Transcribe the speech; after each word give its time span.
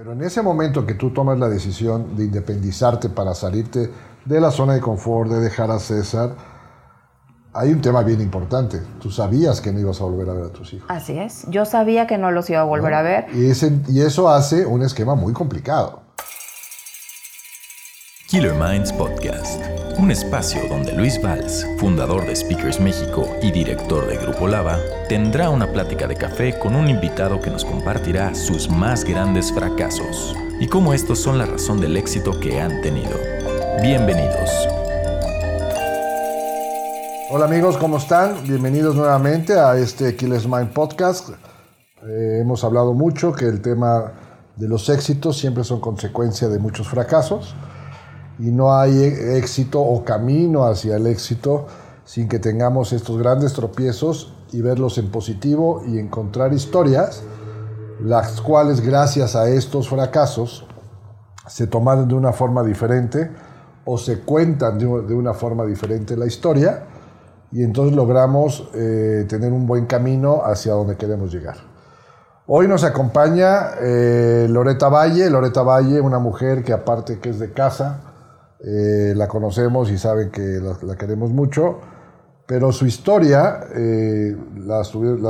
Pero 0.00 0.14
en 0.14 0.22
ese 0.22 0.40
momento 0.40 0.86
que 0.86 0.94
tú 0.94 1.10
tomas 1.10 1.38
la 1.38 1.46
decisión 1.46 2.16
de 2.16 2.24
independizarte 2.24 3.10
para 3.10 3.34
salirte 3.34 3.90
de 4.24 4.40
la 4.40 4.50
zona 4.50 4.72
de 4.72 4.80
confort, 4.80 5.30
de 5.30 5.40
dejar 5.40 5.70
a 5.70 5.78
César, 5.78 6.36
hay 7.52 7.70
un 7.70 7.82
tema 7.82 8.02
bien 8.02 8.22
importante. 8.22 8.80
Tú 8.98 9.10
sabías 9.10 9.60
que 9.60 9.70
no 9.70 9.78
ibas 9.78 10.00
a 10.00 10.04
volver 10.04 10.30
a 10.30 10.32
ver 10.32 10.44
a 10.44 10.48
tus 10.48 10.72
hijos. 10.72 10.88
Así 10.90 11.18
es. 11.18 11.44
Yo 11.50 11.66
sabía 11.66 12.06
que 12.06 12.16
no 12.16 12.30
los 12.30 12.48
iba 12.48 12.60
a 12.60 12.64
volver 12.64 12.94
a 12.94 13.02
ver. 13.02 13.26
Y, 13.34 13.52
y 13.92 14.00
eso 14.00 14.30
hace 14.30 14.64
un 14.64 14.80
esquema 14.80 15.14
muy 15.14 15.34
complicado. 15.34 16.00
Killer 18.28 18.54
Minds 18.54 18.94
Podcast, 18.94 19.60
un 20.00 20.10
espacio 20.10 20.66
donde 20.66 20.94
Luis 20.94 21.20
Valls, 21.22 21.66
fundador 21.76 22.24
de 22.24 22.34
Speakers 22.34 22.80
México 22.80 23.28
y 23.42 23.52
director 23.52 24.06
de 24.08 24.16
Grupo 24.16 24.46
Lava, 24.46 24.78
tendrá 25.10 25.50
una 25.50 25.70
plática 25.70 26.06
de 26.06 26.16
café 26.16 26.58
con 26.58 26.74
un 26.74 26.88
invitado 26.88 27.38
que 27.38 27.50
nos 27.50 27.66
compartirá 27.66 28.34
sus 28.34 28.70
más 28.70 29.04
grandes 29.04 29.52
fracasos 29.52 30.34
y 30.58 30.68
cómo 30.68 30.94
estos 30.94 31.18
son 31.18 31.36
la 31.36 31.44
razón 31.44 31.82
del 31.82 31.98
éxito 31.98 32.40
que 32.40 32.58
han 32.62 32.80
tenido. 32.80 33.14
Bienvenidos. 33.82 34.50
Hola 37.30 37.44
amigos, 37.44 37.76
¿cómo 37.76 37.98
están? 37.98 38.42
Bienvenidos 38.44 38.96
nuevamente 38.96 39.52
a 39.58 39.76
este 39.76 40.16
Killers 40.16 40.46
Mind 40.46 40.72
Podcast. 40.72 41.28
Eh, 42.08 42.38
hemos 42.40 42.64
hablado 42.64 42.94
mucho 42.94 43.34
que 43.34 43.44
el 43.44 43.60
tema 43.60 44.12
de 44.56 44.66
los 44.66 44.88
éxitos 44.88 45.36
siempre 45.36 45.62
son 45.62 45.78
consecuencia 45.78 46.48
de 46.48 46.58
muchos 46.58 46.88
fracasos 46.88 47.54
y 48.40 48.50
no 48.50 48.74
hay 48.74 49.04
éxito 49.04 49.80
o 49.80 50.02
camino 50.04 50.64
hacia 50.64 50.96
el 50.96 51.06
éxito 51.06 51.66
sin 52.04 52.28
que 52.28 52.38
tengamos 52.38 52.92
estos 52.92 53.18
grandes 53.18 53.52
tropiezos 53.52 54.32
y 54.50 54.62
verlos 54.62 54.98
en 54.98 55.10
positivo 55.10 55.82
y 55.86 55.98
encontrar 55.98 56.52
historias, 56.52 57.22
las 58.02 58.40
cuales 58.40 58.80
gracias 58.80 59.36
a 59.36 59.48
estos 59.48 59.88
fracasos 59.88 60.66
se 61.46 61.66
toman 61.66 62.08
de 62.08 62.14
una 62.14 62.32
forma 62.32 62.64
diferente 62.64 63.30
o 63.84 63.98
se 63.98 64.20
cuentan 64.20 64.78
de 64.78 64.86
una 64.86 65.34
forma 65.34 65.64
diferente 65.66 66.16
la 66.16 66.26
historia 66.26 66.84
y 67.52 67.62
entonces 67.62 67.94
logramos 67.94 68.70
eh, 68.74 69.26
tener 69.28 69.52
un 69.52 69.66
buen 69.66 69.86
camino 69.86 70.42
hacia 70.44 70.72
donde 70.72 70.96
queremos 70.96 71.32
llegar. 71.32 71.56
Hoy 72.46 72.66
nos 72.66 72.84
acompaña 72.84 73.74
eh, 73.80 74.46
Loreta 74.48 74.88
Valle, 74.88 75.28
Loreta 75.30 75.62
Valle, 75.62 76.00
una 76.00 76.18
mujer 76.18 76.64
que 76.64 76.72
aparte 76.72 77.18
que 77.18 77.30
es 77.30 77.38
de 77.38 77.52
casa, 77.52 78.09
eh, 78.62 79.14
la 79.16 79.26
conocemos 79.26 79.90
y 79.90 79.96
saben 79.96 80.30
que 80.30 80.60
la, 80.82 80.94
queremos 80.96 81.30
mucho, 81.30 81.78
pero 82.46 82.72
su 82.72 82.84
historia 82.84 83.60
eh, 83.74 84.36
la, 84.58 84.82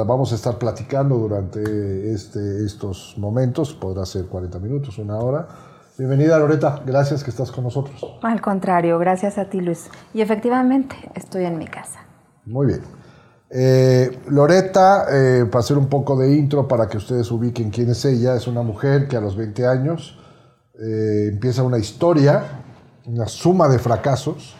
vamos 0.02 0.32
a 0.32 0.34
estar 0.34 0.58
platicando 0.58 1.16
durante 1.16 2.12
este, 2.12 2.64
estos 2.64 3.14
momentos, 3.18 3.72
podrá 3.72 4.04
ser 4.04 4.26
40 4.26 4.58
minutos, 4.58 4.98
una 4.98 5.18
hora. 5.18 5.46
Bienvenida 5.96 6.38
Loreta, 6.40 6.82
gracias 6.84 7.22
que 7.22 7.30
estás 7.30 7.52
con 7.52 7.62
nosotros. 7.62 8.04
Al 8.22 8.40
contrario, 8.40 8.98
gracias 8.98 9.38
a 9.38 9.44
ti 9.44 9.60
Luis. 9.60 9.88
Y 10.12 10.22
efectivamente, 10.22 10.96
estoy 11.14 11.44
en 11.44 11.56
mi 11.56 11.68
casa. 11.68 12.00
Muy 12.46 12.66
bien. 12.66 12.80
Eh, 13.48 14.18
Loreta, 14.28 15.04
para 15.50 15.60
hacer 15.60 15.78
un 15.78 15.88
poco 15.88 16.16
de 16.16 16.34
intro 16.34 16.66
para 16.66 16.88
que 16.88 16.96
ustedes 16.96 17.30
ubiquen 17.30 17.70
quién 17.70 17.90
es 17.90 18.04
ella, 18.04 18.34
es 18.34 18.48
una 18.48 18.62
mujer 18.62 19.06
que 19.06 19.16
a 19.16 19.20
los 19.20 19.36
20 19.36 19.66
años 19.66 20.18
empieza 20.82 21.62
una 21.62 21.78
historia 21.78 22.42
una 23.10 23.26
suma 23.26 23.68
de 23.68 23.78
fracasos, 23.78 24.54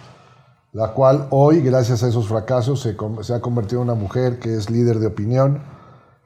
la 0.73 0.93
cual 0.93 1.29
hoy, 1.31 1.61
gracias 1.61 2.03
a 2.03 2.09
esos 2.09 2.27
fracasos, 2.27 2.81
se, 2.81 3.35
ha 3.35 3.41
convertido 3.41 3.83
en 3.83 3.89
una 3.89 3.95
mujer 3.95 4.39
que 4.39 4.55
es 4.55 4.71
líder 4.71 4.99
de 4.99 5.07
opinión, 5.07 5.63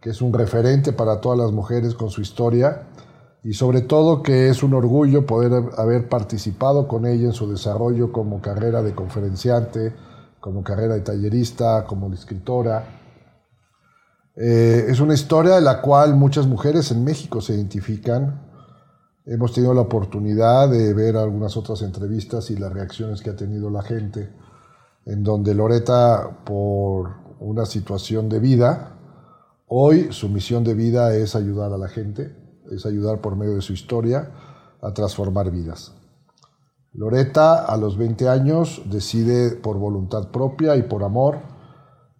que 0.01 0.11
es 0.11 0.23
un 0.23 0.33
referente 0.33 0.93
para 0.93 1.21
todas 1.21 1.39
las 1.39 1.53
mujeres 1.53 1.95
con 1.95 2.11
su 2.11 2.23
historia 2.23 2.89
y 3.43 3.53
sobre 3.53 3.83
todo 3.83 4.23
que 4.23 4.49
es 4.49 4.63
un 4.63 4.73
orgullo 4.73 5.27
poder 5.27 5.65
haber 5.77 6.09
participado 6.09 6.89
con 6.89 7.05
ella 7.05 7.27
en 7.27 7.33
su 7.35 7.51
desarrollo 7.51 8.11
como 8.11 8.41
carrera 8.41 8.83
de 8.83 8.95
conferenciante, 8.95 9.95
como 10.41 10.63
carrera 10.63 10.95
de 10.95 11.01
tallerista, 11.01 11.85
como 11.85 12.13
escritora. 12.13 12.87
Eh, 14.37 14.87
es 14.89 15.01
una 15.01 15.13
historia 15.13 15.57
de 15.57 15.61
la 15.61 15.83
cual 15.83 16.15
muchas 16.15 16.47
mujeres 16.47 16.91
en 16.91 17.05
México 17.05 17.43
se 17.43 17.55
identifican 17.55 18.54
Hemos 19.27 19.55
tenido 19.55 19.73
la 19.73 19.81
oportunidad 19.81 20.69
de 20.69 20.93
ver 20.93 21.17
algunas 21.17 21.57
otras 21.57 21.81
entrevistas 21.81 22.51
y 22.51 22.57
las 22.57 22.71
reacciones 22.71 23.23
que 23.23 23.31
ha 23.31 23.37
tenido 23.37 23.71
la 23.71 23.81
gente, 23.81 24.31
en 25.07 25.23
donde 25.23 25.55
Loreta, 25.55 26.45
por 26.45 27.39
una 27.41 27.65
situación 27.65 28.29
de 28.29 28.39
vida, 28.39 28.99
hoy 29.67 30.13
su 30.13 30.29
misión 30.29 30.63
de 30.63 30.75
vida 30.75 31.17
es 31.17 31.37
ayudar 31.37 31.73
a 31.73 31.79
la 31.79 31.89
gente, 31.89 32.37
es 32.71 32.85
ayudar 32.85 33.23
por 33.23 33.35
medio 33.35 33.55
de 33.55 33.63
su 33.63 33.73
historia 33.73 34.31
a 34.83 34.93
transformar 34.93 35.51
vidas. 35.51 35.95
Loreta 36.93 37.65
a 37.65 37.79
los 37.79 37.97
20 37.97 38.29
años 38.29 38.83
decide 38.91 39.57
por 39.57 39.79
voluntad 39.79 40.31
propia 40.33 40.77
y 40.77 40.83
por 40.83 41.03
amor 41.03 41.39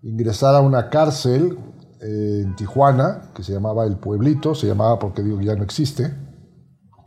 ingresar 0.01 0.55
a 0.55 0.63
una 0.63 0.89
cárcel 0.89 1.59
eh, 2.01 2.41
en 2.45 2.57
Tijuana, 2.57 3.31
que 3.35 3.43
se 3.43 3.53
llamaba 3.53 3.85
El 3.85 3.99
Pueblito, 3.99 4.55
se 4.55 4.67
llamaba 4.67 4.99
porque 4.99 5.23
digo 5.23 5.39
que 5.39 5.45
ya 5.45 5.55
no 5.55 5.65
existe, 5.65 6.24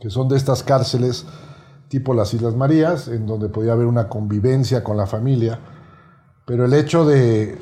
que 0.00 0.10
son 0.10 0.28
de 0.28 0.36
estas 0.36 0.62
cárceles 0.62 1.26
tipo 1.88 2.14
las 2.14 2.32
Islas 2.34 2.54
Marías, 2.54 3.08
en 3.08 3.26
donde 3.26 3.48
podía 3.48 3.72
haber 3.72 3.86
una 3.86 4.08
convivencia 4.08 4.84
con 4.84 4.96
la 4.96 5.06
familia, 5.06 5.58
pero 6.46 6.64
el 6.64 6.74
hecho 6.74 7.04
de, 7.04 7.58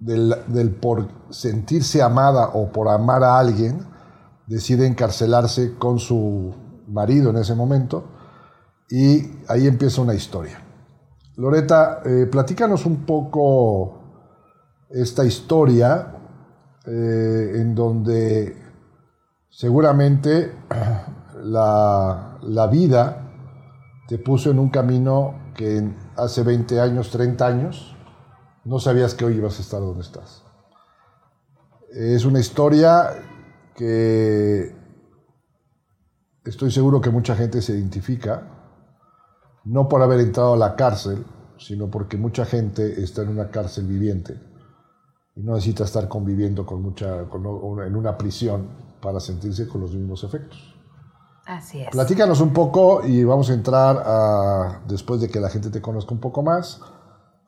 del, 0.00 0.76
por 0.80 1.08
sentirse 1.30 2.02
amada 2.02 2.48
o 2.54 2.72
por 2.72 2.88
amar 2.88 3.22
a 3.22 3.38
alguien, 3.38 3.86
decide 4.46 4.86
encarcelarse 4.86 5.74
con 5.78 5.98
su 5.98 6.54
marido 6.88 7.30
en 7.30 7.36
ese 7.36 7.54
momento, 7.54 8.04
y 8.90 9.30
ahí 9.48 9.66
empieza 9.66 10.00
una 10.00 10.14
historia. 10.14 10.62
Loreta, 11.36 12.00
eh, 12.04 12.26
platícanos 12.30 12.86
un 12.86 13.04
poco 13.04 13.98
esta 14.90 15.24
historia 15.24 16.14
eh, 16.86 17.52
en 17.56 17.74
donde 17.74 18.56
seguramente 19.50 20.52
la, 21.42 22.68
vida 22.70 23.30
te 24.08 24.18
puso 24.18 24.50
en 24.50 24.58
un 24.58 24.70
camino 24.70 25.52
que 25.54 25.94
hace 26.16 26.42
20 26.42 26.80
años, 26.80 27.10
30 27.10 27.46
años, 27.46 27.96
no 28.64 28.78
sabías 28.78 29.14
que 29.14 29.24
hoy 29.24 29.34
ibas 29.34 29.58
a 29.58 29.62
estar 29.62 29.80
donde 29.80 30.02
estás. 30.02 30.44
Es 31.90 32.24
una 32.24 32.40
historia 32.40 33.10
que 33.74 34.74
estoy 36.44 36.70
seguro 36.70 37.00
que 37.00 37.10
mucha 37.10 37.34
gente 37.34 37.62
se 37.62 37.72
identifica, 37.72 38.48
no 39.64 39.88
por 39.88 40.02
haber 40.02 40.20
entrado 40.20 40.54
a 40.54 40.56
la 40.56 40.76
cárcel, 40.76 41.24
sino 41.58 41.90
porque 41.90 42.16
mucha 42.16 42.44
gente 42.44 43.02
está 43.02 43.22
en 43.22 43.28
una 43.28 43.50
cárcel 43.50 43.86
viviente 43.86 44.48
y 45.38 45.42
no 45.42 45.54
necesita 45.54 45.84
estar 45.84 46.08
conviviendo 46.08 46.66
con 46.66 46.82
mucha, 46.82 47.20
en 47.20 47.96
una 47.96 48.18
prisión 48.18 48.68
para 49.00 49.20
sentirse 49.20 49.68
con 49.68 49.80
los 49.80 49.94
mismos 49.94 50.24
efectos. 50.24 50.77
Así 51.48 51.80
es. 51.80 51.88
Platícanos 51.88 52.42
un 52.42 52.52
poco 52.52 53.06
y 53.06 53.24
vamos 53.24 53.48
a 53.48 53.54
entrar 53.54 54.02
a, 54.04 54.82
después 54.86 55.18
de 55.22 55.30
que 55.30 55.40
la 55.40 55.48
gente 55.48 55.70
te 55.70 55.80
conozca 55.80 56.12
un 56.12 56.20
poco 56.20 56.42
más, 56.42 56.82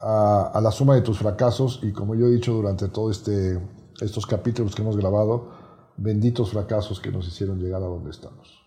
a, 0.01 0.59
la 0.63 0.71
suma 0.71 0.95
de 0.95 1.03
tus 1.03 1.19
fracasos 1.19 1.81
y 1.83 1.93
como 1.93 2.15
yo 2.15 2.25
he 2.25 2.31
dicho 2.31 2.55
durante 2.55 2.89
todos 2.89 3.19
este, 3.19 3.61
estos 4.01 4.25
capítulos 4.25 4.75
que 4.75 4.81
hemos 4.81 4.97
grabado, 4.97 5.51
benditos 5.99 6.51
fracasos 6.51 6.99
que 6.99 7.13
nos 7.13 7.29
hicieron 7.29 7.59
llegar 7.59 7.83
a 7.83 7.87
donde 7.89 8.09
estamos. 8.09 8.67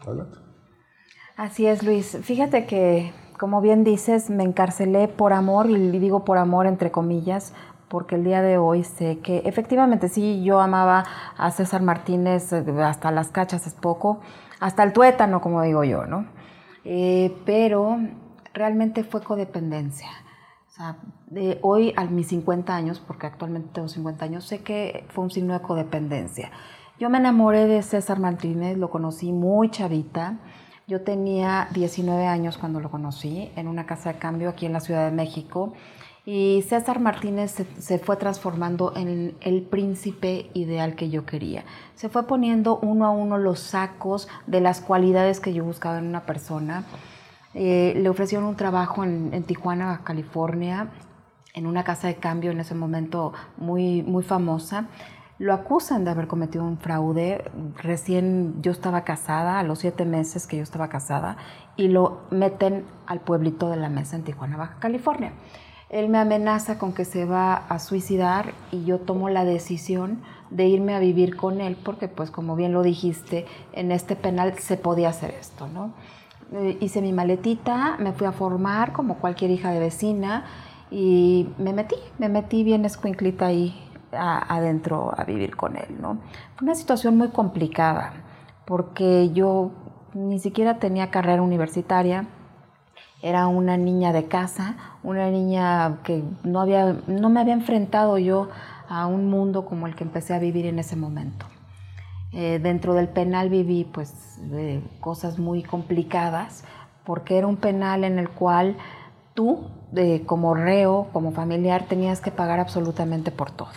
Adelante. 0.00 0.36
Así 1.38 1.66
es, 1.66 1.82
Luis. 1.82 2.18
Fíjate 2.20 2.66
que, 2.66 3.14
como 3.38 3.62
bien 3.62 3.84
dices, 3.84 4.28
me 4.28 4.44
encarcelé 4.44 5.08
por 5.08 5.32
amor, 5.32 5.70
y 5.70 5.98
digo 5.98 6.26
por 6.26 6.36
amor 6.36 6.66
entre 6.66 6.90
comillas, 6.90 7.54
porque 7.88 8.14
el 8.14 8.24
día 8.24 8.42
de 8.42 8.58
hoy 8.58 8.84
sé 8.84 9.18
que 9.18 9.38
efectivamente 9.44 10.08
sí, 10.08 10.42
yo 10.44 10.60
amaba 10.60 11.04
a 11.36 11.50
César 11.50 11.82
Martínez, 11.82 12.52
eh, 12.52 12.64
hasta 12.82 13.10
las 13.10 13.30
cachas 13.30 13.66
es 13.66 13.74
poco, 13.74 14.20
hasta 14.60 14.82
el 14.82 14.92
tuétano, 14.92 15.40
como 15.40 15.62
digo 15.62 15.84
yo, 15.84 16.06
¿no? 16.06 16.26
Eh, 16.84 17.36
pero 17.44 17.98
realmente 18.54 19.04
fue 19.04 19.22
codependencia. 19.22 20.08
O 20.68 20.70
sea, 20.70 20.96
de 21.26 21.58
hoy 21.62 21.92
a 21.96 22.04
mis 22.04 22.28
50 22.28 22.74
años, 22.74 23.00
porque 23.04 23.26
actualmente 23.26 23.70
tengo 23.72 23.88
50 23.88 24.24
años, 24.24 24.44
sé 24.44 24.62
que 24.62 25.04
fue 25.08 25.24
un 25.24 25.30
signo 25.30 25.54
de 25.54 25.60
codependencia. 25.60 26.50
Yo 26.98 27.10
me 27.10 27.18
enamoré 27.18 27.66
de 27.66 27.82
César 27.82 28.18
Martínez, 28.18 28.76
lo 28.76 28.90
conocí 28.90 29.32
muy 29.32 29.70
chavita. 29.70 30.38
Yo 30.88 31.02
tenía 31.02 31.68
19 31.72 32.26
años 32.26 32.58
cuando 32.58 32.80
lo 32.80 32.90
conocí 32.90 33.52
en 33.54 33.68
una 33.68 33.86
casa 33.86 34.12
de 34.12 34.18
cambio 34.18 34.48
aquí 34.48 34.66
en 34.66 34.72
la 34.72 34.80
Ciudad 34.80 35.04
de 35.04 35.14
México. 35.14 35.74
Y 36.30 36.60
César 36.60 37.00
Martínez 37.00 37.54
se, 37.78 37.98
fue 37.98 38.16
transformando 38.16 38.92
en 38.94 39.34
el 39.40 39.62
príncipe 39.62 40.50
ideal 40.52 40.94
que 40.94 41.08
yo 41.08 41.24
quería. 41.24 41.64
Se 41.94 42.10
fue 42.10 42.26
poniendo 42.26 42.78
uno 42.82 43.06
a 43.06 43.10
uno 43.10 43.38
los 43.38 43.60
sacos 43.60 44.28
de 44.46 44.60
las 44.60 44.82
cualidades 44.82 45.40
que 45.40 45.54
yo 45.54 45.64
buscaba 45.64 45.96
en 45.96 46.06
una 46.06 46.26
persona. 46.26 46.84
Eh, 47.54 47.94
le 47.96 48.10
ofrecieron 48.10 48.46
un 48.46 48.56
trabajo 48.56 49.04
en, 49.04 49.42
Tijuana, 49.44 50.02
California, 50.04 50.90
en 51.54 51.66
una 51.66 51.82
casa 51.82 52.08
de 52.08 52.16
cambio 52.16 52.50
en 52.50 52.60
ese 52.60 52.74
momento 52.74 53.32
muy, 53.56 54.02
muy 54.02 54.22
famosa. 54.22 54.88
lo 55.38 55.54
acusan 55.54 56.04
de 56.04 56.10
haber 56.10 56.26
cometido 56.26 56.62
un 56.62 56.76
fraude. 56.76 57.42
Recién 57.76 58.60
yo 58.60 58.70
estaba 58.70 59.02
casada, 59.02 59.60
a 59.60 59.62
los 59.62 59.78
siete 59.78 60.04
meses 60.04 60.46
que 60.46 60.58
yo 60.58 60.62
estaba 60.62 60.90
casada, 60.90 61.38
y 61.74 61.88
lo 61.88 62.20
meten 62.30 62.84
al 63.06 63.20
pueblito 63.20 63.70
de 63.70 63.76
la 63.76 63.88
mesa 63.88 64.14
en 64.14 64.24
Tijuana, 64.24 64.58
Baja 64.58 64.76
California. 64.78 65.32
Él 65.90 66.08
me 66.08 66.18
amenaza 66.18 66.78
con 66.78 66.92
que 66.92 67.04
se 67.04 67.24
va 67.24 67.54
a 67.54 67.78
suicidar 67.78 68.52
y 68.70 68.84
yo 68.84 68.98
tomo 68.98 69.30
la 69.30 69.44
decisión 69.44 70.20
de 70.50 70.66
irme 70.66 70.94
a 70.94 70.98
vivir 70.98 71.36
con 71.36 71.60
él 71.60 71.76
porque, 71.82 72.08
pues, 72.08 72.30
como 72.30 72.56
bien 72.56 72.72
lo 72.72 72.82
dijiste, 72.82 73.46
en 73.72 73.90
este 73.90 74.14
penal 74.16 74.58
se 74.58 74.76
podía 74.76 75.08
hacer 75.08 75.30
esto, 75.30 75.66
¿no? 75.68 75.92
Eh, 76.52 76.76
hice 76.80 77.00
mi 77.00 77.12
maletita, 77.12 77.96
me 77.98 78.12
fui 78.12 78.26
a 78.26 78.32
formar 78.32 78.92
como 78.92 79.16
cualquier 79.16 79.50
hija 79.50 79.70
de 79.70 79.80
vecina 79.80 80.44
y 80.90 81.48
me 81.58 81.72
metí, 81.72 81.96
me 82.18 82.28
metí 82.28 82.64
bien 82.64 82.84
escuinclita 82.84 83.46
ahí 83.46 83.84
adentro 84.12 85.12
a 85.16 85.24
vivir 85.24 85.56
con 85.56 85.76
él, 85.76 86.00
¿no? 86.00 86.18
Fue 86.56 86.64
una 86.64 86.74
situación 86.74 87.16
muy 87.16 87.28
complicada 87.28 88.12
porque 88.64 89.30
yo 89.32 89.70
ni 90.14 90.38
siquiera 90.38 90.78
tenía 90.78 91.10
carrera 91.10 91.42
universitaria, 91.42 92.26
era 93.22 93.48
una 93.48 93.76
niña 93.76 94.12
de 94.12 94.26
casa, 94.26 94.76
una 95.02 95.30
niña 95.30 95.98
que 96.04 96.22
no, 96.44 96.60
había, 96.60 96.96
no 97.06 97.30
me 97.30 97.40
había 97.40 97.54
enfrentado 97.54 98.18
yo 98.18 98.48
a 98.88 99.06
un 99.06 99.28
mundo 99.28 99.64
como 99.64 99.86
el 99.86 99.94
que 99.94 100.04
empecé 100.04 100.34
a 100.34 100.38
vivir 100.38 100.66
en 100.66 100.78
ese 100.78 100.96
momento. 100.96 101.46
Eh, 102.32 102.60
dentro 102.62 102.94
del 102.94 103.08
penal 103.08 103.48
viví 103.48 103.84
pues 103.84 104.38
eh, 104.52 104.82
cosas 105.00 105.38
muy 105.38 105.62
complicadas 105.62 106.62
porque 107.04 107.38
era 107.38 107.46
un 107.46 107.56
penal 107.56 108.04
en 108.04 108.18
el 108.18 108.28
cual 108.28 108.76
tú 109.34 109.70
como 110.26 110.54
reo, 110.54 111.08
como 111.12 111.32
familiar, 111.32 111.84
tenías 111.88 112.20
que 112.20 112.30
pagar 112.30 112.60
absolutamente 112.60 113.30
por 113.30 113.50
todo. 113.50 113.70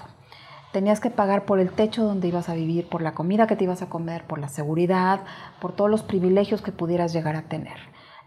Tenías 0.73 0.99
que 0.99 1.09
pagar 1.09 1.45
por 1.45 1.59
el 1.59 1.71
techo 1.71 2.03
donde 2.03 2.27
ibas 2.27 2.49
a 2.49 2.53
vivir, 2.53 2.87
por 2.87 3.01
la 3.01 3.13
comida 3.13 3.47
que 3.47 3.55
te 3.55 3.63
ibas 3.63 3.81
a 3.81 3.89
comer, 3.89 4.25
por 4.25 4.39
la 4.39 4.49
seguridad, 4.49 5.21
por 5.59 5.73
todos 5.73 5.89
los 5.89 6.03
privilegios 6.03 6.61
que 6.61 6.71
pudieras 6.71 7.13
llegar 7.13 7.35
a 7.35 7.43
tener. 7.43 7.77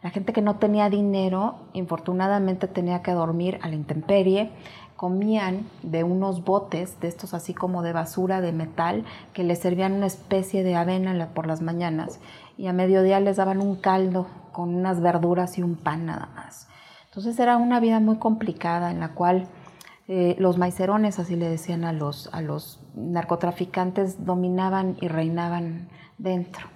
La 0.04 0.10
gente 0.10 0.34
que 0.34 0.42
no 0.42 0.56
tenía 0.56 0.90
dinero, 0.90 1.54
infortunadamente 1.72 2.68
tenía 2.68 3.00
que 3.00 3.12
dormir 3.12 3.58
a 3.62 3.68
la 3.68 3.74
intemperie, 3.74 4.50
comían 4.96 5.66
de 5.82 6.04
unos 6.04 6.44
botes, 6.44 7.00
de 7.00 7.08
estos 7.08 7.32
así 7.32 7.54
como 7.54 7.82
de 7.82 7.94
basura 7.94 8.42
de 8.42 8.52
metal, 8.52 9.06
que 9.32 9.44
les 9.44 9.60
servían 9.60 9.94
una 9.94 10.04
especie 10.04 10.62
de 10.62 10.76
avena 10.76 11.30
por 11.32 11.46
las 11.46 11.62
mañanas 11.62 12.20
y 12.58 12.66
a 12.66 12.74
mediodía 12.74 13.18
les 13.18 13.38
daban 13.38 13.62
un 13.62 13.76
caldo 13.76 14.26
con 14.52 14.74
unas 14.74 15.00
verduras 15.00 15.56
y 15.56 15.62
un 15.62 15.74
pan 15.74 16.04
nada 16.04 16.28
más. 16.36 16.68
Entonces 17.06 17.38
era 17.38 17.56
una 17.56 17.80
vida 17.80 17.98
muy 17.98 18.18
complicada 18.18 18.90
en 18.90 19.00
la 19.00 19.14
cual 19.14 19.46
eh, 20.06 20.36
los 20.38 20.58
maicerones, 20.58 21.18
así 21.18 21.34
le 21.34 21.48
decían 21.48 21.82
a 21.86 21.94
los, 21.94 22.28
a 22.34 22.42
los 22.42 22.78
narcotraficantes, 22.94 24.26
dominaban 24.26 24.98
y 25.00 25.08
reinaban 25.08 25.88
dentro. 26.18 26.73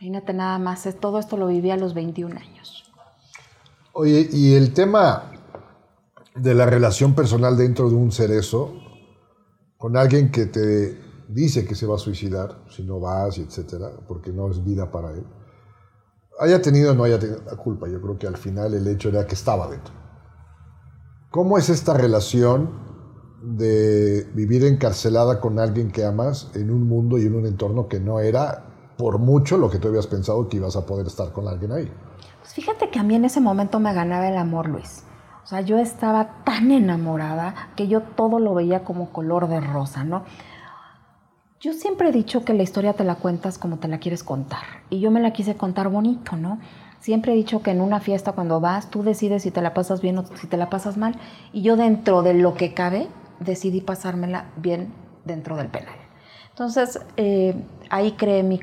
Imagínate 0.00 0.32
nada 0.32 0.58
más, 0.58 0.88
todo 0.98 1.18
esto 1.18 1.36
lo 1.36 1.46
vivía 1.46 1.74
a 1.74 1.76
los 1.76 1.94
21 1.94 2.36
años. 2.36 2.84
Oye, 3.92 4.28
y 4.32 4.54
el 4.54 4.72
tema 4.72 5.30
de 6.34 6.54
la 6.54 6.64
relación 6.64 7.14
personal 7.14 7.56
dentro 7.56 7.90
de 7.90 7.96
un 7.96 8.10
cerezo 8.10 8.72
con 9.76 9.96
alguien 9.96 10.30
que 10.30 10.46
te 10.46 10.98
dice 11.28 11.66
que 11.66 11.74
se 11.74 11.86
va 11.86 11.96
a 11.96 11.98
suicidar 11.98 12.62
si 12.68 12.82
no 12.82 12.98
vas, 12.98 13.38
etcétera, 13.38 13.90
porque 14.08 14.32
no 14.32 14.50
es 14.50 14.64
vida 14.64 14.90
para 14.90 15.10
él 15.10 15.24
haya 16.40 16.62
tenido 16.62 16.92
o 16.92 16.94
no 16.94 17.04
haya 17.04 17.18
tenido 17.18 17.42
la 17.44 17.56
culpa, 17.56 17.86
yo 17.88 18.00
creo 18.00 18.18
que 18.18 18.26
al 18.26 18.36
final 18.36 18.74
el 18.74 18.86
hecho 18.88 19.10
era 19.10 19.26
que 19.26 19.34
estaba 19.34 19.68
dentro. 19.68 19.92
¿Cómo 21.30 21.58
es 21.58 21.68
esta 21.68 21.94
relación 21.94 22.70
de 23.42 24.26
vivir 24.34 24.64
encarcelada 24.64 25.40
con 25.40 25.58
alguien 25.58 25.90
que 25.90 26.04
amas 26.04 26.50
en 26.54 26.70
un 26.70 26.88
mundo 26.88 27.18
y 27.18 27.26
en 27.26 27.34
un 27.34 27.46
entorno 27.46 27.88
que 27.88 28.00
no 28.00 28.20
era 28.20 28.69
por 29.00 29.18
mucho 29.18 29.56
lo 29.56 29.70
que 29.70 29.78
tú 29.78 29.88
habías 29.88 30.06
pensado 30.06 30.46
que 30.46 30.58
ibas 30.58 30.76
a 30.76 30.84
poder 30.84 31.06
estar 31.06 31.32
con 31.32 31.48
alguien 31.48 31.72
ahí? 31.72 31.90
Pues 32.40 32.52
fíjate 32.52 32.90
que 32.90 32.98
a 32.98 33.02
mí 33.02 33.14
en 33.14 33.24
ese 33.24 33.40
momento 33.40 33.80
me 33.80 33.94
ganaba 33.94 34.28
el 34.28 34.36
amor, 34.36 34.68
Luis. 34.68 35.04
O 35.42 35.46
sea, 35.46 35.62
yo 35.62 35.78
estaba 35.78 36.42
tan 36.44 36.70
enamorada 36.70 37.70
que 37.76 37.88
yo 37.88 38.02
todo 38.02 38.38
lo 38.38 38.52
veía 38.52 38.84
como 38.84 39.10
color 39.10 39.48
de 39.48 39.60
rosa, 39.60 40.04
¿no? 40.04 40.24
Yo 41.60 41.72
siempre 41.72 42.10
he 42.10 42.12
dicho 42.12 42.44
que 42.44 42.52
la 42.52 42.62
historia 42.62 42.92
te 42.92 43.04
la 43.04 43.14
cuentas 43.14 43.56
como 43.56 43.78
te 43.78 43.88
la 43.88 44.00
quieres 44.00 44.22
contar. 44.22 44.64
Y 44.90 45.00
yo 45.00 45.10
me 45.10 45.20
la 45.20 45.32
quise 45.32 45.56
contar 45.56 45.88
bonito, 45.88 46.36
¿no? 46.36 46.58
Siempre 47.00 47.32
he 47.32 47.36
dicho 47.36 47.62
que 47.62 47.70
en 47.70 47.80
una 47.80 48.00
fiesta 48.00 48.32
cuando 48.32 48.60
vas, 48.60 48.90
tú 48.90 49.02
decides 49.02 49.44
si 49.44 49.50
te 49.50 49.62
la 49.62 49.72
pasas 49.72 50.02
bien 50.02 50.18
o 50.18 50.24
si 50.36 50.46
te 50.46 50.58
la 50.58 50.68
pasas 50.68 50.98
mal. 50.98 51.16
Y 51.54 51.62
yo 51.62 51.76
dentro 51.76 52.22
de 52.22 52.34
lo 52.34 52.52
que 52.52 52.74
cabe, 52.74 53.08
decidí 53.38 53.80
pasármela 53.80 54.50
bien 54.56 54.92
dentro 55.24 55.56
del 55.56 55.68
penal. 55.68 55.99
Entonces, 56.60 57.00
eh, 57.16 57.54
ahí 57.88 58.12
creé 58.12 58.42
mi, 58.42 58.58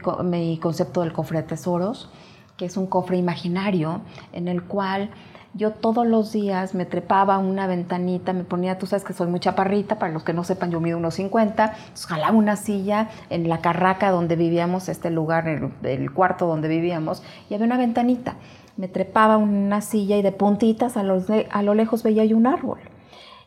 concepto 0.59 1.01
del 1.01 1.13
cofre 1.13 1.41
de 1.41 1.47
tesoros, 1.47 2.11
que 2.55 2.65
es 2.65 2.77
un 2.77 2.85
cofre 2.85 3.17
imaginario 3.17 4.01
en 4.33 4.47
el 4.47 4.61
cual 4.61 5.09
yo 5.55 5.71
todos 5.71 6.05
los 6.05 6.31
días 6.31 6.75
me 6.75 6.85
trepaba 6.85 7.33
a 7.33 7.37
una 7.39 7.65
ventanita, 7.65 8.33
me 8.33 8.43
ponía, 8.43 8.77
tú 8.77 8.85
sabes 8.85 9.03
que 9.03 9.13
soy 9.13 9.25
muy 9.25 9.39
chaparrita, 9.39 9.97
para 9.97 10.13
los 10.13 10.23
que 10.23 10.31
no 10.31 10.43
sepan, 10.43 10.69
yo 10.69 10.79
mido 10.79 10.95
unos 10.95 11.15
50, 11.15 11.73
jalaba 12.07 12.37
una 12.37 12.55
silla 12.55 13.09
en 13.31 13.49
la 13.49 13.61
carraca 13.61 14.11
donde 14.11 14.35
vivíamos, 14.35 14.89
este 14.89 15.09
lugar, 15.09 15.47
el, 15.47 16.11
cuarto 16.11 16.45
donde 16.45 16.67
vivíamos, 16.67 17.23
y 17.49 17.55
había 17.55 17.65
una 17.65 17.79
ventanita. 17.79 18.35
Me 18.75 18.87
trepaba 18.87 19.37
una 19.37 19.81
silla 19.81 20.17
y 20.17 20.21
de 20.21 20.33
puntitas 20.33 20.97
a 20.97 21.01
lo, 21.01 21.25
a 21.49 21.63
lo 21.63 21.73
lejos 21.73 22.03
veía 22.03 22.25
yo 22.25 22.37
un 22.37 22.45
árbol. 22.45 22.77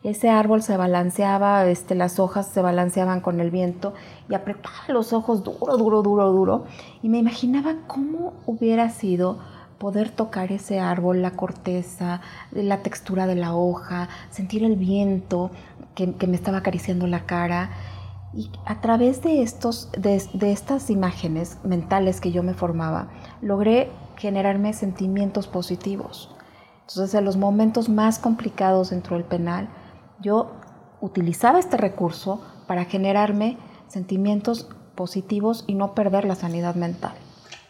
Ese 0.03 0.31
árbol 0.31 0.63
se 0.63 0.79
balanceaba, 0.79 1.67
este, 1.67 1.95
las 1.95 2.19
hojas 2.19 2.47
se 2.47 2.63
balanceaban 2.63 3.21
con 3.21 3.39
el 3.39 3.51
viento 3.51 3.93
y 4.31 4.35
apretaba 4.35 4.77
los 4.89 5.13
ojos 5.13 5.45
duro, 5.45 5.77
duro, 5.77 6.03
duro, 6.03 6.33
duro. 6.33 6.65
Y 7.03 7.11
me 7.11 7.19
imaginaba 7.19 7.75
cómo 7.87 8.33
hubiera 8.47 8.89
sido 8.89 9.39
poder 9.77 10.11
tocar 10.11 10.53
ese 10.53 10.81
árbol, 10.81 11.21
la 11.21 11.33
corteza, 11.33 12.23
la 12.51 12.79
textura 12.79 13.27
de 13.27 13.35
la 13.35 13.55
hoja, 13.55 14.09
sentir 14.31 14.65
el 14.65 14.77
viento 14.77 15.51
que, 15.95 16.07
me 16.27 16.37
estaba 16.37 16.59
acariciando 16.59 17.07
la 17.07 17.27
cara. 17.27 17.71
Y 18.33 18.51
a 18.65 18.81
través 18.81 19.21
de, 19.23 19.43
estos, 19.43 19.91
de, 19.93 20.23
de 20.33 20.53
estas 20.53 20.89
imágenes 20.89 21.59
mentales 21.63 22.23
que 22.23 22.33
yo 22.33 22.43
me 22.43 22.55
formaba, 22.55 23.09
logré 23.43 23.91
generarme 24.17 24.73
sentimientos 24.73 25.47
positivos. 25.47 26.35
Entonces, 26.89 27.15
en 27.15 27.25
los 27.25 27.37
momentos 27.37 27.89
más 27.91 28.19
complicados 28.19 28.91
dentro 28.91 29.17
del 29.17 29.25
penal, 29.25 29.69
yo 30.21 30.53
utilizaba 31.01 31.59
este 31.59 31.77
recurso 31.77 32.41
para 32.67 32.85
generarme 32.85 33.59
sentimientos 33.89 34.69
positivos 34.95 35.65
y 35.67 35.75
no 35.75 35.95
perder 35.95 36.25
la 36.25 36.35
sanidad 36.35 36.75
mental. 36.75 37.15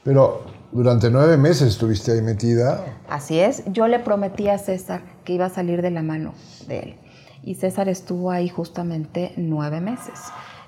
Pero 0.03 0.43
durante 0.73 1.11
nueve 1.11 1.37
meses 1.37 1.69
estuviste 1.69 2.13
ahí 2.13 2.23
metida. 2.23 2.85
Así 3.09 3.39
es. 3.39 3.65
Yo 3.67 3.87
le 3.87 3.99
prometí 3.99 4.49
a 4.49 4.59
César 4.59 5.03
que 5.25 5.35
iba 5.35 5.47
a 5.47 5.51
salir 5.51 5.83
de 5.83 5.91
la 5.91 6.03
mano 6.03 6.35
de 6.67 6.79
él. 6.81 6.97
Y 7.43 7.55
César 7.55 7.89
estuvo 7.89 8.31
ahí 8.31 8.49
justamente 8.49 9.33
nueve 9.37 9.81
meses. 9.81 10.21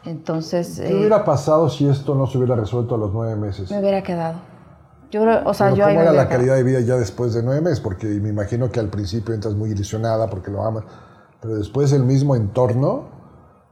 Entonces... 0.04 0.80
¿Qué 0.80 0.94
hubiera 0.94 1.24
pasado 1.24 1.68
si 1.68 1.88
esto 1.88 2.14
no 2.14 2.26
se 2.26 2.38
hubiera 2.38 2.56
resuelto 2.56 2.94
a 2.94 2.98
los 2.98 3.12
nueve 3.12 3.36
meses? 3.36 3.70
Me 3.70 3.80
hubiera 3.80 4.02
quedado. 4.02 4.40
Yo, 5.10 5.22
o 5.44 5.52
sea, 5.52 5.74
yo 5.74 5.84
¿Cómo 5.84 6.00
era 6.00 6.12
la 6.12 6.28
calidad 6.28 6.54
de 6.54 6.62
vida 6.62 6.80
ya 6.80 6.96
después 6.96 7.34
de 7.34 7.42
nueve 7.42 7.60
meses? 7.60 7.80
Porque 7.80 8.06
me 8.06 8.30
imagino 8.30 8.70
que 8.70 8.80
al 8.80 8.88
principio 8.88 9.34
entras 9.34 9.54
muy 9.54 9.70
ilusionada 9.70 10.30
porque 10.30 10.50
lo 10.50 10.64
amas, 10.64 10.84
pero 11.42 11.56
después 11.56 11.92
el 11.92 12.04
mismo 12.04 12.36
entorno 12.36 13.10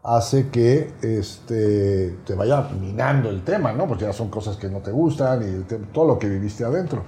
hace 0.03 0.51
que 0.51 0.93
este, 1.03 2.19
te 2.27 2.35
vaya 2.35 2.69
minando 2.81 3.31
el 3.31 3.45
tema, 3.45 3.73
¿no? 3.73 3.87
Porque 3.87 4.05
ya 4.05 4.13
son 4.13 4.29
cosas 4.29 4.57
que 4.57 4.69
no 4.69 4.81
te 4.81 4.91
gustan 4.91 5.43
y 5.43 5.75
todo 5.93 6.05
lo 6.07 6.19
que 6.19 6.29
viviste 6.29 6.65
adentro. 6.65 7.05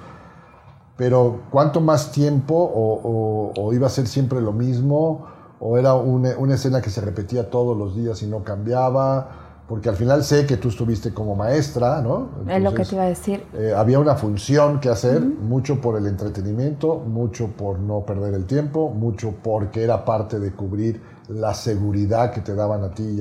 Pero 0.96 1.42
¿cuánto 1.50 1.80
más 1.80 2.12
tiempo 2.12 2.54
o, 2.54 3.72
iba 3.72 3.88
a 3.88 3.90
ser 3.90 4.06
siempre 4.06 4.40
lo 4.40 4.52
mismo? 4.52 5.26
¿O 5.58 5.78
era 5.78 5.94
una, 5.94 6.36
una, 6.38 6.54
escena 6.54 6.80
que 6.80 6.90
se 6.90 7.00
repetía 7.00 7.50
todos 7.50 7.76
los 7.76 7.96
días 7.96 8.22
y 8.22 8.26
no 8.28 8.44
cambiaba? 8.44 9.41
Porque 9.72 9.88
al 9.88 9.96
final 9.96 10.22
sé 10.22 10.44
que 10.44 10.58
tú 10.58 10.68
estuviste 10.68 11.14
como 11.14 11.34
maestra, 11.34 12.02
¿no? 12.02 12.28
es 12.46 12.62
lo 12.62 12.74
que 12.74 12.84
te 12.84 12.94
iba 12.94 13.04
a 13.04 13.08
decir. 13.08 13.42
Eh, 13.54 13.72
había 13.74 13.98
una 14.00 14.16
función 14.16 14.80
que 14.80 14.90
hacer, 14.90 15.22
mucho 15.22 15.80
por 15.80 15.96
el 15.96 16.06
entretenimiento, 16.06 16.98
mucho 16.98 17.46
por 17.46 17.78
no 17.78 18.04
perder 18.04 18.34
el 18.34 18.44
tiempo, 18.44 18.90
mucho 18.90 19.32
porque 19.42 19.82
era 19.82 20.04
parte 20.04 20.38
de 20.38 20.52
cubrir 20.52 21.00
la 21.28 21.54
seguridad 21.54 22.32
que 22.32 22.42
te 22.42 22.54
daban 22.54 22.84
a 22.84 22.90
ti 22.90 23.16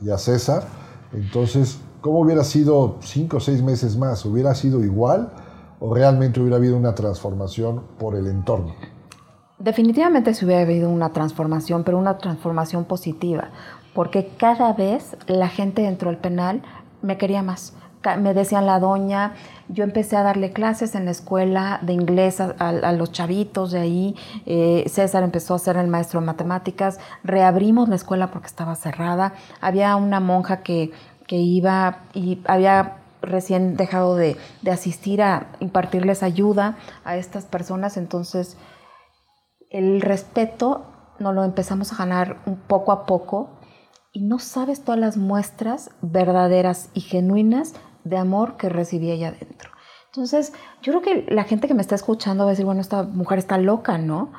y 0.00 0.10
a, 0.10 0.18
César. 0.18 0.64
Entonces, 1.12 1.78
¿cómo 2.00 2.22
hubiera 2.22 2.42
sido 2.42 2.96
cinco 3.00 3.36
o 3.36 3.40
seis 3.40 3.62
meses 3.62 3.96
más? 3.96 4.24
¿Hubiera 4.24 4.56
sido 4.56 4.82
igual 4.82 5.30
o 5.78 5.94
realmente 5.94 6.40
hubiera 6.40 6.56
habido 6.56 6.76
una 6.76 6.96
transformación 6.96 7.84
por 8.00 8.16
el 8.16 8.26
entorno? 8.26 8.74
Definitivamente 9.60 10.34
se 10.34 10.44
hubiera 10.44 10.62
habido 10.62 10.88
una 10.88 11.12
transformación, 11.12 11.82
pero 11.82 11.98
una 11.98 12.18
transformación 12.18 12.84
positiva, 12.84 13.50
porque 13.98 14.30
cada 14.36 14.74
vez 14.74 15.16
la 15.26 15.48
gente 15.48 15.82
dentro 15.82 16.08
del 16.08 16.20
penal 16.20 16.62
me 17.02 17.18
quería 17.18 17.42
más. 17.42 17.74
me 18.18 18.32
decían 18.32 18.64
la 18.64 18.78
doña, 18.78 19.32
yo 19.66 19.82
empecé 19.82 20.14
a 20.16 20.22
darle 20.22 20.52
clases 20.52 20.94
en 20.94 21.04
la 21.04 21.10
escuela 21.10 21.80
de 21.82 21.94
inglés 21.94 22.40
a, 22.40 22.92
los 22.92 23.10
chavitos 23.10 23.72
de 23.72 23.80
ahí, 23.80 24.14
eh, 24.46 24.84
César 24.86 25.24
empezó 25.24 25.56
a 25.56 25.58
ser 25.58 25.76
el 25.78 25.88
maestro 25.88 26.20
de 26.20 26.26
matemáticas, 26.26 27.00
reabrimos 27.24 27.88
la 27.88 27.96
escuela 27.96 28.30
porque 28.30 28.46
estaba 28.46 28.76
cerrada, 28.76 29.32
había 29.60 29.96
una 29.96 30.20
monja 30.20 30.62
que, 30.62 30.92
que 31.26 31.38
iba 31.38 32.02
y 32.14 32.40
había 32.46 32.98
recién 33.20 33.76
dejado 33.76 34.14
de, 34.14 34.36
de, 34.62 34.70
asistir 34.70 35.22
a 35.22 35.48
impartirles 35.58 36.22
ayuda 36.22 36.76
a 37.04 37.16
estas 37.16 37.46
personas, 37.46 37.96
entonces 37.96 38.58
el 39.70 40.00
respeto 40.02 40.86
nos 41.18 41.34
lo 41.34 41.42
empezamos 41.42 41.92
a 41.92 41.96
ganar 41.96 42.36
poco 42.68 42.92
a 42.92 43.04
poco 43.04 43.57
y 44.12 44.22
no 44.22 44.38
sabes 44.38 44.82
todas 44.82 45.00
las 45.00 45.16
muestras 45.16 45.90
verdaderas 46.02 46.90
y 46.94 47.00
genuinas 47.00 47.74
de 48.04 48.16
amor 48.16 48.56
que 48.56 48.68
recibí 48.68 49.10
allá 49.10 49.28
adentro. 49.28 49.70
Entonces, 50.06 50.52
yo 50.82 50.92
creo 50.92 51.02
que 51.02 51.32
la 51.32 51.44
gente 51.44 51.68
que 51.68 51.74
me 51.74 51.82
está 51.82 51.94
escuchando 51.94 52.44
va 52.44 52.50
a 52.50 52.52
decir, 52.52 52.64
bueno, 52.64 52.80
esta 52.80 53.02
mujer 53.02 53.38
está 53.38 53.58
loca, 53.58 53.98
¿no? 53.98 54.32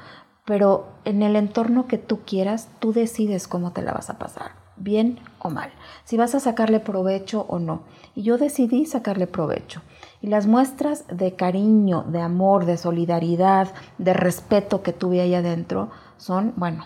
Pero 0.46 0.88
en 1.06 1.22
el 1.22 1.36
entorno 1.36 1.88
que 1.88 2.00
tú 2.00 2.22
quieras, 2.26 2.70
tú 2.80 2.92
decides 2.92 3.48
cómo 3.48 3.72
te 3.72 3.84
la 3.84 3.94
vas 3.94 4.10
a 4.10 4.18
pasar, 4.18 4.54
bien 4.78 5.20
o 5.38 5.52
mal, 5.52 5.72
si 6.06 6.18
vas 6.18 6.34
a 6.34 6.40
sacarle 6.40 6.80
provecho 6.80 7.46
o 7.48 7.60
no. 7.60 7.84
Y 8.16 8.24
yo 8.24 8.40
decidí 8.40 8.86
sacarle 8.88 9.28
provecho. 9.28 9.84
Y 10.22 10.28
las 10.28 10.48
muestras 10.48 11.06
de 11.08 11.36
cariño, 11.36 12.04
de 12.08 12.20
amor, 12.20 12.66
de 12.66 12.78
solidaridad, 12.78 13.72
de 14.00 14.14
respeto 14.14 14.82
que 14.82 14.92
tuve 14.92 15.22
ahí 15.22 15.36
adentro 15.36 15.92
son, 16.18 16.54
bueno, 16.58 16.84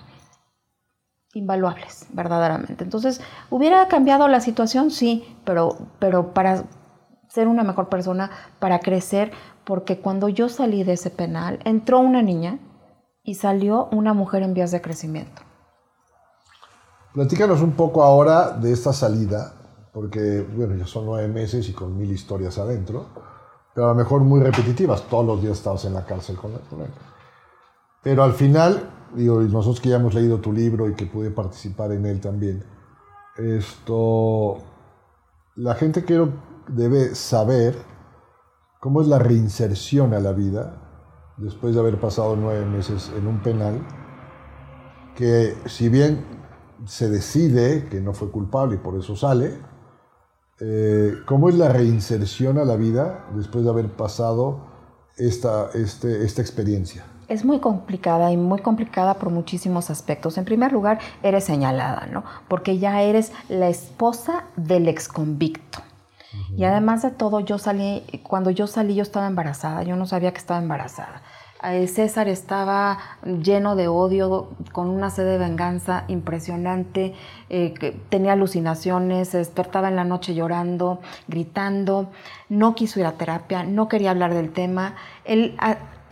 invaluables, 1.34 2.08
verdaderamente. 2.12 2.84
Entonces, 2.84 3.22
¿hubiera 3.50 3.88
cambiado 3.88 4.28
la 4.28 4.40
situación? 4.40 4.92
Sí, 4.92 5.38
pero, 5.44 5.78
pero 6.00 6.34
para 6.34 6.64
ser 7.28 7.48
una 7.48 7.64
mejor 7.64 7.90
persona, 7.90 8.30
para 8.60 8.80
crecer, 8.80 9.32
porque 9.64 10.00
cuando 10.00 10.30
yo 10.30 10.50
salí 10.50 10.84
de 10.84 10.94
ese 10.94 11.10
penal, 11.10 11.60
entró 11.66 12.00
una 12.00 12.22
niña 12.22 12.60
y 13.24 13.36
salió 13.36 13.88
una 13.92 14.14
mujer 14.14 14.44
en 14.44 14.54
vías 14.54 14.72
de 14.72 14.82
crecimiento. 14.82 15.42
Platícanos 17.14 17.62
un 17.62 17.72
poco 17.72 18.04
ahora 18.04 18.52
de 18.52 18.72
esta 18.72 18.94
salida, 18.94 19.54
porque, 19.94 20.46
bueno, 20.56 20.76
ya 20.76 20.88
son 20.88 21.06
nueve 21.06 21.28
meses 21.28 21.70
y 21.70 21.74
con 21.74 21.98
mil 21.98 22.12
historias 22.12 22.58
adentro, 22.58 23.08
pero 23.74 23.88
a 23.88 23.90
lo 23.90 23.96
mejor 23.96 24.22
muy 24.22 24.42
repetitivas. 24.42 25.04
Todos 25.04 25.26
los 25.26 25.42
días 25.42 25.58
estabas 25.58 25.86
en 25.86 25.94
la 25.94 26.06
cárcel 26.06 26.36
con 26.36 26.52
él. 26.52 26.60
Pero 28.04 28.24
al 28.24 28.34
final, 28.34 28.90
digo, 29.16 29.42
y 29.42 29.48
nosotros 29.48 29.82
que 29.82 29.90
ya 29.90 29.98
hemos 29.98 30.14
leído 30.14 30.40
tu 30.40 30.52
libro 30.52 30.90
y 30.90 30.96
que 30.96 31.06
pude 31.06 31.32
participar 31.32 31.92
en 31.92 32.06
él 32.06 32.20
también, 32.20 32.64
esto, 33.38 34.58
la 35.56 35.76
gente 35.76 36.04
quiero, 36.04 36.34
debe 36.68 37.16
saber 37.16 37.76
cómo 38.80 39.02
es 39.02 39.08
la 39.08 39.20
reinserción 39.20 40.14
a 40.14 40.20
la 40.20 40.34
vida 40.34 40.80
después 41.38 41.74
de 41.74 41.80
haber 41.80 42.00
pasado 42.00 42.36
nueve 42.36 42.66
meses 42.66 43.12
en 43.18 43.28
un 43.28 43.42
penal, 43.42 43.82
que 45.16 45.56
si 45.66 45.90
bien 45.90 46.26
se 46.86 47.10
decide 47.10 47.88
que 47.90 48.02
no 48.02 48.14
fue 48.14 48.30
culpable 48.30 48.76
y 48.76 48.80
por 48.80 48.96
eso 48.96 49.16
sale, 49.16 49.58
eh, 50.60 51.16
¿cómo 51.26 51.50
es 51.50 51.56
la 51.56 51.70
reinserción 51.70 52.58
a 52.58 52.66
la 52.66 52.76
vida 52.76 53.28
después 53.36 53.64
de 53.64 53.70
haber 53.70 53.90
pasado 53.90 54.66
esta, 55.18 55.70
este, 55.74 56.24
esta 56.24 56.42
experiencia? 56.42 57.06
Es 57.28 57.46
muy 57.46 57.60
complicada 57.60 58.32
y 58.32 58.38
muy 58.38 58.60
complicada 58.60 59.16
por 59.16 59.30
muchísimos 59.30 59.90
aspectos. 59.90 60.38
En 60.38 60.46
primer 60.46 60.72
lugar, 60.72 61.00
eres 61.22 61.44
señalada, 61.44 62.08
¿no? 62.12 62.24
Porque 62.48 62.78
ya 62.78 63.02
eres 63.02 63.32
la 63.50 63.70
esposa 63.70 64.46
del 64.56 64.88
ex 64.88 65.08
convicto. 65.08 65.80
Y 66.56 66.64
además 66.64 67.02
de 67.02 67.12
todo, 67.12 67.40
yo 67.40 67.58
salí, 67.58 68.04
cuando 68.24 68.50
yo 68.50 68.68
salí 68.68 68.96
yo 68.96 69.04
estaba 69.04 69.28
embarazada, 69.28 69.84
yo 69.84 69.96
no 69.96 70.06
sabía 70.06 70.32
que 70.32 70.40
estaba 70.40 70.60
embarazada. 70.60 71.22
Eh, 71.64 71.88
César 71.88 72.28
estaba 72.28 73.00
lleno 73.24 73.78
de 73.78 73.88
odio, 73.88 74.50
con 74.74 74.90
una 74.90 75.10
sed 75.10 75.26
de 75.26 75.38
venganza 75.38 76.04
impresionante, 76.10 77.14
eh, 77.50 77.74
tenía 78.10 78.34
alucinaciones, 78.34 79.30
se 79.30 79.38
despertaba 79.38 79.88
en 79.88 79.96
la 79.96 80.04
noche 80.04 80.36
llorando, 80.36 81.00
gritando, 81.30 82.10
no 82.50 82.76
quiso 82.76 83.00
ir 83.00 83.06
a 83.06 83.14
terapia, 83.14 83.64
no 83.64 83.88
quería 83.88 84.12
hablar 84.12 84.34
del 84.34 84.52
tema. 84.52 84.96
Él 85.24 85.56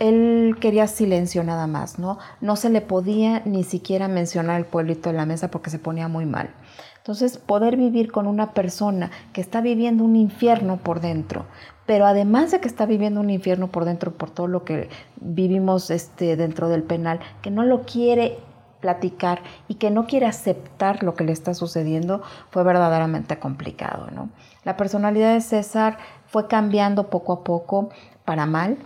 él 0.02 0.56
quería 0.58 0.88
silencio 0.88 1.44
nada 1.44 1.68
más, 1.68 2.00
¿no? 2.00 2.18
No 2.40 2.56
se 2.56 2.70
le 2.70 2.80
podía 2.80 3.40
ni 3.44 3.62
siquiera 3.62 4.08
mencionar 4.08 4.58
el 4.58 4.66
pueblito 4.66 5.10
en 5.10 5.16
la 5.16 5.26
mesa 5.26 5.48
porque 5.48 5.70
se 5.70 5.78
ponía 5.78 6.08
muy 6.08 6.26
mal. 6.26 6.50
Entonces, 6.96 7.38
poder 7.38 7.76
vivir 7.76 8.10
con 8.10 8.26
una 8.26 8.52
persona 8.52 9.12
que 9.32 9.40
está 9.40 9.60
viviendo 9.60 10.02
un 10.02 10.16
infierno 10.16 10.78
por 10.78 11.00
dentro, 11.00 11.46
pero 11.86 12.04
además 12.04 12.50
de 12.50 12.60
que 12.60 12.66
está 12.66 12.84
viviendo 12.84 13.20
un 13.20 13.30
infierno 13.30 13.68
por 13.68 13.84
dentro 13.84 14.12
por 14.12 14.30
todo 14.30 14.48
lo 14.48 14.64
que 14.64 14.88
vivimos 15.20 15.88
este, 15.90 16.34
dentro 16.34 16.68
del 16.68 16.82
penal, 16.82 17.20
que 17.40 17.52
no 17.52 17.62
lo 17.62 17.82
quiere 17.82 18.38
platicar 18.80 19.40
y 19.68 19.76
que 19.76 19.92
no 19.92 20.08
quiere 20.08 20.26
aceptar 20.26 21.04
lo 21.04 21.14
que 21.14 21.22
le 21.22 21.30
está 21.30 21.54
sucediendo, 21.54 22.22
fue 22.50 22.64
verdaderamente 22.64 23.38
complicado, 23.38 24.08
¿no? 24.10 24.30
La 24.64 24.76
personalidad 24.76 25.32
de 25.34 25.40
César 25.40 25.98
fue 26.26 26.48
cambiando 26.48 27.08
poco 27.08 27.32
a 27.34 27.44
poco 27.44 27.90
para 28.24 28.46
mal, 28.46 28.78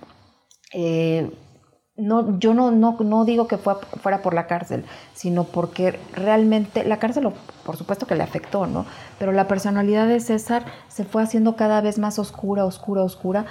eh, 0.78 1.30
no, 1.97 2.38
yo 2.38 2.52
no, 2.52 2.71
no, 2.71 2.99
no 3.00 3.25
digo 3.25 3.49
que 3.49 3.56
fue, 3.56 3.76
fuera 4.02 4.21
por 4.21 4.35
la 4.35 4.47
cárcel, 4.47 4.85
sino 5.14 5.45
porque 5.45 5.99
realmente 6.12 6.85
la 6.85 6.99
cárcel, 6.99 7.33
por 7.64 7.78
supuesto 7.78 8.06
que 8.06 8.14
le 8.14 8.23
afectó, 8.23 8.66
¿no? 8.66 8.85
Pero 9.18 9.33
la 9.33 9.49
personalidad 9.49 10.06
de 10.06 10.21
César 10.21 10.66
se 10.88 11.04
fue 11.06 11.23
haciendo 11.23 11.56
cada 11.56 11.80
vez 11.80 11.99
más 11.99 12.18
oscura, 12.18 12.66
oscura, 12.66 13.02
oscura, 13.02 13.47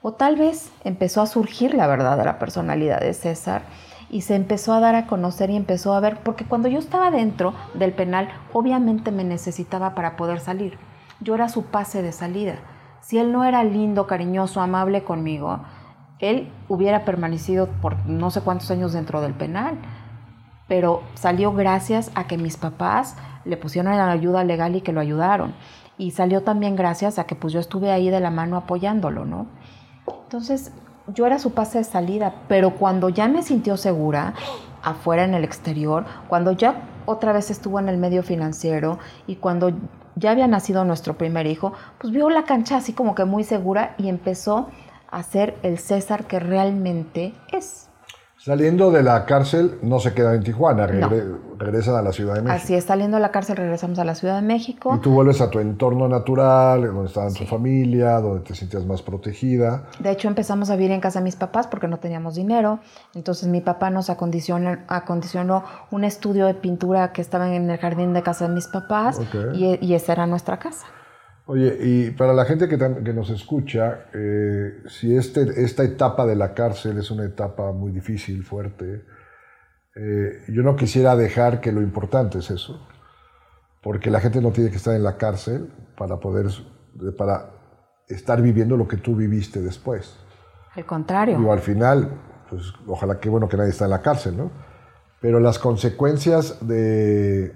o 0.00 0.12
tal 0.14 0.36
vez 0.36 0.72
empezó 0.82 1.20
a 1.20 1.26
surgir 1.26 1.74
la 1.74 1.86
verdadera 1.86 2.38
personalidad 2.38 3.00
de 3.00 3.12
César 3.12 3.60
y 4.08 4.22
se 4.22 4.34
empezó 4.34 4.72
a 4.72 4.80
dar 4.80 4.94
a 4.94 5.06
conocer 5.06 5.50
y 5.50 5.56
empezó 5.56 5.92
a 5.92 6.00
ver, 6.00 6.20
porque 6.22 6.46
cuando 6.46 6.68
yo 6.68 6.78
estaba 6.78 7.10
dentro 7.10 7.52
del 7.74 7.92
penal, 7.92 8.30
obviamente 8.54 9.12
me 9.12 9.24
necesitaba 9.24 9.94
para 9.94 10.16
poder 10.16 10.40
salir. 10.40 10.78
Yo 11.20 11.34
era 11.34 11.50
su 11.50 11.64
pase 11.64 12.00
de 12.00 12.12
salida. 12.12 12.54
Si 13.02 13.18
él 13.18 13.32
no 13.32 13.44
era 13.44 13.62
lindo, 13.64 14.06
cariñoso, 14.06 14.62
amable 14.62 15.04
conmigo, 15.04 15.60
él 16.20 16.50
hubiera 16.68 17.04
permanecido 17.04 17.68
por 17.80 18.06
no 18.06 18.30
sé 18.30 18.40
cuántos 18.42 18.70
años 18.70 18.92
dentro 18.92 19.20
del 19.20 19.34
penal, 19.34 19.78
pero 20.68 21.02
salió 21.14 21.52
gracias 21.52 22.10
a 22.14 22.26
que 22.26 22.38
mis 22.38 22.56
papás 22.56 23.16
le 23.44 23.56
pusieron 23.56 23.96
la 23.96 24.10
ayuda 24.10 24.44
legal 24.44 24.76
y 24.76 24.82
que 24.82 24.92
lo 24.92 25.00
ayudaron. 25.00 25.54
Y 25.98 26.12
salió 26.12 26.42
también 26.42 26.76
gracias 26.76 27.18
a 27.18 27.24
que 27.24 27.34
pues 27.34 27.52
yo 27.52 27.60
estuve 27.60 27.90
ahí 27.90 28.08
de 28.10 28.20
la 28.20 28.30
mano 28.30 28.56
apoyándolo, 28.56 29.24
¿no? 29.24 29.46
Entonces, 30.24 30.72
yo 31.08 31.26
era 31.26 31.38
su 31.38 31.52
pase 31.52 31.78
de 31.78 31.84
salida, 31.84 32.34
pero 32.48 32.76
cuando 32.76 33.08
ya 33.08 33.28
me 33.28 33.42
sintió 33.42 33.76
segura, 33.76 34.34
afuera 34.82 35.24
en 35.24 35.34
el 35.34 35.44
exterior, 35.44 36.04
cuando 36.28 36.52
ya 36.52 36.82
otra 37.06 37.32
vez 37.32 37.50
estuvo 37.50 37.80
en 37.80 37.88
el 37.88 37.98
medio 37.98 38.22
financiero 38.22 38.98
y 39.26 39.36
cuando 39.36 39.72
ya 40.14 40.30
había 40.30 40.46
nacido 40.46 40.84
nuestro 40.84 41.18
primer 41.18 41.46
hijo, 41.46 41.72
pues 41.98 42.12
vio 42.12 42.30
la 42.30 42.44
cancha 42.44 42.76
así 42.76 42.92
como 42.92 43.14
que 43.14 43.24
muy 43.24 43.44
segura 43.44 43.94
y 43.98 44.08
empezó 44.08 44.68
a 45.10 45.22
ser 45.22 45.56
el 45.62 45.78
César 45.78 46.26
que 46.26 46.40
realmente 46.40 47.34
es. 47.52 47.90
Saliendo 48.42 48.90
de 48.90 49.02
la 49.02 49.26
cárcel 49.26 49.78
no 49.82 50.00
se 50.00 50.14
queda 50.14 50.34
en 50.34 50.42
Tijuana, 50.42 50.86
regresan 50.86 51.94
a 51.94 52.00
la 52.00 52.10
Ciudad 52.10 52.36
de 52.36 52.40
México. 52.40 52.62
Así 52.64 52.74
es, 52.74 52.84
saliendo 52.84 53.18
de 53.18 53.20
la 53.20 53.32
cárcel 53.32 53.58
regresamos 53.58 53.98
a 53.98 54.04
la 54.04 54.14
Ciudad 54.14 54.36
de 54.36 54.40
México. 54.40 54.94
Y 54.96 55.00
tú 55.00 55.10
vuelves 55.10 55.42
a 55.42 55.50
tu 55.50 55.58
entorno 55.58 56.08
natural, 56.08 56.86
donde 56.86 57.04
estaba 57.04 57.30
tu 57.30 57.44
familia, 57.44 58.18
donde 58.18 58.40
te 58.40 58.54
sentías 58.54 58.86
más 58.86 59.02
protegida. 59.02 59.84
De 59.98 60.10
hecho 60.10 60.26
empezamos 60.26 60.70
a 60.70 60.76
vivir 60.76 60.90
en 60.92 61.02
casa 61.02 61.18
de 61.18 61.24
mis 61.24 61.36
papás 61.36 61.66
porque 61.66 61.86
no 61.86 61.98
teníamos 61.98 62.34
dinero. 62.34 62.80
Entonces 63.14 63.46
mi 63.46 63.60
papá 63.60 63.90
nos 63.90 64.08
acondicionó, 64.08 64.78
acondicionó 64.88 65.64
un 65.90 66.04
estudio 66.04 66.46
de 66.46 66.54
pintura 66.54 67.12
que 67.12 67.20
estaba 67.20 67.54
en 67.54 67.68
el 67.68 67.78
jardín 67.78 68.14
de 68.14 68.22
casa 68.22 68.48
de 68.48 68.54
mis 68.54 68.68
papás 68.68 69.20
y, 69.52 69.84
y 69.84 69.92
esa 69.92 70.12
era 70.12 70.26
nuestra 70.26 70.58
casa. 70.58 70.86
Oye, 71.50 71.76
y 71.80 72.10
para 72.12 72.32
la 72.32 72.44
gente 72.44 72.68
que, 72.68 72.76
nos 73.12 73.28
escucha, 73.28 74.06
eh, 74.14 74.84
si 74.86 75.16
este, 75.16 75.64
esta 75.64 75.82
etapa 75.82 76.24
de 76.24 76.36
la 76.36 76.54
cárcel 76.54 76.96
es 76.98 77.10
una 77.10 77.24
etapa 77.24 77.72
muy 77.72 77.90
difícil, 77.90 78.44
fuerte, 78.44 79.04
eh, 79.96 80.44
yo 80.46 80.62
no 80.62 80.76
quisiera 80.76 81.16
dejar 81.16 81.60
que 81.60 81.72
lo 81.72 81.82
importante 81.82 82.38
es 82.38 82.52
eso, 82.52 82.86
porque 83.82 84.12
la 84.12 84.20
gente 84.20 84.40
no 84.40 84.52
tiene 84.52 84.70
que 84.70 84.76
estar 84.76 84.94
en 84.94 85.02
la 85.02 85.16
cárcel 85.16 85.72
para 85.98 86.20
poder, 86.20 86.46
para 87.18 87.50
estar 88.06 88.40
viviendo 88.40 88.76
lo 88.76 88.86
que 88.86 88.98
tú 88.98 89.16
viviste 89.16 89.60
después. 89.60 90.20
Al 90.76 90.86
contrario. 90.86 91.36
Y 91.36 91.48
al 91.50 91.58
final, 91.58 92.12
pues 92.48 92.62
ojalá 92.86 93.18
que 93.18 93.28
bueno 93.28 93.48
que 93.48 93.56
nadie 93.56 93.70
está 93.70 93.86
en 93.86 93.90
la 93.90 94.02
cárcel, 94.02 94.36
¿no? 94.36 94.52
Pero 95.20 95.40
las 95.40 95.58
consecuencias 95.58 96.64
de, 96.64 97.52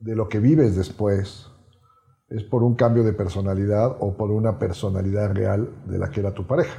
de 0.00 0.14
lo 0.14 0.28
que 0.28 0.38
vives 0.38 0.76
después, 0.76 1.50
es 2.30 2.44
por 2.44 2.62
un 2.62 2.76
cambio 2.76 3.02
de 3.02 3.12
personalidad 3.12 3.96
o 3.98 4.14
por 4.14 4.30
una 4.30 4.58
personalidad 4.58 5.32
real 5.34 5.68
de 5.86 5.98
la 5.98 6.10
que 6.10 6.20
era 6.20 6.32
tu 6.32 6.46
pareja. 6.46 6.78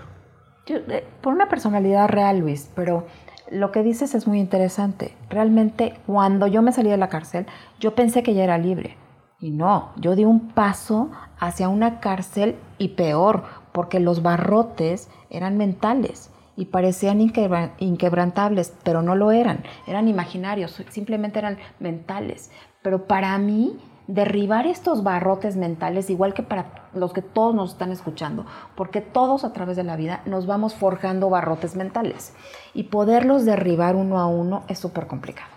Eh, 0.68 1.06
por 1.22 1.34
una 1.34 1.50
personalidad 1.50 2.08
real, 2.08 2.40
Luis, 2.40 2.70
pero 2.74 3.06
lo 3.52 3.72
que 3.72 3.84
dices 3.84 4.16
es 4.16 4.28
muy 4.28 4.40
interesante. 4.40 5.14
Realmente, 5.30 5.94
cuando 6.08 6.48
yo 6.48 6.62
me 6.62 6.72
salí 6.72 6.90
de 6.90 6.98
la 6.98 7.10
cárcel, 7.10 7.46
yo 7.80 7.94
pensé 7.96 8.24
que 8.24 8.34
ya 8.34 8.46
era 8.46 8.58
libre. 8.58 8.96
Y 9.42 9.52
no, 9.52 9.92
yo 9.98 10.16
di 10.16 10.24
un 10.24 10.50
paso 10.50 11.12
hacia 11.40 11.68
una 11.68 12.00
cárcel 12.00 12.56
y 12.78 12.90
peor, 12.90 13.44
porque 13.74 14.00
los 14.00 14.22
barrotes 14.22 15.10
eran 15.30 15.58
mentales 15.58 16.30
y 16.56 16.66
parecían 16.66 17.20
inquebrantables, 17.20 18.74
pero 18.84 19.02
no 19.02 19.16
lo 19.16 19.32
eran, 19.32 19.64
eran 19.88 20.08
imaginarios, 20.08 20.82
simplemente 20.90 21.40
eran 21.40 21.58
mentales. 21.80 22.52
Pero 22.84 23.08
para 23.08 23.38
mí, 23.38 23.80
derribar 24.08 24.66
estos 24.68 25.04
barrotes 25.04 25.56
mentales, 25.56 26.10
igual 26.10 26.34
que 26.34 26.44
para 26.44 26.90
los 26.94 27.14
que 27.14 27.22
todos 27.22 27.56
nos 27.56 27.72
están 27.72 27.92
escuchando, 27.92 28.46
porque 28.76 29.02
todos 29.02 29.44
a 29.44 29.54
través 29.54 29.78
de 29.78 29.84
la 29.84 29.96
vida 29.96 30.22
nos 30.26 30.46
vamos 30.48 30.76
forjando 30.76 31.30
barrotes 31.30 31.76
mentales 31.76 32.34
y 32.74 32.84
poderlos 32.84 33.46
derribar 33.46 33.96
uno 33.96 34.20
a 34.20 34.28
uno 34.28 34.64
es 34.68 34.80
súper 34.80 35.08
complicado. 35.08 35.50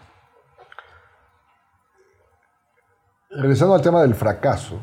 Regresando 3.30 3.74
al 3.74 3.82
tema 3.82 4.02
del 4.02 4.14
fracaso, 4.14 4.78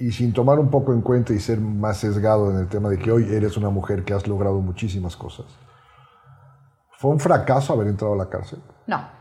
y 0.00 0.12
sin 0.12 0.32
tomar 0.32 0.58
un 0.58 0.70
poco 0.70 0.94
en 0.94 1.02
cuenta 1.02 1.34
y 1.34 1.38
ser 1.38 1.60
más 1.60 1.98
sesgado 1.98 2.50
en 2.50 2.56
el 2.56 2.68
tema 2.68 2.88
de 2.88 2.98
que 2.98 3.12
hoy 3.12 3.34
eres 3.34 3.58
una 3.58 3.68
mujer 3.68 4.02
que 4.02 4.14
has 4.14 4.26
logrado 4.26 4.58
muchísimas 4.60 5.14
cosas, 5.14 5.46
¿fue 6.92 7.10
un 7.10 7.20
fracaso 7.20 7.74
haber 7.74 7.88
entrado 7.88 8.14
a 8.14 8.16
la 8.16 8.28
cárcel? 8.30 8.60
No, 8.86 9.19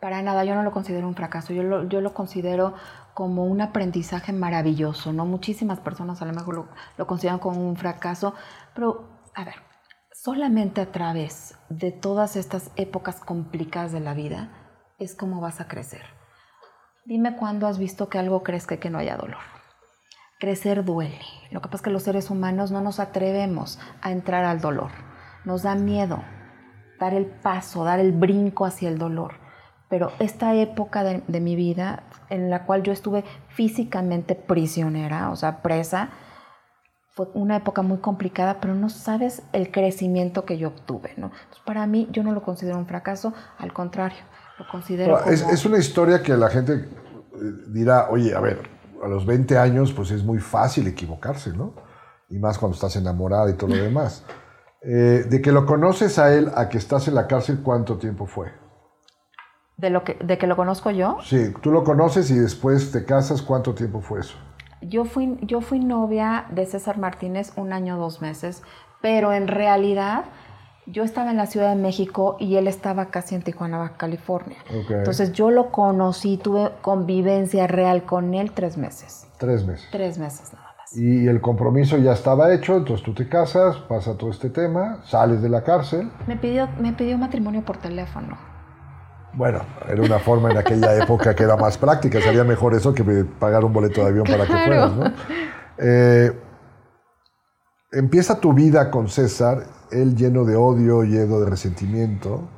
para 0.00 0.22
nada, 0.22 0.44
yo 0.44 0.54
no 0.54 0.62
lo 0.62 0.72
considero 0.72 1.08
un 1.08 1.14
fracaso, 1.14 1.52
yo 1.52 1.62
lo, 1.62 1.88
yo 1.88 2.00
lo 2.00 2.12
considero 2.14 2.74
como 3.14 3.44
un 3.44 3.60
aprendizaje 3.60 4.32
maravilloso, 4.32 5.12
¿no? 5.12 5.24
Muchísimas 5.24 5.80
personas 5.80 6.20
a 6.20 6.26
lo 6.26 6.32
mejor 6.32 6.54
lo, 6.54 6.68
lo 6.96 7.06
consideran 7.06 7.38
como 7.38 7.66
un 7.66 7.76
fracaso, 7.76 8.34
pero 8.74 9.08
a 9.34 9.44
ver, 9.44 9.54
solamente 10.12 10.80
a 10.80 10.92
través 10.92 11.56
de 11.68 11.92
todas 11.92 12.36
estas 12.36 12.70
épocas 12.76 13.20
complicadas 13.20 13.92
de 13.92 14.00
la 14.00 14.14
vida 14.14 14.50
es 14.98 15.14
como 15.14 15.40
vas 15.40 15.60
a 15.60 15.68
crecer. 15.68 16.02
Dime 17.04 17.36
cuándo 17.36 17.66
has 17.66 17.78
visto 17.78 18.08
que 18.08 18.18
algo 18.18 18.42
crezca 18.42 18.74
y 18.74 18.78
que 18.78 18.90
no 18.90 18.98
haya 18.98 19.16
dolor. 19.16 19.38
Crecer 20.38 20.84
duele. 20.84 21.20
Lo 21.50 21.60
que 21.62 21.68
pasa 21.68 21.76
es 21.76 21.82
que 21.82 21.90
los 21.90 22.02
seres 22.02 22.30
humanos 22.30 22.70
no 22.70 22.80
nos 22.80 22.98
atrevemos 22.98 23.78
a 24.02 24.10
entrar 24.10 24.44
al 24.44 24.60
dolor. 24.60 24.90
Nos 25.44 25.62
da 25.62 25.74
miedo 25.76 26.22
dar 26.98 27.14
el 27.14 27.26
paso, 27.26 27.84
dar 27.84 28.00
el 28.00 28.12
brinco 28.12 28.64
hacia 28.64 28.88
el 28.88 28.98
dolor. 28.98 29.45
Pero 29.88 30.10
esta 30.18 30.54
época 30.54 31.04
de, 31.04 31.40
mi 31.40 31.54
vida 31.54 32.02
en 32.28 32.50
la 32.50 32.64
cual 32.64 32.82
yo 32.82 32.92
estuve 32.92 33.24
físicamente 33.48 34.34
prisionera, 34.34 35.30
o 35.30 35.36
sea, 35.36 35.62
presa, 35.62 36.10
fue 37.12 37.28
una 37.34 37.56
época 37.56 37.82
muy 37.82 37.98
complicada, 37.98 38.58
pero 38.60 38.74
no 38.74 38.90
sabes 38.90 39.42
el 39.52 39.70
crecimiento 39.70 40.44
que 40.44 40.58
yo 40.58 40.68
obtuve. 40.68 41.14
¿no? 41.16 41.30
para 41.64 41.86
mí 41.86 42.08
yo 42.10 42.22
no 42.22 42.32
lo 42.32 42.42
considero 42.42 42.78
un 42.78 42.86
fracaso, 42.86 43.32
al 43.58 43.72
contrario, 43.72 44.18
lo 44.58 44.66
considero... 44.68 45.24
es, 45.24 45.42
es 45.42 45.64
una 45.64 45.78
historia 45.78 46.22
que 46.22 46.36
la 46.36 46.48
gente 46.48 46.74
eh, 46.74 46.88
dirá, 47.68 48.08
oye, 48.10 48.34
a 48.34 48.40
ver, 48.40 48.68
a 49.02 49.08
los 49.08 49.24
20 49.24 49.56
años, 49.58 49.92
pues 49.92 50.10
es 50.10 50.24
muy 50.24 50.38
fácil 50.38 50.86
equivocarse, 50.86 51.52
¿no? 51.52 51.74
Y 52.28 52.38
más 52.38 52.58
cuando 52.58 52.74
estás 52.74 52.96
enamorada 52.96 53.50
y 53.50 53.54
todo 53.54 53.70
lo 53.70 53.82
demás. 53.82 54.24
Eh, 54.82 55.26
de 55.28 55.40
que 55.40 55.52
lo 55.52 55.66
conoces 55.66 56.18
a 56.18 56.34
él 56.34 56.50
a 56.54 56.68
que 56.68 56.78
estás 56.78 57.08
en 57.08 57.14
la 57.14 57.26
cárcel, 57.26 57.60
¿cuánto 57.62 57.98
tiempo 57.98 58.26
fue? 58.26 58.52
¿De, 59.76 59.90
lo 59.90 60.04
que, 60.04 60.14
¿De 60.14 60.38
que 60.38 60.46
lo 60.46 60.56
conozco 60.56 60.90
yo? 60.90 61.18
Sí, 61.22 61.52
tú 61.60 61.70
lo 61.70 61.84
conoces 61.84 62.30
y 62.30 62.38
después 62.38 62.92
te 62.92 63.04
casas, 63.04 63.42
¿cuánto 63.42 63.74
tiempo 63.74 64.00
fue 64.00 64.20
eso? 64.20 64.36
Yo 64.80 65.04
fui, 65.04 65.38
yo 65.42 65.60
fui 65.60 65.80
novia 65.80 66.46
de 66.50 66.64
César 66.64 66.98
Martínez 66.98 67.52
un 67.56 67.72
año, 67.72 67.98
dos 67.98 68.22
meses, 68.22 68.62
pero 69.02 69.32
en 69.32 69.48
realidad 69.48 70.24
yo 70.86 71.02
estaba 71.02 71.30
en 71.30 71.36
la 71.36 71.46
Ciudad 71.46 71.74
de 71.74 71.82
México 71.82 72.36
y 72.38 72.56
él 72.56 72.68
estaba 72.68 73.06
casi 73.06 73.34
en 73.34 73.42
Tijuana, 73.42 73.92
California. 73.96 74.56
Entonces 74.88 75.32
yo 75.32 75.50
lo 75.50 75.70
conocí, 75.72 76.36
tuve 76.36 76.70
convivencia 76.80 77.66
real 77.66 78.04
con 78.04 78.34
él 78.34 78.52
tres 78.52 78.76
meses. 78.76 79.26
Tres 79.38 79.66
meses. 79.66 79.88
Tres 79.90 80.18
meses 80.18 80.52
nada 80.52 80.74
más. 80.78 80.96
Y 80.96 81.26
el 81.26 81.40
compromiso 81.40 81.98
ya 81.98 82.12
estaba 82.12 82.54
hecho, 82.54 82.76
entonces 82.76 83.04
tú 83.04 83.12
te 83.12 83.28
casas, 83.28 83.76
pasa 83.76 84.16
todo 84.16 84.30
este 84.30 84.48
tema, 84.48 85.02
sales 85.04 85.42
de 85.42 85.48
la 85.48 85.62
cárcel. 85.64 86.10
Me 86.26 86.36
pidió, 86.36 86.68
me 86.80 86.92
pidió 86.92 87.18
matrimonio 87.18 87.62
por 87.62 87.76
teléfono. 87.78 88.55
Bueno, 89.36 89.60
era 89.86 90.02
una 90.02 90.18
forma 90.18 90.50
en 90.50 90.56
aquella 90.56 90.96
época 90.96 91.34
que 91.34 91.44
era 91.44 91.56
más 91.56 91.76
práctica, 91.76 92.20
sería 92.20 92.42
mejor 92.42 92.74
eso 92.74 92.94
que 92.94 93.04
pagar 93.38 93.64
un 93.64 93.72
boleto 93.72 94.02
de 94.02 94.08
avión 94.08 94.24
para 94.24 94.46
que 94.46 94.52
fueras, 94.52 94.96
¿no? 94.96 95.12
Eh, 95.78 96.32
empieza 97.92 98.40
tu 98.40 98.54
vida 98.54 98.90
con 98.90 99.08
César 99.08 99.64
él 99.90 100.16
lleno 100.16 100.44
de 100.44 100.56
odio, 100.56 101.02
lleno 101.02 101.40
de 101.40 101.50
resentimiento 101.50 102.48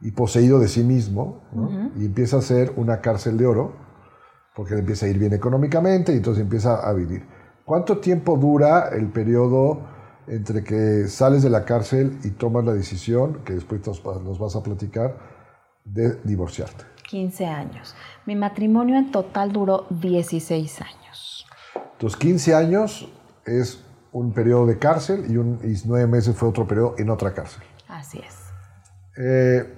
y 0.00 0.12
poseído 0.12 0.58
de 0.58 0.68
sí 0.68 0.82
mismo, 0.82 1.42
y 1.96 2.06
empieza 2.06 2.38
a 2.38 2.42
ser 2.42 2.72
una 2.76 3.00
cárcel 3.00 3.36
de 3.36 3.46
oro, 3.46 3.74
porque 4.54 4.74
le 4.74 4.80
empieza 4.80 5.06
a 5.06 5.08
ir 5.10 5.18
bien 5.18 5.34
económicamente 5.34 6.12
y 6.12 6.16
entonces 6.16 6.42
empieza 6.42 6.76
a 6.76 6.92
vivir. 6.94 7.26
¿Cuánto 7.64 7.98
tiempo 7.98 8.36
dura 8.36 8.88
el 8.88 9.08
periodo 9.08 9.82
entre 10.26 10.64
que 10.64 11.06
sales 11.08 11.42
de 11.42 11.50
la 11.50 11.64
cárcel 11.64 12.18
y 12.24 12.30
tomas 12.30 12.64
la 12.64 12.72
decisión, 12.72 13.40
que 13.44 13.54
después 13.54 13.86
nos, 13.86 14.38
vas 14.38 14.56
a 14.56 14.62
platicar, 14.62 15.16
de 15.84 16.20
divorciarte? 16.24 16.84
15 17.08 17.46
años. 17.46 17.94
Mi 18.26 18.36
matrimonio 18.36 18.96
en 18.96 19.10
total 19.10 19.52
duró 19.52 19.86
16 19.90 20.80
años. 20.80 21.46
Tus 21.98 22.16
15 22.16 22.54
años 22.54 23.08
es 23.44 23.84
un 24.12 24.32
periodo 24.32 24.66
de 24.66 24.78
cárcel 24.78 25.26
y, 25.28 25.36
un, 25.36 25.60
nueve 25.84 26.06
meses 26.06 26.36
fue 26.36 26.48
otro 26.48 26.66
periodo 26.66 26.94
en 26.98 27.10
otra 27.10 27.32
cárcel. 27.34 27.62
Así 27.88 28.18
es. 28.18 28.36
Eh, 29.16 29.76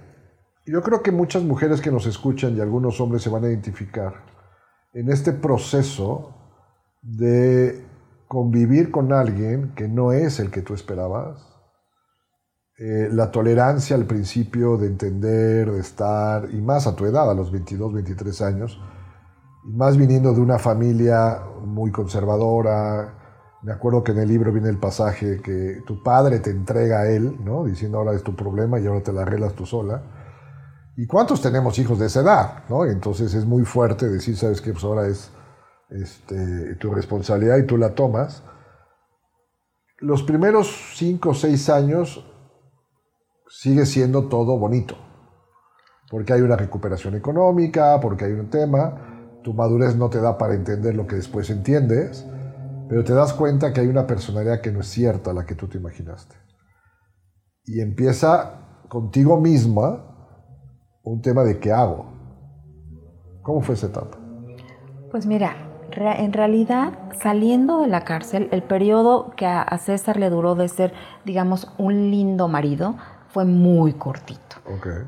yo 0.67 0.83
creo 0.83 1.03
que 1.03 1.11
muchas 1.11 1.43
mujeres 1.43 1.81
que 1.81 1.91
nos 1.91 2.07
escuchan 2.07 2.57
y 2.57 2.61
algunos 2.61 3.01
hombres 3.01 3.23
se 3.23 3.31
van 3.31 3.45
a 3.45 3.49
identificar 3.49 4.15
en 4.93 5.11
este 5.11 5.33
proceso 5.33 6.35
de 7.01 7.85
convivir 8.29 8.91
con 8.91 9.13
alguien 9.13 9.75
que 9.75 9.89
no 9.89 10.13
es 10.13 10.39
el 10.39 10.51
que 10.51 10.63
tú 10.63 10.75
esperabas. 10.75 11.52
Eh, 12.85 13.09
la 13.13 13.31
tolerancia 13.31 13.95
al 13.95 14.07
principio 14.07 14.77
de 14.77 14.89
entender, 14.89 15.71
de 15.71 15.79
estar, 15.79 16.49
y 16.53 16.61
más 16.61 16.89
a 16.89 16.97
tu 16.97 17.05
edad, 17.05 17.31
a 17.31 17.35
los 17.35 17.53
22, 17.53 17.93
23 17.93 18.43
años, 18.43 18.81
y 19.65 19.73
más 19.73 19.97
viniendo 19.97 20.35
de 20.35 20.41
una 20.41 20.59
familia 20.59 21.43
muy 21.65 21.93
conservadora, 21.93 23.61
me 23.63 23.71
acuerdo 23.71 24.03
que 24.03 24.11
en 24.11 24.19
el 24.19 24.29
libro 24.29 24.53
viene 24.53 24.69
el 24.69 24.79
pasaje 24.79 25.41
que 25.41 25.83
tu 25.87 26.03
padre 26.03 26.41
te 26.41 26.51
entrega 26.51 27.03
a 27.03 27.09
él, 27.09 27.39
¿no? 27.45 27.63
Diciendo 27.67 27.99
ahora 27.99 28.15
es 28.15 28.25
tu 28.25 28.35
problema 28.35 28.81
y 28.81 28.87
ahora 28.89 29.05
te 29.05 29.13
la 29.13 29.23
arreglas 29.23 29.53
tú 29.53 29.65
sola. 29.65 30.03
¿Y 30.97 31.07
cuántos 31.07 31.41
tenemos 31.41 31.79
hijos 31.79 32.01
de 32.01 32.07
esa 32.07 32.23
edad? 32.23 32.65
¿no? 32.69 32.85
Entonces 32.85 33.33
es 33.35 33.47
muy 33.47 33.65
fuerte 33.65 34.09
decir, 34.09 34.37
¿sabes 34.37 34.61
qué? 34.61 34.73
Pues 34.73 34.83
ahora 34.83 35.07
es 35.07 35.31
este, 35.89 36.75
tu 36.81 36.93
responsabilidad 36.93 37.59
y 37.59 37.67
tú 37.67 37.79
la 37.79 37.95
tomas. 37.95 38.43
Los 39.99 40.25
primeros 40.25 40.95
cinco 40.97 41.31
o 41.31 41.35
seis 41.35 41.71
años 41.71 42.27
sigue 43.61 43.87
siendo 43.87 44.29
todo 44.29 44.59
bonito, 44.59 44.97
porque 46.11 46.33
hay 46.33 46.41
una 46.43 46.57
recuperación 46.57 47.15
económica, 47.15 48.01
porque 48.01 48.25
hay 48.25 48.33
un 48.33 48.51
tema, 48.51 49.41
tu 49.43 49.55
madurez 49.55 49.97
no 49.97 50.11
te 50.11 50.21
da 50.21 50.39
para 50.39 50.55
entender 50.55 50.95
lo 50.95 51.07
que 51.07 51.17
después 51.17 51.51
entiendes 51.51 52.27
pero 52.93 53.05
te 53.05 53.15
das 53.15 53.33
cuenta 53.33 53.73
que 53.73 53.81
hay 53.81 53.87
una 53.87 54.07
personalidad 54.07 54.61
que 54.61 54.71
no 54.71 54.81
es 54.81 54.87
cierta 54.87 55.33
la 55.33 55.47
que 55.47 55.55
tú 55.55 55.67
te 55.67 55.79
imaginaste. 55.79 56.37
Y 57.65 57.81
empieza 57.81 58.83
contigo 58.91 59.41
misma 59.41 60.05
un 61.03 61.23
tema 61.23 61.43
de 61.43 61.59
qué 61.59 61.73
hago. 61.73 62.13
¿Cómo 63.41 63.63
fue 63.63 63.77
esa 63.77 63.87
etapa? 63.87 64.19
Pues 65.11 65.25
mira, 65.25 65.57
en 65.91 66.35
realidad, 66.35 66.99
saliendo 67.19 67.81
de 67.81 67.87
la 67.87 68.05
cárcel, 68.05 68.51
el 68.53 68.63
periodo 68.63 69.31
que 69.39 69.47
a 69.47 69.79
César 69.79 70.19
le 70.19 70.29
duró 70.29 70.55
de 70.55 70.69
ser, 70.69 70.93
digamos, 71.25 71.73
un 71.79 72.11
lindo 72.11 72.47
marido, 72.47 72.97
fue 73.33 73.45
muy 73.45 73.95
cortito. 73.95 74.57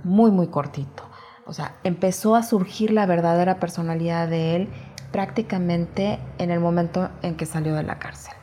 Muy, 0.03 0.31
muy 0.31 0.49
cortito. 0.49 1.05
O 1.47 1.53
sea, 1.53 1.75
empezó 1.85 2.37
a 2.37 2.43
surgir 2.43 2.91
la 2.91 3.07
verdadera 3.07 3.61
personalidad 3.61 4.29
de 4.29 4.57
él 4.57 4.69
prácticamente 5.13 6.19
en 6.39 6.51
el 6.51 6.59
momento 6.59 7.11
en 7.23 7.37
que 7.37 7.47
salió 7.47 7.75
de 7.75 7.83
la 7.83 7.99
cárcel, 7.99 8.35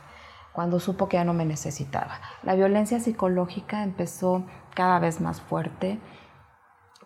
cuando 0.52 0.80
supo 0.80 1.08
que 1.08 1.16
ya 1.16 1.24
no 1.24 1.34
me 1.34 1.44
necesitaba. 1.44 2.20
La 2.42 2.54
violencia 2.54 3.00
psicológica 3.00 3.82
empezó 3.82 4.46
cada 4.74 4.98
vez 4.98 5.20
más 5.20 5.40
fuerte, 5.40 6.00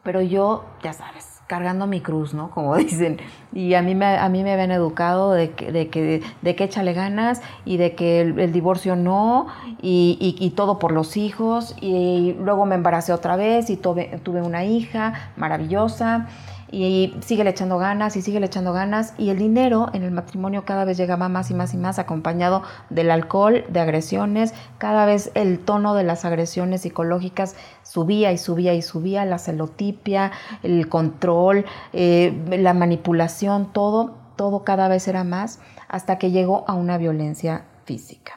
pero 0.04 0.20
yo, 0.20 0.64
ya 0.82 0.92
sabes, 0.92 1.35
cargando 1.46 1.86
mi 1.86 2.00
cruz, 2.00 2.34
¿no? 2.34 2.50
Como 2.50 2.76
dicen. 2.76 3.18
Y 3.52 3.74
a 3.74 3.82
mí 3.82 3.94
me, 3.94 4.18
a 4.18 4.28
mí 4.28 4.42
me 4.42 4.52
habían 4.52 4.70
educado 4.70 5.32
de 5.32 5.52
que, 5.52 5.72
de 5.72 5.88
que, 5.88 6.22
de 6.42 6.56
que 6.56 6.64
échale 6.64 6.92
ganas 6.92 7.40
y 7.64 7.76
de 7.78 7.94
que 7.94 8.20
el, 8.20 8.52
divorcio 8.52 8.96
no, 8.96 9.46
y, 9.80 10.36
y, 10.38 10.50
todo 10.50 10.78
por 10.78 10.92
los 10.92 11.16
hijos. 11.16 11.74
Y 11.80 12.34
luego 12.40 12.66
me 12.66 12.74
embaracé 12.74 13.12
otra 13.12 13.36
vez 13.36 13.70
y 13.70 13.76
tuve, 13.76 14.20
tuve 14.22 14.42
una 14.42 14.64
hija 14.64 15.32
maravillosa. 15.36 16.26
Y 16.70 17.14
sigue 17.20 17.48
echando 17.48 17.78
ganas 17.78 18.16
y 18.16 18.22
sigue 18.22 18.44
echando 18.44 18.72
ganas 18.72 19.14
y 19.18 19.30
el 19.30 19.38
dinero 19.38 19.88
en 19.92 20.02
el 20.02 20.10
matrimonio 20.10 20.64
cada 20.64 20.84
vez 20.84 20.96
llegaba 20.96 21.28
más 21.28 21.50
y 21.50 21.54
más 21.54 21.74
y 21.74 21.76
más 21.76 21.98
acompañado 21.98 22.62
del 22.90 23.10
alcohol, 23.10 23.64
de 23.68 23.80
agresiones, 23.80 24.54
cada 24.78 25.06
vez 25.06 25.30
el 25.34 25.60
tono 25.60 25.94
de 25.94 26.04
las 26.04 26.24
agresiones 26.24 26.82
psicológicas 26.82 27.56
subía 27.82 28.32
y 28.32 28.38
subía 28.38 28.74
y 28.74 28.82
subía, 28.82 29.24
la 29.24 29.38
celotipia, 29.38 30.32
el 30.62 30.88
control, 30.88 31.64
eh, 31.92 32.34
la 32.58 32.74
manipulación, 32.74 33.72
todo, 33.72 34.16
todo 34.36 34.64
cada 34.64 34.88
vez 34.88 35.06
era 35.08 35.24
más 35.24 35.60
hasta 35.88 36.18
que 36.18 36.30
llegó 36.30 36.64
a 36.68 36.74
una 36.74 36.98
violencia 36.98 37.66
física. 37.84 38.34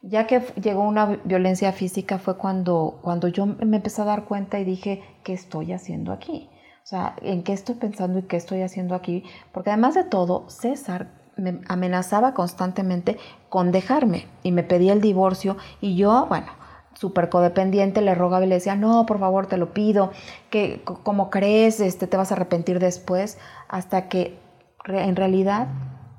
Ya 0.00 0.28
que 0.28 0.40
llegó 0.62 0.82
una 0.82 1.18
violencia 1.24 1.72
física 1.72 2.18
fue 2.18 2.36
cuando, 2.36 3.00
cuando 3.02 3.26
yo 3.26 3.46
me 3.46 3.76
empecé 3.76 4.02
a 4.02 4.04
dar 4.04 4.26
cuenta 4.26 4.60
y 4.60 4.64
dije, 4.64 5.02
¿qué 5.24 5.32
estoy 5.32 5.72
haciendo 5.72 6.12
aquí? 6.12 6.48
O 6.88 6.90
sea, 6.90 7.16
¿en 7.20 7.42
qué 7.42 7.52
estoy 7.52 7.74
pensando 7.74 8.18
y 8.18 8.22
qué 8.22 8.38
estoy 8.38 8.62
haciendo 8.62 8.94
aquí? 8.94 9.22
Porque 9.52 9.68
además 9.68 9.94
de 9.94 10.04
todo, 10.04 10.48
César 10.48 11.08
me 11.36 11.60
amenazaba 11.68 12.32
constantemente 12.32 13.18
con 13.50 13.72
dejarme 13.72 14.26
y 14.42 14.52
me 14.52 14.62
pedía 14.62 14.94
el 14.94 15.02
divorcio 15.02 15.58
y 15.82 15.96
yo, 15.96 16.24
bueno, 16.30 16.46
súper 16.94 17.28
codependiente, 17.28 18.00
le 18.00 18.14
rogaba 18.14 18.46
y 18.46 18.48
le 18.48 18.54
decía, 18.54 18.74
no, 18.74 19.04
por 19.04 19.18
favor, 19.18 19.48
te 19.48 19.58
lo 19.58 19.74
pido, 19.74 20.12
que 20.48 20.82
como 21.02 21.28
crees, 21.28 21.78
este, 21.80 22.06
te 22.06 22.16
vas 22.16 22.32
a 22.32 22.36
arrepentir 22.36 22.78
después, 22.78 23.36
hasta 23.68 24.08
que 24.08 24.38
en 24.86 25.14
realidad 25.14 25.68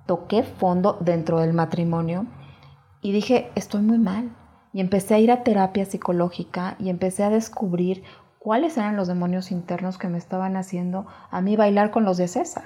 toqué 0.05 0.43
fondo 0.43 0.99
dentro 0.99 1.39
del 1.39 1.53
matrimonio 1.53 2.27
y 3.01 3.11
dije, 3.11 3.49
estoy 3.55 3.81
muy 3.81 3.97
mal. 3.97 4.35
Y 4.71 4.81
empecé 4.81 5.15
a 5.15 5.19
ir 5.19 5.31
a 5.31 5.43
terapia 5.43 5.83
psicológica 5.85 6.75
y 6.77 6.89
empecé 6.89 7.23
a 7.23 7.31
descubrir 7.31 8.03
cuáles 8.49 8.77
eran 8.77 8.95
los 8.95 9.07
demonios 9.07 9.51
internos 9.51 9.99
que 9.99 10.07
me 10.07 10.17
estaban 10.17 10.57
haciendo 10.57 11.05
a 11.29 11.39
mí 11.39 11.55
bailar 11.55 11.91
con 11.91 12.03
los 12.03 12.17
de 12.17 12.27
César. 12.27 12.63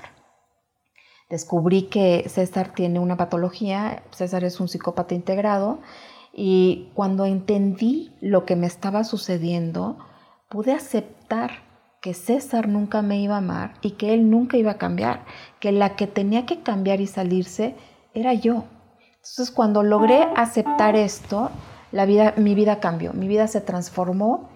Descubrí 1.30 1.90
que 1.90 2.24
César 2.30 2.72
tiene 2.74 3.00
una 3.00 3.18
patología, 3.18 4.02
César 4.12 4.46
es 4.46 4.62
un 4.62 4.70
psicópata 4.70 5.14
integrado 5.14 5.80
y 6.32 6.90
cuando 6.94 7.26
entendí 7.26 8.16
lo 8.22 8.46
que 8.46 8.56
me 8.56 8.66
estaba 8.66 9.04
sucediendo, 9.04 9.98
pude 10.48 10.72
aceptar 10.72 11.52
que 12.02 12.14
César 12.14 12.70
nunca 12.70 13.02
me 13.02 13.20
iba 13.20 13.36
a 13.36 13.40
amar 13.40 13.74
y 13.82 13.92
que 13.98 14.14
él 14.14 14.30
nunca 14.30 14.56
iba 14.56 14.72
a 14.72 14.78
cambiar, 14.78 15.26
que 15.60 15.74
la 15.74 15.98
que 15.98 16.08
tenía 16.08 16.46
que 16.46 16.64
cambiar 16.64 17.02
y 17.02 17.08
salirse 17.08 17.76
era 18.14 18.34
yo. 18.34 18.64
Entonces, 19.16 19.52
cuando 19.52 19.84
logré 19.84 20.30
aceptar 20.38 20.96
esto, 20.96 21.52
mi 22.38 22.56
vida 22.56 22.80
cambió, 22.80 23.12
mi 23.12 23.28
vida 23.28 23.50
se 23.50 23.60
transformó 23.60 24.50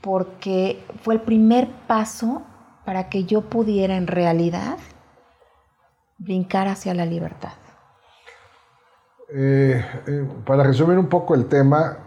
porque 0.00 0.84
fue 1.02 1.14
el 1.14 1.20
primer 1.20 1.68
paso 1.86 2.42
para 2.84 3.08
que 3.08 3.24
yo 3.24 3.42
pudiera 3.42 3.96
en 3.96 4.06
realidad 4.06 4.78
brincar 6.18 6.68
hacia 6.68 6.94
la 6.94 7.06
libertad. 7.06 7.52
Eh, 9.30 9.84
eh, 10.06 10.28
para 10.46 10.62
resumir 10.62 10.98
un 10.98 11.08
poco 11.08 11.34
el 11.34 11.46
tema, 11.46 11.98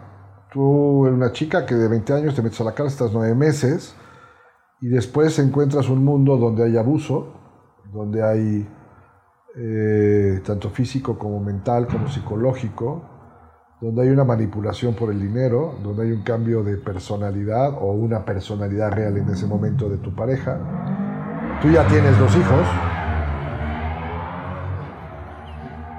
tú 0.52 1.06
eres 1.06 1.16
una 1.16 1.32
chica 1.32 1.64
que 1.64 1.74
de 1.74 1.88
20 1.88 2.12
años 2.12 2.34
te 2.34 2.42
metes 2.42 2.60
a 2.60 2.64
la 2.64 2.74
cárcel, 2.74 2.92
estás 2.92 3.12
nueve 3.12 3.34
meses, 3.34 3.94
y 4.80 4.88
después 4.88 5.38
encuentras 5.38 5.88
un 5.88 6.04
mundo 6.04 6.36
donde 6.36 6.64
hay 6.64 6.76
abuso, 6.76 7.32
donde 7.92 8.22
hay 8.22 8.68
eh, 9.54 10.40
tanto 10.44 10.70
físico 10.70 11.18
como 11.18 11.38
mental 11.38 11.86
como 11.86 12.08
psicológico, 12.08 13.11
donde 13.82 14.02
hay 14.02 14.10
una 14.10 14.22
manipulación 14.22 14.94
por 14.94 15.10
el 15.10 15.20
dinero, 15.20 15.74
donde 15.82 16.04
hay 16.04 16.12
un 16.12 16.22
cambio 16.22 16.62
de 16.62 16.76
personalidad 16.76 17.70
o 17.80 17.90
una 17.90 18.24
personalidad 18.24 18.92
real 18.92 19.16
en 19.16 19.28
ese 19.28 19.44
momento 19.44 19.88
de 19.88 19.96
tu 19.96 20.14
pareja. 20.14 20.56
Tú 21.60 21.68
ya 21.68 21.84
tienes 21.88 22.16
dos 22.16 22.30
hijos. 22.36 22.68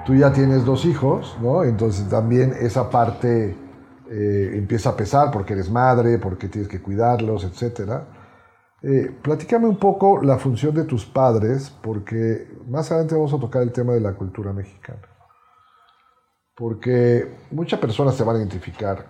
Tú 0.06 0.14
ya 0.14 0.32
tienes 0.32 0.64
dos 0.64 0.86
hijos, 0.86 1.36
¿no? 1.42 1.62
Entonces 1.62 2.08
también 2.08 2.54
esa 2.58 2.88
parte 2.88 3.54
eh, 4.10 4.50
empieza 4.54 4.90
a 4.90 4.96
pesar 4.96 5.30
porque 5.30 5.52
eres 5.52 5.70
madre, 5.70 6.18
porque 6.18 6.48
tienes 6.48 6.70
que 6.70 6.80
cuidarlos, 6.80 7.44
etcétera. 7.44 8.06
Eh, 8.82 9.14
platícame 9.20 9.66
un 9.66 9.78
poco 9.78 10.22
la 10.22 10.38
función 10.38 10.74
de 10.74 10.84
tus 10.84 11.04
padres, 11.04 11.70
porque 11.82 12.48
más 12.66 12.90
adelante 12.90 13.14
vamos 13.14 13.34
a 13.34 13.38
tocar 13.38 13.62
el 13.62 13.72
tema 13.72 13.92
de 13.92 14.00
la 14.00 14.14
cultura 14.14 14.54
mexicana. 14.54 15.13
Porque 16.56 17.36
muchas 17.50 17.80
personas 17.80 18.14
se 18.14 18.24
van 18.24 18.36
a 18.36 18.38
identificar 18.38 19.06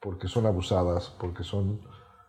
porque 0.00 0.28
son 0.28 0.46
abusadas, 0.46 1.14
porque 1.18 1.42
son 1.42 1.80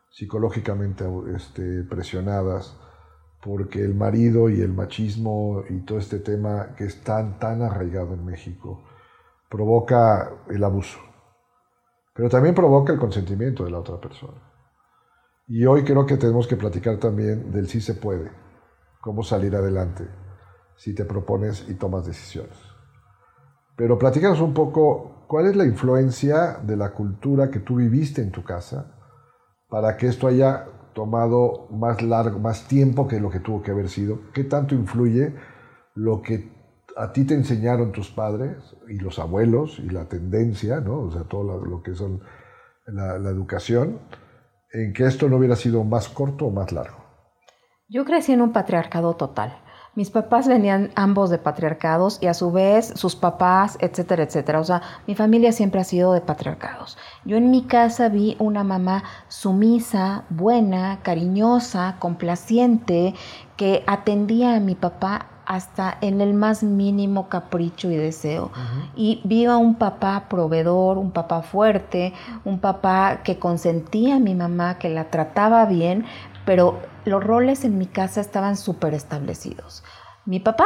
psicológicamente 0.10 1.06
este, 1.36 1.84
presionadas, 1.84 2.78
porque 3.43 3.84
el 3.84 3.93
marido 3.93 4.49
y 4.49 4.62
el 4.62 4.73
machismo 4.73 5.63
y 5.69 5.82
todo 5.82 5.99
este 5.99 6.19
tema 6.19 6.73
que 6.75 6.86
es 6.86 7.04
tan, 7.04 7.38
tan 7.38 7.62
arraigado 7.62 8.13
en 8.13 8.25
México 8.25 8.84
provoca 9.49 10.32
el 10.49 10.63
abuso, 10.63 10.99
pero 12.13 12.30
también 12.30 12.56
provoca 12.56 12.91
el 12.93 12.99
consentimiento 12.99 13.65
de 13.65 13.71
la 13.71 13.80
otra 13.80 13.99
persona. 13.99 14.41
Y 15.47 15.65
hoy 15.65 15.84
creo 15.84 16.06
que 16.06 16.17
tenemos 16.17 16.47
que 16.47 16.56
platicar 16.56 16.97
también 16.97 17.51
del 17.51 17.67
sí 17.67 17.82
se 17.82 17.93
puede, 17.93 18.32
cómo 19.01 19.21
salir 19.21 19.56
adelante 19.56 20.08
si 20.75 20.95
te 20.95 21.06
propones 21.06 21.69
y 21.69 21.75
tomas 21.75 22.06
decisiones. 22.06 22.74
Pero 23.75 23.97
platícanos 23.97 24.39
un 24.41 24.53
poco 24.53 25.25
cuál 25.27 25.47
es 25.47 25.55
la 25.55 25.65
influencia 25.65 26.59
de 26.63 26.77
la 26.77 26.91
cultura 26.93 27.49
que 27.49 27.59
tú 27.59 27.75
viviste 27.75 28.21
en 28.21 28.31
tu 28.31 28.43
casa 28.43 28.95
para 29.69 29.97
que 29.97 30.07
esto 30.07 30.27
haya 30.27 30.67
tomado 30.93 31.67
más 31.71 32.01
largo, 32.01 32.39
más 32.39 32.67
tiempo 32.67 33.07
que 33.07 33.19
lo 33.19 33.29
que 33.29 33.41
tuvo 33.41 33.61
que 33.61 33.71
haber 33.71 33.89
sido. 33.89 34.31
¿Qué 34.33 34.45
tanto 34.45 34.75
influye 34.75 35.35
lo 35.93 36.21
que 36.21 36.53
a 36.95 37.11
ti 37.11 37.25
te 37.25 37.33
enseñaron 37.33 37.91
tus 37.91 38.09
padres 38.09 38.77
y 38.88 38.97
los 38.99 39.19
abuelos 39.19 39.79
y 39.79 39.89
la 39.89 40.07
tendencia, 40.07 40.79
¿no? 40.79 41.01
O 41.01 41.11
sea, 41.11 41.23
todo 41.23 41.65
lo, 41.65 41.83
que 41.83 41.93
son 41.93 42.21
la, 42.88 43.19
la 43.19 43.29
educación 43.29 43.99
en 44.71 44.93
que 44.93 45.05
esto 45.05 45.27
no 45.27 45.38
hubiera 45.38 45.57
sido 45.57 45.83
más 45.83 46.07
corto 46.07 46.45
o 46.45 46.51
más 46.51 46.71
largo? 46.71 47.03
Yo 47.89 48.05
crecí 48.05 48.31
en 48.31 48.41
un 48.41 48.53
patriarcado 48.53 49.15
total. 49.15 49.57
Mis 49.95 50.10
papás 50.10 50.45
venían 50.45 50.91
ambos 50.95 51.29
de 51.29 51.38
patriarcados 51.38 52.17
y 52.21 52.27
a 52.27 52.34
su 52.34 52.51
vez 52.51 52.91
sus 52.95 53.15
papás, 53.15 53.77
etcétera, 53.79 54.23
etcétera. 54.23 54.60
O 54.60 54.63
sea, 54.65 54.81
mi 55.08 55.15
familia 55.15 55.53
siempre 55.53 55.79
ha 55.79 55.86
sido 55.86 56.12
de 56.12 56.19
patriarcados. 56.19 56.97
Yo 57.23 57.38
en 57.38 57.49
mi 57.49 57.63
casa 57.63 58.10
vi 58.10 58.36
una 58.38 58.65
mamá 58.65 59.05
sumisa, 59.29 60.25
buena, 60.29 60.99
cariñosa, 61.01 61.95
complaciente, 61.99 63.13
que 63.55 63.86
atendía 63.88 64.58
a 64.58 64.60
mi 64.60 64.75
papá 64.75 65.27
hasta 65.45 65.97
en 66.01 66.19
el 66.19 66.34
más 66.34 66.62
mínimo 66.62 67.29
capricho 67.29 67.89
y 67.89 67.95
deseo. 67.95 68.51
Y 68.97 69.21
vi 69.23 69.45
a 69.45 69.55
un 69.55 69.75
papá 69.75 70.25
proveedor, 70.27 70.97
un 70.97 71.12
papá 71.12 71.41
fuerte, 71.41 72.13
un 72.43 72.60
papá 72.60 73.21
que 73.23 73.39
consentía 73.39 74.17
a 74.17 74.19
mi 74.19 74.36
mamá, 74.36 74.77
que 74.77 74.89
la 74.89 75.05
trataba 75.05 75.63
bien, 75.65 76.03
pero 76.45 76.79
los 77.05 77.23
roles 77.23 77.63
en 77.63 77.77
mi 77.77 77.85
casa 77.85 78.21
estaban 78.21 78.57
súper 78.57 78.93
establecidos. 78.93 79.83
Mi 80.25 80.39
papá 80.39 80.65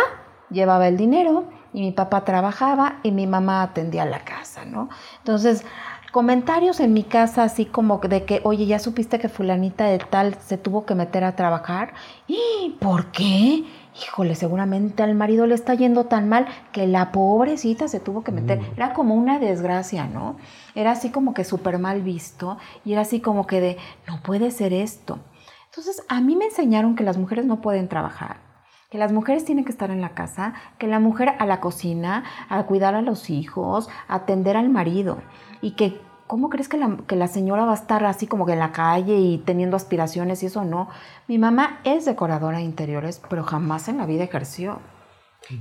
llevaba 0.50 0.88
el 0.88 0.98
dinero 0.98 1.46
y 1.74 1.82
mi 1.82 1.92
papá 1.92 2.26
trabajaba 2.26 3.00
y 3.04 3.12
mi 3.12 3.28
mamá 3.28 3.62
atendía 3.62 4.06
la 4.06 4.20
casa, 4.20 4.66
¿no? 4.66 4.90
Entonces, 5.20 5.64
comentarios 6.12 6.80
en 6.80 6.94
mi 6.94 7.04
casa 7.04 7.44
así 7.44 7.66
como 7.66 8.00
de 8.00 8.26
que, 8.26 8.42
oye, 8.44 8.66
ya 8.66 8.80
supiste 8.80 9.20
que 9.20 9.30
fulanita 9.30 9.86
de 9.86 10.00
tal 10.00 10.36
se 10.36 10.58
tuvo 10.58 10.86
que 10.86 10.96
meter 10.96 11.24
a 11.24 11.36
trabajar. 11.36 11.94
¿Y 12.28 12.78
por 12.80 13.12
qué? 13.12 13.66
híjole, 14.04 14.36
seguramente 14.36 15.04
al 15.04 15.16
marido 15.16 15.46
le 15.46 15.56
está 15.56 15.74
yendo 15.74 16.06
tan 16.06 16.30
mal 16.30 16.48
que 16.72 16.88
la 16.88 17.12
pobrecita 17.12 17.88
se 17.88 18.00
tuvo 18.00 18.24
que 18.24 18.32
meter. 18.32 18.60
Mm. 18.60 18.66
Era 18.76 18.94
como 18.94 19.16
una 19.16 19.40
desgracia, 19.40 20.08
¿no? 20.08 20.38
Era 20.76 20.92
así 20.92 21.10
como 21.10 21.34
que 21.34 21.44
súper 21.44 21.80
mal 21.80 22.02
visto 22.02 22.58
y 22.86 22.94
era 22.94 23.02
así 23.02 23.20
como 23.20 23.48
que 23.48 23.62
de, 23.62 23.78
no 24.08 24.22
puede 24.22 24.52
ser 24.52 24.74
esto. 24.74 25.20
Entonces, 25.80 26.06
a 26.10 26.20
mí 26.20 26.36
me 26.36 26.44
enseñaron 26.44 26.98
que 26.98 27.06
las 27.06 27.18
mujeres 27.18 27.46
no 27.46 27.62
pueden 27.62 27.88
trabajar, 27.88 28.42
que 28.90 28.98
las 28.98 29.14
mujeres 29.14 29.46
tienen 29.46 29.64
que 29.64 29.72
estar 29.72 29.92
en 29.92 30.02
la 30.02 30.10
casa, 30.10 30.54
que 30.78 30.88
la 30.88 31.00
mujer 31.00 31.36
a 31.40 31.46
la 31.46 31.62
cocina, 31.62 32.26
a 32.50 32.62
cuidar 32.64 32.96
a 32.96 33.02
los 33.02 33.30
hijos, 33.30 33.88
a 34.10 34.16
atender 34.16 34.58
al 34.58 34.68
marido 34.68 35.20
y 35.62 35.78
que 35.78 36.02
¿cómo 36.28 36.50
crees 36.50 36.68
que 36.68 36.78
la, 36.78 37.28
señora 37.30 37.64
va 37.64 37.72
a 37.72 37.76
estar 37.76 38.04
así 38.04 38.28
como 38.28 38.46
que 38.46 38.52
en 38.52 38.60
la 38.60 38.74
calle 38.74 39.20
y 39.20 39.38
teniendo 39.38 39.78
aspiraciones 39.78 40.44
y 40.44 40.48
eso 40.48 40.66
no? 40.66 40.90
Mi 41.30 41.38
mamá 41.38 41.80
es 41.86 42.04
decoradora 42.04 42.58
de 42.58 42.66
interiores, 42.66 43.22
pero 43.30 43.46
jamás 43.46 43.88
en 43.88 44.00
la 44.00 44.06
vida 44.06 44.26
ejerció. 44.26 44.80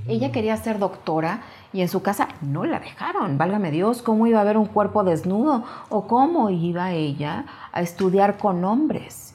Ella 0.05 0.33
quería 0.33 0.57
ser 0.57 0.79
doctora 0.79 1.43
y 1.71 1.79
en 1.79 1.87
su 1.87 2.01
casa 2.01 2.27
no 2.41 2.65
la 2.65 2.81
dejaron. 2.81 3.37
Válgame 3.37 3.71
Dios, 3.71 4.01
¿cómo 4.01 4.27
iba 4.27 4.39
a 4.39 4.41
haber 4.41 4.57
un 4.57 4.65
cuerpo 4.65 5.05
desnudo? 5.05 5.63
¿O 5.87 6.07
cómo 6.07 6.49
iba 6.49 6.91
ella 6.91 7.45
a 7.71 7.79
estudiar 7.79 8.37
con 8.37 8.65
hombres? 8.65 9.28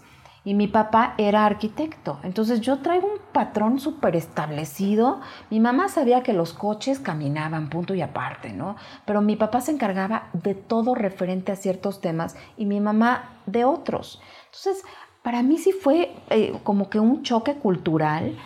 Y 0.44 0.54
mi 0.54 0.68
papá 0.68 1.14
era 1.16 1.46
arquitecto. 1.46 2.18
Entonces 2.22 2.60
yo 2.60 2.78
traigo 2.80 3.06
un 3.06 3.18
patrón 3.32 3.80
súper 3.80 4.14
establecido. 4.14 5.20
Mi 5.50 5.58
mamá 5.58 5.88
sabía 5.88 6.22
que 6.22 6.34
los 6.34 6.52
coches 6.52 6.98
caminaban, 6.98 7.70
punto 7.70 7.94
y 7.94 8.02
aparte, 8.02 8.52
¿no? 8.52 8.76
Pero 9.06 9.22
mi 9.22 9.36
papá 9.36 9.62
se 9.62 9.72
encargaba 9.72 10.28
de 10.34 10.54
todo 10.54 10.94
referente 10.94 11.50
a 11.50 11.56
ciertos 11.56 12.00
temas 12.00 12.36
y 12.56 12.66
mi 12.66 12.80
mamá 12.80 13.30
de 13.46 13.64
otros. 13.64 14.20
Entonces, 14.46 14.84
Para 15.22 15.42
mí 15.42 15.56
sí 15.56 15.72
fue 15.72 16.14
eh, 16.28 16.60
como 16.64 16.90
que 16.90 17.00
un 17.00 17.22
choque 17.22 17.54
cultural. 17.54 18.36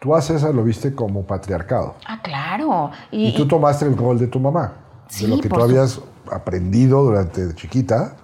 Tú 0.00 0.14
a 0.14 0.22
César 0.22 0.54
lo 0.54 0.64
viste 0.64 0.94
como 0.94 1.26
patriarcado. 1.26 1.96
Ah, 2.06 2.22
claro. 2.22 2.90
Y, 3.10 3.36
tú 3.36 3.46
tomaste 3.46 3.84
el 3.84 3.94
rol 3.98 4.18
de 4.18 4.26
tu 4.28 4.40
mamá, 4.40 4.76
de 5.20 5.28
lo 5.28 5.38
que 5.38 5.50
tú 5.50 5.60
habías 5.60 6.00
aprendido 6.32 7.02
durante 7.02 7.54
chiquita, 7.54 8.16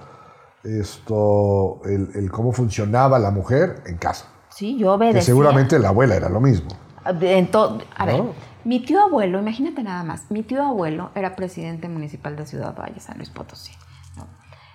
esto, 0.66 1.80
el, 1.84 2.30
cómo 2.30 2.52
funcionaba 2.52 3.18
la 3.18 3.30
mujer 3.30 3.82
en 3.86 3.96
casa. 3.96 4.26
Sí, 4.50 4.76
yo 4.78 4.94
obedecía. 4.94 5.20
Que 5.20 5.26
seguramente 5.26 5.78
la 5.78 5.88
abuela 5.88 6.16
era 6.16 6.28
lo 6.28 6.40
mismo. 6.40 6.68
a 7.04 7.12
ver, 7.12 8.22
mi 8.64 8.80
tío 8.80 9.00
abuelo, 9.00 9.38
imagínate 9.38 9.82
nada 9.82 10.02
más, 10.02 10.30
mi 10.30 10.42
tío 10.42 10.62
abuelo 10.62 11.10
era 11.14 11.36
presidente 11.36 11.88
municipal 11.88 12.34
de 12.36 12.46
Ciudad 12.46 12.74
Valle, 12.76 12.98
San 13.00 13.16
Luis 13.16 13.30
Potosí. 13.30 13.72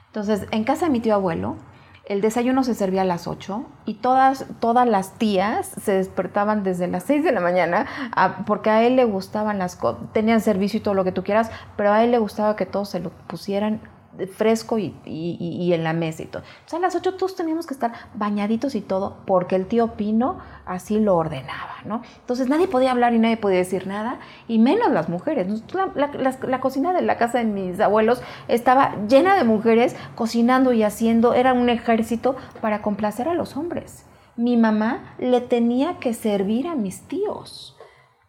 Entonces, 0.08 0.46
en 0.52 0.64
casa 0.64 0.86
de 0.86 0.92
mi 0.92 1.00
tío 1.00 1.14
abuelo, 1.14 1.58
el 2.06 2.20
desayuno 2.20 2.64
se 2.64 2.76
servía 2.76 3.04
a 3.04 3.06
las 3.06 3.28
8 3.28 3.66
y 3.86 3.96
todas, 3.96 4.46
todas 4.60 4.88
las 4.88 5.14
tías 5.18 5.68
se 5.82 5.94
despertaban 5.94 6.64
desde 6.64 6.88
las 6.88 7.04
6 7.04 7.24
de 7.24 7.32
la 7.32 7.40
mañana 7.40 7.86
porque 8.46 8.70
a 8.70 8.84
él 8.84 8.96
le 8.96 9.06
gustaban 9.06 9.60
las 9.60 9.76
cosas, 9.76 10.02
tenían 10.12 10.42
servicio 10.42 10.80
y 10.80 10.84
todo 10.84 10.94
lo 10.94 11.04
que 11.04 11.12
tú 11.12 11.24
quieras, 11.24 11.52
pero 11.78 11.94
a 11.94 12.04
él 12.04 12.12
le 12.12 12.18
gustaba 12.18 12.56
que 12.56 12.66
todos 12.66 12.90
se 12.90 13.00
lo 13.00 13.12
pusieran 13.28 13.82
fresco 14.36 14.78
y, 14.78 14.94
en 15.74 15.84
la 15.84 15.94
mesa 15.94 16.24
y 16.24 16.26
todo. 16.26 16.44
sea, 16.66 16.80
a 16.80 16.82
las 16.82 16.96
8 16.96 17.16
todos 17.16 17.36
teníamos 17.36 17.66
que 17.66 17.74
estar 17.74 17.94
bañaditos 18.14 18.76
y 18.76 18.82
todo 18.82 19.18
porque 19.26 19.56
el 19.56 19.66
tío 19.68 19.94
Pino 19.94 20.40
así 20.66 21.00
lo 21.00 21.16
ordenaba, 21.16 21.78
¿no? 21.86 22.02
Entonces 22.20 22.50
nadie 22.50 22.68
podía 22.68 22.92
hablar 22.92 23.14
y 23.14 23.20
nadie 23.20 23.38
podía 23.38 23.58
decir 23.58 23.88
nada, 23.88 24.20
y 24.48 24.60
menos 24.60 24.92
las 24.92 25.10
mujeres. 25.10 25.48
La, 25.96 26.60
cocina 26.60 26.94
de 26.94 27.02
la 27.02 27.18
casa 27.18 27.40
de 27.40 27.46
mis 27.46 27.80
abuelos 27.80 28.22
estaba 28.48 28.96
llena 29.08 29.36
de 29.36 29.44
mujeres 29.44 29.96
cocinando 30.16 30.74
y 30.74 30.84
haciendo, 30.84 31.34
era 31.34 31.54
un 31.54 31.70
ejército 31.70 32.36
para 32.62 32.82
complacer 32.82 33.28
a 33.28 33.34
los 33.34 33.58
hombres. 33.58 34.06
Mi 34.36 34.58
mamá 34.58 35.16
le 35.20 35.42
tenía 35.42 36.00
que 36.00 36.14
servir 36.14 36.68
a 36.68 36.76
mis 36.76 37.02
tíos. 37.02 37.76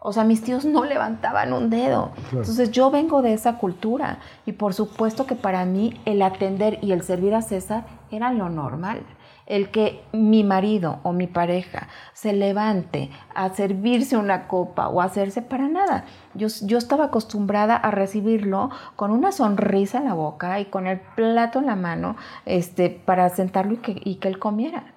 O 0.05 0.12
sea, 0.12 0.25
mis 0.25 0.43
tíos 0.43 0.65
no 0.65 0.85
levantaban 0.85 1.53
un 1.53 1.71
dedo. 1.71 2.11
Entonces 2.33 2.73
yo 2.73 2.91
vengo 2.91 3.23
de 3.23 3.35
esa 3.35 3.59
cultura 3.59 4.19
y 4.45 4.53
por 4.53 4.75
supuesto 4.75 5.27
que 5.27 5.37
para 5.37 5.65
mí 5.65 6.01
el 6.05 6.23
atender 6.23 6.79
y 6.83 6.91
el 6.91 7.03
servir 7.03 7.35
a 7.37 7.43
César 7.43 7.85
era 8.11 8.33
lo 8.33 8.49
normal. 8.49 9.03
El 9.47 9.71
que 9.71 10.03
mi 10.12 10.43
marido 10.43 10.99
o 11.05 11.12
mi 11.12 11.29
pareja 11.29 11.87
se 12.15 12.33
levante 12.33 13.11
a 13.35 13.51
servirse 13.51 14.17
una 14.17 14.49
copa 14.49 14.88
o 14.88 15.01
a 15.01 15.05
hacerse 15.05 15.41
para 15.41 15.69
nada. 15.69 16.05
Yo, 16.35 16.49
yo 16.62 16.79
estaba 16.79 17.07
acostumbrada 17.07 17.77
a 17.77 17.93
recibirlo 17.93 18.71
con 18.97 19.12
una 19.12 19.31
sonrisa 19.31 19.99
en 19.99 20.07
la 20.07 20.15
boca 20.15 20.59
y 20.59 20.65
con 20.65 20.88
el 20.88 20.99
plato 21.01 21.61
en 21.61 21.67
la 21.67 21.77
mano 21.77 22.17
este, 22.45 22.91
para 22.91 23.29
sentarlo 23.29 23.75
y 23.75 23.79
que, 23.79 24.01
y 24.05 24.17
que 24.17 24.29
él 24.29 24.41
comiera. 24.41 24.91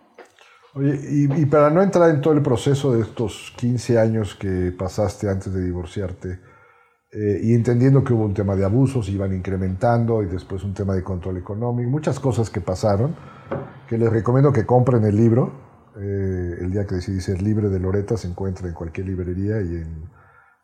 Oye, 0.75 0.99
y, 1.09 1.45
para 1.45 1.69
no 1.69 1.81
entrar 1.81 2.09
en 2.09 2.19
todo 2.19 2.33
el 2.33 2.41
proceso 2.41 2.91
de 2.91 3.01
estos 3.01 3.53
15 3.55 3.97
años 3.97 4.35
que 4.35 4.73
pasaste 4.77 5.29
antes 5.29 5.53
de 5.53 5.63
divorciarte, 5.63 6.41
eh, 7.13 7.39
y 7.43 7.53
entendiendo 7.53 8.03
que 8.03 8.11
hubo 8.11 8.25
un 8.25 8.33
tema 8.33 8.57
de 8.57 8.65
abusos, 8.65 9.07
iban 9.07 9.33
incrementando, 9.33 10.21
y 10.21 10.25
después 10.25 10.65
un 10.65 10.73
tema 10.73 10.93
de 10.93 11.01
control 11.01 11.37
económico, 11.37 11.89
muchas 11.89 12.19
cosas 12.19 12.49
que 12.49 12.59
pasaron, 12.59 13.15
que 13.87 13.97
les 13.97 14.11
recomiendo 14.11 14.51
que 14.51 14.65
compren 14.65 15.05
el 15.05 15.15
libro, 15.15 15.53
eh, 15.97 16.57
el 16.59 16.71
día 16.73 16.85
que 16.85 16.95
decidí 16.95 17.21
ser 17.21 17.41
libre 17.41 17.69
de 17.69 17.79
Loreta, 17.79 18.17
se 18.17 18.27
encuentra 18.27 18.67
en 18.67 18.73
cualquier 18.73 19.07
librería 19.07 19.61
y 19.61 19.75
en, 19.77 20.09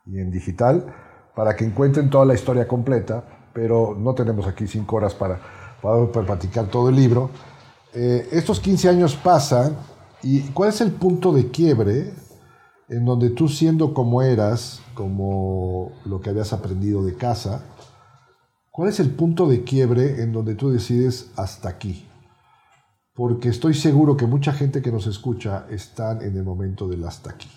y 0.08 0.20
en 0.20 0.30
digital, 0.30 0.94
para 1.34 1.56
que 1.56 1.64
encuentren 1.64 2.10
toda 2.10 2.26
la 2.26 2.34
historia 2.34 2.68
completa, 2.68 3.24
pero 3.54 3.96
no 3.98 4.14
tenemos 4.14 4.46
aquí 4.46 4.68
cinco 4.68 4.98
horas 4.98 5.16
para, 5.16 5.40
para, 5.82 6.26
platicar 6.26 6.66
todo 6.66 6.90
el 6.90 6.98
libro. 6.98 7.30
Eh, 7.94 8.28
estos 8.34 8.60
15 8.60 8.90
años 8.90 9.16
pasan 9.16 9.78
¿Y 10.24 10.42
cuál 10.52 10.70
es 10.70 10.82
el 10.82 10.92
punto 10.92 11.34
de 11.34 11.50
quiebre 11.50 12.14
en 12.90 13.06
donde 13.06 13.30
tú 13.32 13.48
siendo 13.48 13.94
como 13.94 14.22
eras, 14.22 14.82
como 14.94 15.94
lo 16.06 16.22
que 16.22 16.30
habías 16.30 16.54
aprendido 16.54 17.04
de 17.04 17.16
casa, 17.16 17.64
cuál 18.70 18.90
es 18.90 19.00
el 19.00 19.10
punto 19.12 19.48
de 19.48 19.64
quiebre 19.64 20.22
en 20.22 20.32
donde 20.32 20.56
tú 20.56 20.70
decides 20.70 21.32
hasta 21.38 21.70
aquí? 21.70 22.08
Porque 23.16 23.50
estoy 23.50 23.74
seguro 23.74 24.16
que 24.16 24.28
mucha 24.28 24.54
gente 24.54 24.82
que 24.82 24.92
nos 24.92 25.08
escucha 25.08 25.66
están 25.70 26.22
en 26.22 26.38
el 26.38 26.44
momento 26.44 26.88
del 26.88 27.04
hasta 27.04 27.32
aquí. 27.32 27.50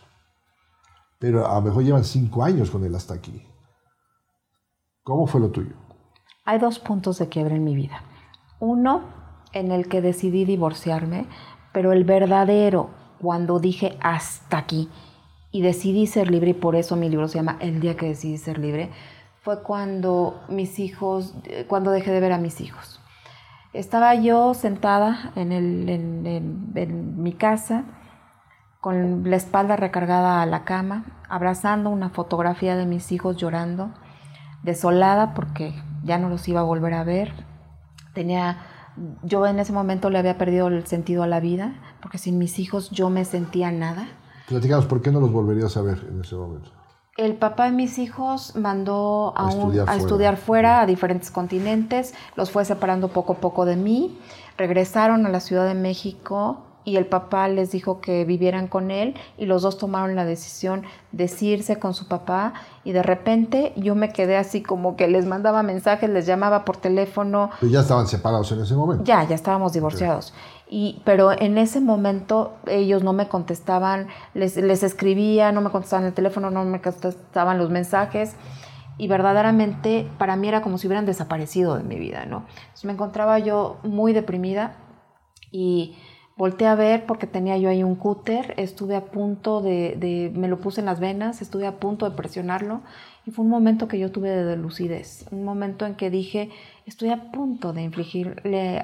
Pero 1.19 1.47
a 1.47 1.55
lo 1.57 1.63
mejor 1.63 1.85
llevan 1.85 2.05
cinco 2.05 2.43
años 2.43 2.71
con 2.71 2.85
el 2.85 2.95
hasta 2.95 3.15
aquí. 3.15 3.47
¿Cómo 5.03 5.27
fue 5.27 5.41
lo 5.41 5.51
tuyo? 5.51 5.75
Hay 6.47 6.59
dos 6.59 6.79
puntos 6.79 7.19
de 7.19 7.29
quiebre 7.29 7.57
en 7.57 7.65
mi 7.65 7.75
vida. 7.75 8.03
Uno, 8.59 9.03
en 9.53 9.71
el 9.71 9.89
que 9.89 10.01
decidí 10.01 10.45
divorciarme 10.45 11.27
pero 11.75 11.93
el 11.93 12.05
verdadero, 12.05 12.91
cuando 13.21 13.59
dije 13.59 13.99
hasta 14.01 14.59
aquí 14.59 14.89
y 15.51 15.61
decidí 15.61 16.07
ser 16.07 16.31
libre, 16.31 16.51
y 16.51 16.55
por 16.55 16.77
eso 16.77 16.95
mi 16.95 17.11
libro 17.11 17.27
se 17.27 17.39
llama 17.39 17.57
El 17.59 17.81
día 17.81 17.97
que 17.97 18.07
decidí 18.07 18.39
ser 18.39 18.59
libre, 18.59 18.91
fue 19.43 19.63
cuando 19.63 20.41
mis 20.49 20.79
hijos, 20.79 21.35
cuando 21.67 21.91
dejé 21.91 22.13
de 22.13 22.21
ver 22.21 22.33
a 22.33 22.39
mis 22.39 22.61
hijos. 22.61 23.01
Estaba 23.73 24.15
yo 24.15 24.55
sentada 24.55 25.33
en, 25.35 25.51
en 25.53 27.23
mi 27.23 27.33
casa, 27.33 27.85
con 28.81 29.29
la 29.29 29.35
espalda 29.35 29.75
recargada 29.75 30.43
a 30.43 30.47
la 30.47 30.65
cama, 30.65 31.05
abrazando 31.29 31.91
una 31.91 32.11
fotografía 32.11 32.77
de 32.77 32.87
mis 32.87 33.11
hijos 33.11 33.37
llorando, 33.37 33.91
desolada 34.63 35.35
porque 35.35 35.75
ya 36.05 36.19
no 36.19 36.29
los 36.29 36.47
iba 36.47 36.61
a 36.61 36.65
volver 36.65 36.95
a 36.95 37.03
ver. 37.03 37.33
Tenía 38.13 38.59
yo 39.23 39.47
en 39.47 39.59
ese 39.59 39.73
momento 39.73 40.11
le 40.11 40.19
había 40.19 40.39
perdido 40.39 40.69
el 40.69 40.87
sentido 40.87 41.23
a 41.23 41.27
la 41.27 41.41
vida, 41.41 41.75
porque 42.01 42.19
sin 42.19 42.39
mis 42.39 42.59
hijos 42.59 42.91
yo 42.91 43.11
me 43.11 43.25
sentía 43.25 43.71
nada. 43.71 44.09
Platicamos, 44.49 44.87
¿por 44.87 45.03
qué 45.03 45.11
no 45.11 45.21
los 45.21 45.33
volverías 45.33 45.77
a 45.77 45.83
ver 45.83 46.07
en 46.09 46.21
ese 46.21 46.37
momento? 46.37 46.71
El 47.17 47.37
papá 47.37 47.67
de 47.67 47.73
mis 47.73 47.99
hijos 47.99 48.57
mandó 48.57 49.33
a, 49.37 49.47
a, 49.87 49.97
estudiar, 49.97 50.37
fuera. 50.37 50.81
a 50.81 50.87
diferentes 50.87 51.31
continentes, 51.31 52.13
los 52.35 52.51
fue 52.51 52.65
separando 52.65 53.09
poco 53.09 53.35
a 53.35 53.37
poco 53.37 53.65
de 53.65 53.77
mí, 53.77 54.19
regresaron 54.59 55.25
a 55.25 55.29
la 55.29 55.39
Ciudad 55.39 55.67
de 55.67 55.75
México 55.75 56.64
y 56.85 56.97
el 56.97 57.07
papá 57.07 57.49
les 57.49 57.71
dijo 57.71 58.01
que 58.01 58.25
vivieran 58.25 58.69
con 58.69 58.91
él 58.91 59.15
y 59.39 59.47
los 59.47 59.63
dos 59.63 59.79
tomaron 59.79 60.15
la 60.17 60.25
decisión 60.25 60.83
de 61.13 61.31
irse 61.41 61.79
con 61.79 61.95
su 61.95 62.07
papá 62.09 62.55
y 62.85 62.93
de 62.93 63.03
repente 63.03 63.73
yo 63.77 63.95
me 63.95 64.13
quedé 64.13 64.37
así 64.37 64.63
como 64.63 64.97
que 64.97 65.09
les 65.09 65.27
mandaba 65.27 65.63
mensajes, 65.63 66.11
les 66.11 66.27
llamaba 66.27 66.65
por 66.65 66.77
teléfono. 66.77 67.51
Pero 67.61 67.73
ya 67.73 67.81
estaban 67.81 68.07
separados 68.07 68.53
en 68.53 68.61
ese 68.61 68.75
momento. 68.75 69.05
Ya, 69.05 69.27
ya 69.27 69.35
estábamos 69.35 69.73
divorciados. 69.73 70.35
Y, 70.69 71.03
pero 71.05 71.33
en 71.33 71.59
ese 71.59 71.81
momento 71.81 72.55
ellos 72.67 73.03
no 73.03 73.13
me 73.13 73.29
contestaban, 73.29 74.09
les, 74.35 74.57
les 74.57 74.83
escribía, 74.83 75.53
no 75.53 75.61
me 75.61 75.71
contestaban 75.71 76.07
el 76.07 76.13
teléfono, 76.13 76.51
no 76.51 76.65
me 76.65 76.81
contestaban 76.81 77.59
los 77.59 77.71
mensajes 77.71 78.35
y 78.97 79.09
verdaderamente 79.09 80.09
para 80.19 80.37
mí 80.37 80.49
era 80.49 80.63
como 80.63 80.79
si 80.79 80.87
hubieran 80.87 81.07
desaparecido 81.07 81.77
de 81.77 81.83
mi 81.83 81.97
vida, 81.97 82.27
¿no? 82.27 82.45
Entonces 82.49 82.85
me 82.85 82.93
encontraba 82.93 83.39
yo 83.39 83.79
muy 83.83 84.13
deprimida 84.13 84.77
y 85.51 85.97
Volté 86.37 86.67
a 86.67 86.75
ver 86.75 87.07
porque 87.07 87.29
tenía 87.29 87.57
yo 87.59 87.69
ahí 87.69 87.85
un 87.85 87.95
cúter, 87.95 88.55
estuve 88.57 88.97
a 88.97 89.05
punto 89.05 89.63
de, 89.63 90.33
me 90.35 90.49
lo 90.49 90.59
puse 90.59 90.81
en 90.81 90.87
las 90.87 90.99
venas, 90.99 91.41
estuve 91.41 91.67
a 91.67 91.79
punto 91.79 92.11
de 92.11 92.17
presionarlo 92.17 92.81
y 93.25 93.31
fue 93.31 93.45
un 93.45 93.51
momento 93.51 93.87
que 93.87 94.01
yo 94.01 94.11
tuve 94.11 94.31
de 94.31 94.57
lucidez, 94.57 95.27
un 95.31 95.45
momento 95.45 95.87
en 95.87 95.95
que 95.95 96.11
dije, 96.11 96.51
estoy 96.87 97.11
a 97.11 97.31
punto 97.31 97.73
de 97.73 97.83
infligirle 97.83 98.83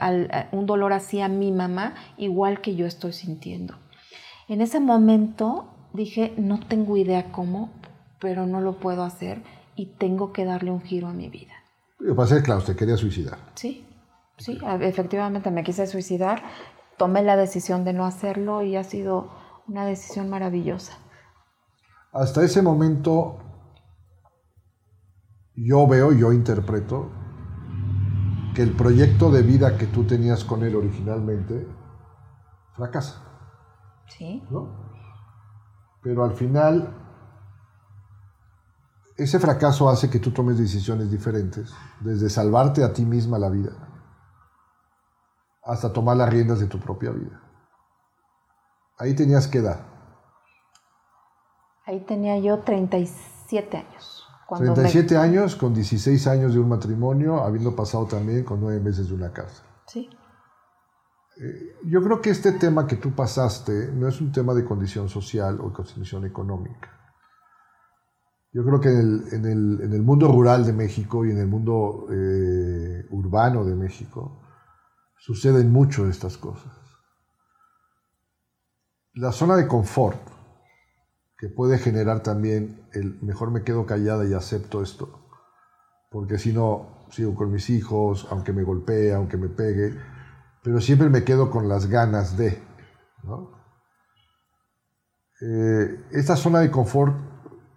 un 0.53 0.67
dolor 0.67 0.93
así 0.93 1.21
a 1.21 1.29
mi 1.29 1.51
mamá, 1.51 1.95
igual 2.19 2.61
que 2.61 2.77
yo 2.77 2.87
estoy 2.87 3.13
sintiendo. 3.13 3.75
En 4.47 4.61
ese 4.61 4.79
momento 4.79 5.67
dije, 5.93 6.33
no 6.37 6.61
tengo 6.61 6.97
idea 6.97 7.33
cómo, 7.33 7.71
pero 8.21 8.47
no 8.47 8.61
lo 8.61 8.79
puedo 8.79 9.03
hacer 9.03 9.43
y 9.75 9.87
tengo 9.87 10.33
que 10.33 10.45
darle 10.45 10.71
un 10.71 10.83
giro 10.83 11.09
a 11.09 11.13
mi 11.13 11.29
vida. 11.29 11.55
Para 12.15 12.29
ser 12.29 12.45
claro, 12.45 12.61
usted 12.61 12.77
quería 12.77 12.97
suicidar. 12.97 13.39
Sí, 13.57 13.85
sí, 14.39 14.57
efectivamente 14.83 15.51
me 15.51 15.65
quise 15.65 15.87
suicidar 15.89 16.43
tomé 17.01 17.23
la 17.23 17.35
decisión 17.35 17.83
de 17.83 17.95
no 17.95 18.05
hacerlo 18.05 18.61
y 18.61 18.77
ha 18.77 18.85
sido 18.85 19.31
una 19.67 19.87
decisión 19.87 20.29
maravillosa. 20.29 20.99
Hasta 22.13 22.45
ese 22.45 22.61
momento 22.61 23.39
yo 25.55 25.87
veo, 25.87 26.13
yo 26.13 26.31
interpreto 26.35 27.11
que 28.55 28.63
el 28.63 28.77
proyecto 28.77 29.31
de 29.31 29.41
vida 29.41 29.79
que 29.79 29.87
tú 29.87 30.05
tenías 30.05 30.45
con 30.45 30.63
él 30.63 30.77
originalmente 30.77 31.67
fracasa. 32.75 33.25
Sí. 34.07 34.47
¿no? 34.51 34.69
Pero 36.03 36.23
al 36.23 36.35
final, 36.35 36.95
ese 39.17 39.39
fracaso 39.39 39.89
hace 39.89 40.11
que 40.11 40.19
tú 40.19 40.33
tomes 40.33 40.59
decisiones 40.59 41.11
diferentes, 41.11 41.73
desde 42.01 42.29
salvarte 42.29 42.85
a 42.85 42.93
ti 42.93 43.07
misma 43.07 43.39
la 43.39 43.49
vida 43.49 43.90
hasta 45.71 45.93
tomar 45.93 46.17
las 46.17 46.29
riendas 46.29 46.59
de 46.59 46.67
tu 46.67 46.81
propia 46.81 47.11
vida. 47.11 47.41
Ahí 48.99 49.15
tenías 49.15 49.47
qué 49.47 49.59
edad? 49.59 49.87
Ahí 51.87 52.01
tenía 52.01 52.39
yo 52.39 52.59
37 52.59 53.77
años. 53.77 54.27
37 54.49 55.17
años 55.17 55.55
con 55.55 55.73
16 55.73 56.27
años 56.27 56.55
de 56.55 56.59
un 56.59 56.69
matrimonio, 56.69 57.45
habiendo 57.45 57.77
pasado 57.77 58.07
también 58.07 58.43
con 58.43 58.61
nueve 58.61 58.81
meses 58.81 59.09
de 59.09 59.15
una 59.15 59.33
casa. 59.33 59.63
Sí. 59.87 60.11
Eh, 61.41 61.77
yo 61.87 62.03
creo 62.03 62.21
que 62.21 62.31
este 62.31 62.53
tema 62.53 62.89
que 62.89 62.97
tú 62.97 63.13
pasaste 63.13 63.93
no 63.95 64.09
es 64.09 64.21
un 64.21 64.33
tema 64.33 64.55
de 64.55 64.65
condición 64.65 65.09
social 65.09 65.61
o 65.61 65.73
condición 65.73 66.27
económica. 66.27 66.91
Yo 68.53 68.65
creo 68.65 68.81
que 68.81 68.89
en 68.89 69.47
el, 69.47 70.03
mundo 70.03 70.27
rural 70.27 70.67
de 70.67 70.73
México 70.73 71.25
y 71.25 71.31
en 71.31 71.39
el 71.39 71.47
mundo 71.47 72.07
eh, 72.11 73.07
urbano 73.11 73.65
de 73.65 73.77
México 73.77 74.40
suceden 75.21 75.71
mucho 75.71 76.09
estas 76.09 76.37
cosas. 76.37 76.73
La 79.15 79.33
zona 79.33 79.57
de 79.57 79.69
confort, 79.69 80.19
que 81.37 81.49
puede 81.49 81.79
generar 81.79 82.23
también 82.23 82.89
el 82.93 83.21
mejor 83.23 83.51
me 83.51 83.63
quedo 83.63 83.87
callada 83.87 84.27
y 84.27 84.35
acepto 84.35 84.83
esto, 84.83 85.29
porque 86.11 86.39
si 86.39 86.53
no 86.53 87.07
sigo 87.11 87.35
con 87.35 87.53
mis 87.53 87.71
hijos, 87.71 88.27
aunque 88.31 88.53
me 88.53 88.63
golpee, 88.63 89.13
aunque 89.13 89.37
me 89.37 89.49
pegue, 89.49 89.95
pero 90.63 90.81
siempre 90.81 91.09
me 91.09 91.25
quedo 91.25 91.51
con 91.51 91.69
las 91.69 91.87
ganas 91.87 92.37
de. 92.37 92.63
Eh, 95.43 96.05
esta 96.13 96.37
zona 96.37 96.61
de 96.61 96.71
confort, 96.71 97.15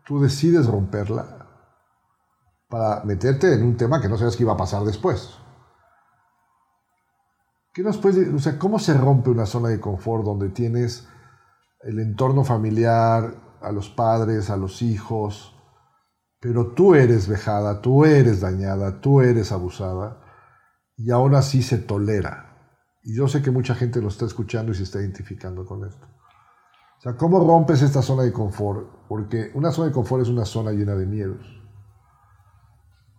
tú 0.05 0.21
decides 0.21 0.67
romperla 0.67 1.47
para 2.69 3.03
meterte 3.05 3.53
en 3.53 3.63
un 3.63 3.77
tema 3.77 4.01
que 4.01 4.09
no 4.09 4.17
sabes 4.17 4.35
qué 4.35 4.43
iba 4.43 4.53
a 4.53 4.57
pasar 4.57 4.83
después. 4.83 5.42
¿Qué 7.73 7.81
nos 7.81 7.97
puede, 7.97 8.33
o 8.33 8.39
sea, 8.39 8.59
¿Cómo 8.59 8.77
se 8.77 8.93
rompe 8.93 9.31
una 9.31 9.47
zona 9.47 9.69
de 9.69 9.79
confort 9.79 10.23
donde 10.23 10.49
tienes 10.49 11.07
el 11.81 11.99
entorno 11.99 12.43
familiar, 12.43 13.35
a 13.61 13.71
los 13.71 13.89
padres, 13.89 14.49
a 14.49 14.57
los 14.57 14.81
hijos, 14.81 15.55
pero 16.39 16.73
tú 16.73 16.93
eres 16.93 17.27
vejada, 17.27 17.81
tú 17.81 18.05
eres 18.05 18.41
dañada, 18.41 18.99
tú 18.99 19.21
eres 19.21 19.51
abusada, 19.51 20.21
y 20.97 21.09
aún 21.09 21.33
así 21.33 21.63
se 21.63 21.77
tolera? 21.77 22.49
Y 23.01 23.15
yo 23.15 23.27
sé 23.27 23.41
que 23.41 23.51
mucha 23.51 23.73
gente 23.73 24.01
lo 24.01 24.09
está 24.09 24.25
escuchando 24.25 24.71
y 24.71 24.75
se 24.75 24.83
está 24.83 24.99
identificando 24.99 25.65
con 25.65 25.85
esto. 25.85 26.05
O 26.97 27.01
sea, 27.01 27.15
¿cómo 27.15 27.39
rompes 27.39 27.81
esta 27.81 28.01
zona 28.01 28.23
de 28.23 28.31
confort? 28.31 29.07
Porque 29.07 29.51
una 29.55 29.71
zona 29.71 29.87
de 29.87 29.93
confort 29.93 30.23
es 30.23 30.29
una 30.29 30.45
zona 30.45 30.71
llena 30.71 30.95
de 30.95 31.05
miedos. 31.05 31.62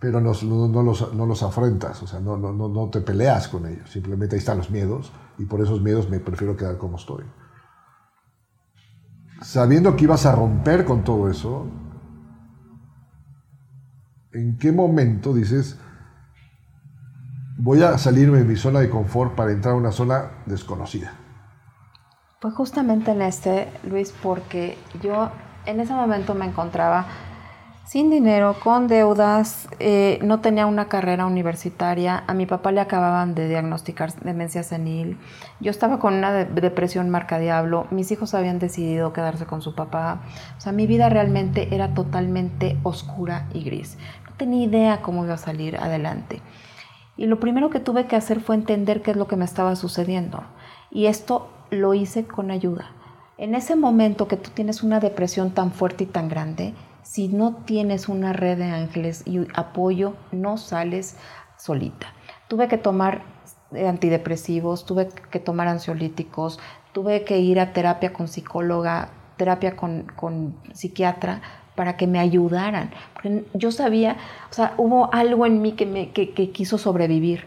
Pero 0.04 0.20
no, 0.20 0.32
no, 0.68 0.82
los, 0.82 1.14
no 1.14 1.24
los, 1.24 1.42
afrentas, 1.42 2.02
o 2.02 2.06
sea, 2.06 2.20
no, 2.20 2.36
no, 2.36 2.52
no 2.52 2.90
te 2.90 3.00
peleas 3.00 3.48
con 3.48 3.64
ellos. 3.64 3.88
Simplemente 3.88 4.36
ahí 4.36 4.38
están 4.38 4.58
los 4.58 4.70
miedos 4.70 5.10
y 5.38 5.46
por 5.46 5.62
esos 5.62 5.80
miedos 5.80 6.10
me 6.10 6.20
prefiero 6.20 6.58
quedar 6.58 6.76
como 6.76 6.98
estoy. 6.98 7.24
Sabiendo 9.40 9.96
que 9.96 10.04
ibas 10.04 10.26
a 10.26 10.34
romper 10.34 10.84
con 10.84 11.04
todo 11.04 11.30
eso, 11.30 11.66
¿en 14.32 14.58
qué 14.58 14.72
momento 14.72 15.32
dices, 15.32 15.78
voy 17.56 17.82
a 17.82 17.96
salirme 17.96 18.40
de 18.40 18.44
mi 18.44 18.56
zona 18.56 18.80
de 18.80 18.90
confort 18.90 19.34
para 19.34 19.52
entrar 19.52 19.72
a 19.72 19.78
una 19.78 19.90
zona 19.90 20.32
desconocida. 20.44 21.14
Pues 22.42 22.52
justamente 22.52 23.12
en 23.12 23.22
este, 23.22 23.72
Luis, 23.84 24.12
porque 24.22 24.76
yo 25.02 25.30
en 25.64 25.80
ese 25.80 25.94
momento 25.94 26.34
me 26.34 26.44
encontraba 26.44 27.06
sin 27.84 28.10
dinero, 28.10 28.56
con 28.62 28.88
deudas, 28.88 29.68
eh, 29.78 30.18
no 30.22 30.40
tenía 30.40 30.66
una 30.66 30.88
carrera 30.88 31.26
universitaria, 31.26 32.24
a 32.26 32.32
mi 32.32 32.46
papá 32.46 32.72
le 32.72 32.80
acababan 32.80 33.34
de 33.34 33.48
diagnosticar 33.48 34.12
demencia 34.20 34.62
senil, 34.62 35.18
yo 35.60 35.70
estaba 35.70 35.98
con 35.98 36.14
una 36.14 36.32
depresión 36.32 37.10
marca 37.10 37.38
diablo, 37.38 37.86
mis 37.90 38.10
hijos 38.10 38.34
habían 38.34 38.58
decidido 38.58 39.12
quedarse 39.12 39.44
con 39.44 39.60
su 39.60 39.74
papá, 39.74 40.22
o 40.56 40.60
sea, 40.60 40.72
mi 40.72 40.86
vida 40.86 41.10
realmente 41.10 41.74
era 41.74 41.92
totalmente 41.92 42.78
oscura 42.82 43.48
y 43.52 43.64
gris, 43.64 43.98
no 44.26 44.34
tenía 44.36 44.64
idea 44.64 45.02
cómo 45.02 45.24
iba 45.24 45.34
a 45.34 45.38
salir 45.38 45.76
adelante. 45.76 46.40
Y 47.16 47.26
lo 47.26 47.38
primero 47.38 47.70
que 47.70 47.78
tuve 47.78 48.06
que 48.06 48.16
hacer 48.16 48.40
fue 48.40 48.56
entender 48.56 49.02
qué 49.02 49.12
es 49.12 49.16
lo 49.16 49.28
que 49.28 49.36
me 49.36 49.44
estaba 49.44 49.76
sucediendo. 49.76 50.42
Y 50.90 51.06
esto 51.06 51.48
lo 51.70 51.94
hice 51.94 52.24
con 52.24 52.50
ayuda. 52.50 52.90
En 53.38 53.54
ese 53.54 53.76
momento 53.76 54.26
que 54.26 54.36
tú 54.36 54.50
tienes 54.52 54.82
una 54.82 54.98
depresión 54.98 55.52
tan 55.52 55.70
fuerte 55.70 56.04
y 56.04 56.06
tan 56.08 56.28
grande, 56.28 56.74
si 57.14 57.28
no 57.28 57.54
tienes 57.64 58.08
una 58.08 58.32
red 58.32 58.58
de 58.58 58.64
ángeles 58.64 59.22
y 59.24 59.46
apoyo, 59.54 60.14
no 60.32 60.56
sales 60.56 61.16
solita. 61.56 62.08
Tuve 62.48 62.66
que 62.66 62.76
tomar 62.76 63.22
antidepresivos, 63.70 64.84
tuve 64.84 65.10
que 65.30 65.38
tomar 65.38 65.68
ansiolíticos, 65.68 66.58
tuve 66.90 67.22
que 67.22 67.38
ir 67.38 67.60
a 67.60 67.72
terapia 67.72 68.12
con 68.12 68.26
psicóloga, 68.26 69.10
terapia 69.36 69.76
con, 69.76 70.10
con 70.16 70.56
psiquiatra 70.72 71.40
para 71.76 71.96
que 71.96 72.08
me 72.08 72.18
ayudaran. 72.18 72.90
Porque 73.12 73.44
yo 73.54 73.70
sabía, 73.70 74.16
o 74.50 74.52
sea, 74.52 74.74
hubo 74.76 75.14
algo 75.14 75.46
en 75.46 75.62
mí 75.62 75.74
que, 75.74 75.86
me, 75.86 76.10
que, 76.10 76.50
quiso 76.50 76.78
sobrevivir, 76.78 77.44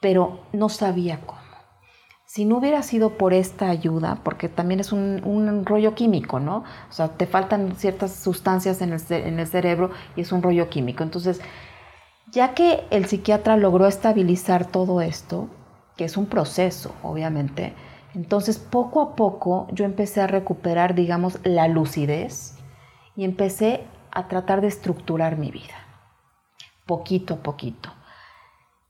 pero 0.00 0.40
no 0.52 0.68
sabía 0.68 1.20
cómo. 1.24 1.43
Si 2.34 2.44
no 2.44 2.58
hubiera 2.58 2.82
sido 2.82 3.10
por 3.10 3.32
esta 3.32 3.70
ayuda, 3.70 4.18
porque 4.24 4.48
también 4.48 4.80
es 4.80 4.90
un, 4.90 5.62
rollo 5.64 5.94
químico, 5.94 6.40
¿no? 6.40 6.64
O 6.90 6.92
sea, 6.92 7.10
te 7.10 7.28
faltan 7.28 7.76
ciertas 7.76 8.12
sustancias 8.12 8.82
en 8.82 8.92
el, 8.92 9.00
en 9.08 9.38
el 9.38 9.46
cerebro 9.46 9.92
y 10.16 10.22
es 10.22 10.32
un 10.32 10.42
rollo 10.42 10.68
químico. 10.68 11.04
Entonces, 11.04 11.40
ya 12.32 12.52
que 12.52 12.88
el 12.90 13.06
psiquiatra 13.06 13.56
logró 13.56 13.86
estabilizar 13.86 14.66
todo 14.66 15.00
esto, 15.00 15.48
que 15.96 16.06
es 16.06 16.16
un 16.16 16.26
proceso, 16.26 16.92
obviamente, 17.04 17.72
entonces 18.16 18.58
poco 18.58 19.00
a 19.00 19.14
poco 19.14 19.68
yo 19.70 19.84
empecé 19.84 20.20
a 20.20 20.26
recuperar, 20.26 20.96
digamos, 20.96 21.38
la 21.44 21.68
lucidez, 21.68 22.58
y 23.14 23.22
empecé 23.22 23.84
a 24.10 24.26
tratar 24.26 24.60
de 24.60 24.66
estructurar 24.66 25.38
mi 25.38 25.52
vida, 25.52 25.86
poquito 26.84 27.34
a 27.34 27.42
poquito. 27.44 27.90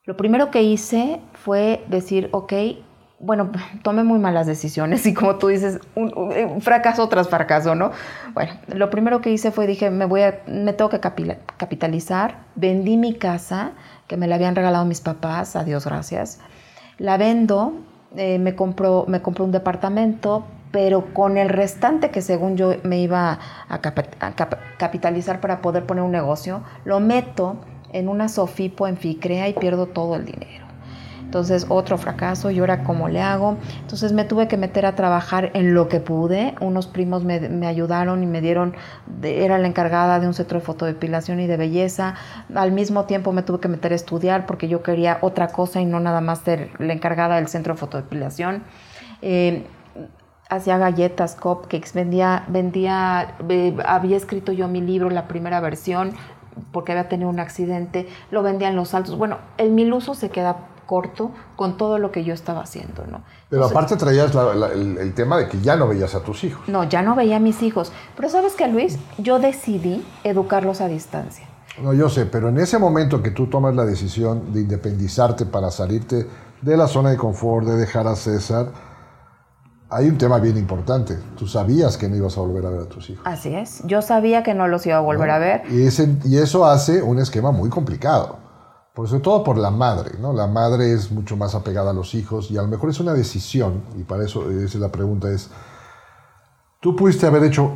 Lo 0.05 0.17
primero 0.17 0.51
que 0.51 0.63
hice 0.63 1.21
fue 1.35 1.85
decir, 1.89 2.31
ok, 2.33 2.55
bueno, 3.21 3.51
tomé 3.83 4.05
muy 4.05 4.19
malas 4.19 4.47
decisiones 4.47 5.07
y 5.07 5.15
como 5.15 5.37
tú 5.37 5.49
dices, 5.49 5.81
un, 5.95 6.61
fracaso 6.61 7.09
tras 7.09 7.29
fracaso, 7.29 7.75
¿no? 7.75 7.93
Bueno, 8.35 8.53
lo 8.69 8.91
primero 8.91 9.21
que 9.21 9.31
hice 9.31 9.51
fue, 9.51 9.67
dije, 9.67 9.91
me, 9.91 10.05
voy 10.05 10.23
me 10.47 10.73
tengo 10.73 10.91
que 10.91 11.01
capitalizar, 11.01 12.39
vendí 12.55 12.97
mi 12.97 13.15
casa, 13.15 13.73
que 14.07 14.17
me 14.17 14.27
la 14.27 14.35
habían 14.35 14.55
regalado 14.55 14.85
mis 14.85 15.01
papás, 15.01 15.57
a 15.57 15.65
Dios 15.65 15.87
gracias, 15.87 16.41
la 16.99 17.17
vendo, 17.17 17.75
eh, 18.17 18.39
me, 18.39 18.55
compró, 18.55 19.05
me 19.09 19.23
compró 19.23 19.45
un 19.45 19.53
departamento, 19.53 20.45
pero 20.71 21.15
con 21.15 21.39
el 21.39 21.49
restante 21.49 22.11
que 22.11 22.21
según 22.21 22.57
yo 22.57 22.75
me 22.83 22.99
iba 22.99 23.39
a, 23.69 23.81
capitalizar 24.77 25.41
para 25.41 25.63
poder 25.63 25.87
poner 25.87 26.05
un 26.05 26.13
negocio, 26.13 26.63
lo 26.85 27.01
meto 27.01 27.57
en 27.93 28.09
una 28.09 28.29
Sofipo 28.29 28.89
en 28.89 28.97
Ficrea 28.97 29.49
y 29.49 29.53
pierdo 29.53 29.87
todo 29.87 30.17
el 30.17 30.25
dinero. 30.25 30.64
Entonces, 31.25 31.67
otro 31.69 31.99
fracaso, 31.99 32.51
y 32.51 32.61
ahora 32.61 32.85
cómo 32.85 33.09
le 33.09 33.21
hago. 33.21 33.57
Entonces 33.81 34.13
me 34.13 34.25
tuve 34.25 34.47
que 34.47 34.57
meter 34.57 34.87
a 34.87 34.95
trabajar 34.95 35.51
en 35.55 35.75
lo 35.75 35.89
que 35.89 36.01
pude. 36.01 36.55
Unos 36.61 36.87
primos 36.87 37.25
me, 37.25 37.67
ayudaron 37.67 38.23
y 38.23 38.27
me 38.27 38.41
dieron, 38.41 38.75
era 39.23 39.59
la 39.59 39.67
encargada 39.67 40.21
de 40.21 40.27
un 40.27 40.35
centro 40.35 40.61
de 40.61 40.65
fotodepilación 40.65 41.41
y 41.41 41.47
de 41.47 41.57
belleza. 41.57 42.15
Al 42.55 42.73
mismo 42.73 43.05
tiempo 43.05 43.33
me 43.33 43.43
tuve 43.43 43.61
que 43.61 43.69
meter 43.69 43.93
a 43.93 43.97
estudiar 43.97 44.47
porque 44.47 44.69
yo 44.69 44.83
quería 44.83 45.19
otra 45.23 45.49
cosa 45.49 45.81
y 45.81 45.87
no 45.87 45.99
nada 45.99 46.21
más 46.21 46.41
ser 46.41 46.71
la 46.79 46.93
encargada 46.93 47.37
del 47.37 47.49
centro 47.49 47.75
de 47.75 47.81
fotodepilación. 47.81 48.63
Eh, 49.23 49.67
hacía 50.49 50.79
galletas, 50.79 51.35
cupcakes, 51.35 51.93
vendía, 51.95 52.45
vendía, 52.49 53.35
eh, 53.49 53.77
había 53.87 54.17
escrito 54.17 54.53
yo 54.53 54.69
mi 54.69 54.81
libro, 54.81 55.11
la 55.11 55.27
primera 55.27 55.61
versión, 55.61 56.13
porque 56.73 56.93
había 56.93 57.09
tenido 57.09 57.29
un 57.29 57.41
accidente, 57.41 58.07
lo 58.31 58.43
vendía 58.43 58.69
en 58.69 58.77
los 58.77 58.95
altos. 58.95 59.17
Bueno, 59.17 59.39
el 59.59 59.71
miluso 59.71 60.15
se 60.15 60.31
queda 60.31 60.57
corto 60.87 61.31
con 61.57 61.77
todo 61.77 61.99
lo 61.99 62.11
que 62.13 62.25
yo 62.25 62.35
estaba 62.35 62.63
haciendo, 62.63 63.07
¿no? 63.07 63.23
Pero 63.49 63.67
aparte 63.67 63.97
traías 63.97 64.33
el, 64.75 65.13
tema 65.15 65.37
de 65.37 65.49
que 65.49 65.61
ya 65.61 65.77
no 65.77 65.89
veías 65.89 66.15
a 66.15 66.21
tus 66.21 66.45
hijos. 66.45 66.69
No, 66.69 66.85
ya 66.85 67.03
no 67.03 67.15
veía 67.15 67.37
a 67.37 67.41
mis 67.41 67.63
hijos. 67.63 67.93
Pero 68.17 68.29
sabes 68.29 68.55
que, 68.55 68.67
Luis, 68.69 68.99
yo 69.19 69.39
decidí 69.39 70.05
educarlos 70.25 70.81
a 70.81 70.89
distancia. 70.89 71.47
No, 71.83 71.93
yo 71.93 72.09
sé, 72.09 72.27
pero 72.27 72.49
en 72.49 72.59
ese 72.59 72.79
momento 72.79 73.23
que 73.23 73.31
tú 73.31 73.49
tomas 73.49 73.75
la 73.75 73.85
decisión 73.85 74.53
de 74.53 74.61
independizarte 74.61 75.47
para 75.47 75.71
salirte 75.71 76.27
de 76.63 76.77
la 76.77 76.87
zona 76.87 77.11
de 77.11 77.17
confort, 77.17 77.67
de 77.67 77.77
dejar 77.77 78.07
a 78.07 78.15
César, 78.15 78.69
hay 79.91 80.09
un 80.09 80.19
tema 80.19 80.39
bien 80.39 80.57
importante. 80.57 81.17
Tú 81.37 81.47
sabías 81.47 81.97
que 81.97 82.09
no 82.09 82.17
ibas 82.17 82.37
a 82.37 82.41
volver 82.41 82.67
a 82.67 82.71
ver 82.71 82.81
a 82.81 82.87
tus 82.87 83.11
hijos. 83.11 83.25
Así 83.27 83.55
es. 83.55 83.83
Yo 83.85 84.03
sabía 84.03 84.43
que 84.43 84.55
no 84.55 84.67
los 84.67 84.87
iba 84.87 84.97
a 84.97 85.01
volver 85.01 85.31
a 85.31 85.39
ver. 85.39 85.63
Y, 85.71 85.89
y 86.29 86.39
eso 86.39 86.67
hace 86.67 87.03
un 87.03 87.19
esquema 87.19 87.53
muy 87.53 87.71
complicado. 87.71 88.44
Por 88.95 89.09
sobre 89.09 89.23
todo 89.23 89.43
por 89.43 89.59
la 89.59 89.73
madre, 89.73 90.13
¿no? 90.21 90.33
La 90.33 90.47
madre 90.47 90.93
es 90.93 91.11
mucho 91.11 91.37
más 91.37 91.57
apegada 91.57 91.91
a 91.91 91.95
los 91.95 92.15
hijos 92.15 92.53
y 92.53 92.57
a 92.57 92.63
lo 92.63 92.69
mejor 92.69 92.91
es 92.91 93.01
una 93.01 93.13
decisión, 93.13 93.83
y 93.99 94.05
para 94.05 94.25
eso 94.25 94.49
es 94.49 94.77
la 94.77 94.93
pregunta, 94.93 95.33
es, 95.33 95.51
tú 96.79 96.95
pudiste 96.95 97.27
haber 97.27 97.43
hecho 97.43 97.73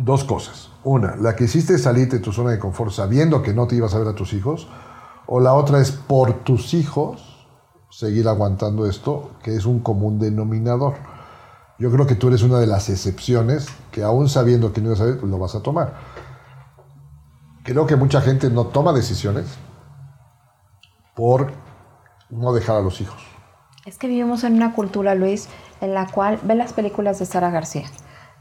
dos 0.00 0.24
cosas. 0.24 0.70
Una, 0.82 1.16
la 1.16 1.36
que 1.36 1.44
hiciste 1.44 1.76
salirte 1.76 2.16
de 2.16 2.22
tu 2.22 2.32
zona 2.32 2.52
de 2.52 2.58
confort 2.58 2.90
sabiendo 2.90 3.42
que 3.42 3.52
no 3.52 3.66
te 3.66 3.76
ibas 3.76 3.94
a 3.94 3.98
ver 3.98 4.08
a 4.08 4.14
tus 4.14 4.32
hijos, 4.32 4.66
o 5.26 5.40
la 5.40 5.52
otra 5.52 5.78
es 5.78 5.92
por 5.92 6.42
tus 6.42 6.72
hijos 6.72 7.46
seguir 7.90 8.28
aguantando 8.28 8.86
esto, 8.86 9.32
que 9.42 9.54
es 9.54 9.66
un 9.66 9.80
común 9.80 10.18
denominador. 10.18 10.94
Yo 11.78 11.92
creo 11.92 12.06
que 12.06 12.14
tú 12.14 12.28
eres 12.28 12.42
una 12.42 12.58
de 12.58 12.66
las 12.66 12.88
excepciones 12.88 13.66
que 13.90 14.02
aún 14.02 14.30
sabiendo 14.30 14.72
que 14.72 14.80
no 14.80 14.86
ibas 14.86 15.02
a 15.02 15.04
ver, 15.04 15.22
lo 15.22 15.38
vas 15.38 15.54
a 15.54 15.62
tomar. 15.62 15.96
Creo 17.62 17.86
que 17.86 17.96
mucha 17.96 18.22
gente 18.22 18.48
no 18.48 18.68
toma 18.68 18.94
decisiones 18.94 19.58
por 21.14 21.52
no 22.30 22.52
dejar 22.52 22.76
a 22.76 22.80
los 22.80 23.00
hijos. 23.00 23.22
Es 23.84 23.98
que 23.98 24.06
vivimos 24.06 24.44
en 24.44 24.54
una 24.54 24.74
cultura, 24.74 25.14
Luis, 25.14 25.48
en 25.80 25.94
la 25.94 26.06
cual 26.06 26.38
ve 26.42 26.54
las 26.54 26.72
películas 26.72 27.18
de 27.18 27.26
Sara 27.26 27.50
García. 27.50 27.86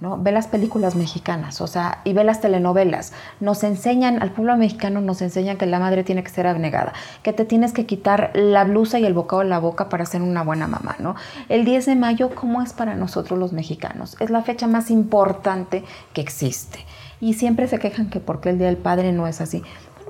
¿no? 0.01 0.17
Ve 0.17 0.31
las 0.31 0.47
películas 0.47 0.95
mexicanas, 0.95 1.61
o 1.61 1.67
sea, 1.67 2.01
y 2.03 2.13
ve 2.13 2.23
las 2.23 2.41
telenovelas. 2.41 3.13
Nos 3.39 3.63
enseñan, 3.63 4.21
al 4.21 4.31
pueblo 4.31 4.57
mexicano 4.57 4.99
nos 4.99 5.21
enseñan 5.21 5.57
que 5.57 5.67
la 5.67 5.79
madre 5.79 6.03
tiene 6.03 6.23
que 6.23 6.31
ser 6.31 6.47
abnegada, 6.47 6.91
que 7.21 7.33
te 7.33 7.45
tienes 7.45 7.71
que 7.71 7.85
quitar 7.85 8.31
la 8.33 8.63
blusa 8.63 8.99
y 8.99 9.05
el 9.05 9.13
bocado 9.13 9.43
de 9.43 9.49
la 9.49 9.59
boca 9.59 9.89
para 9.89 10.05
ser 10.07 10.23
una 10.23 10.43
buena 10.43 10.67
mamá, 10.67 10.95
¿no? 10.99 11.15
El 11.49 11.65
10 11.65 11.85
de 11.85 11.95
mayo, 11.95 12.31
¿cómo 12.33 12.63
es 12.63 12.73
para 12.73 12.95
nosotros 12.95 13.39
los 13.39 13.53
mexicanos? 13.53 14.17
Es 14.19 14.31
la 14.31 14.41
fecha 14.41 14.65
más 14.65 14.89
importante 14.89 15.83
que 16.13 16.21
existe. 16.21 16.79
Y 17.19 17.35
siempre 17.35 17.67
se 17.67 17.77
quejan 17.77 18.09
que 18.09 18.19
porque 18.19 18.49
el 18.49 18.57
Día 18.57 18.67
del 18.67 18.77
Padre 18.77 19.11
no 19.11 19.27
es 19.27 19.39
así. 19.39 19.61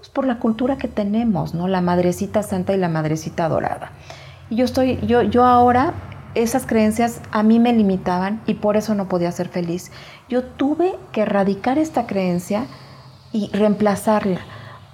Bueno, 0.01 0.03
es 0.03 0.09
por 0.09 0.25
la 0.25 0.39
cultura 0.39 0.77
que 0.77 0.87
tenemos, 0.87 1.53
¿no? 1.53 1.67
La 1.67 1.81
madrecita 1.81 2.43
santa 2.43 2.73
y 2.73 2.77
la 2.77 2.89
madrecita 2.89 3.47
dorada. 3.47 3.91
Y 4.49 4.55
yo 4.55 4.65
estoy, 4.65 4.99
yo, 5.05 5.21
yo 5.21 5.45
ahora 5.45 5.93
esas 6.33 6.65
creencias 6.65 7.21
a 7.31 7.43
mí 7.43 7.59
me 7.59 7.73
limitaban 7.73 8.41
y 8.45 8.55
por 8.55 8.77
eso 8.77 8.95
no 8.95 9.07
podía 9.07 9.31
ser 9.31 9.49
feliz. 9.49 9.91
Yo 10.29 10.43
tuve 10.43 10.95
que 11.11 11.21
erradicar 11.21 11.77
esta 11.77 12.07
creencia 12.07 12.65
y 13.31 13.49
reemplazarla, 13.53 14.39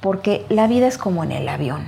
porque 0.02 0.46
la 0.50 0.68
vida 0.68 0.88
es 0.88 0.98
como 0.98 1.24
en 1.24 1.32
el 1.32 1.48
avión. 1.48 1.86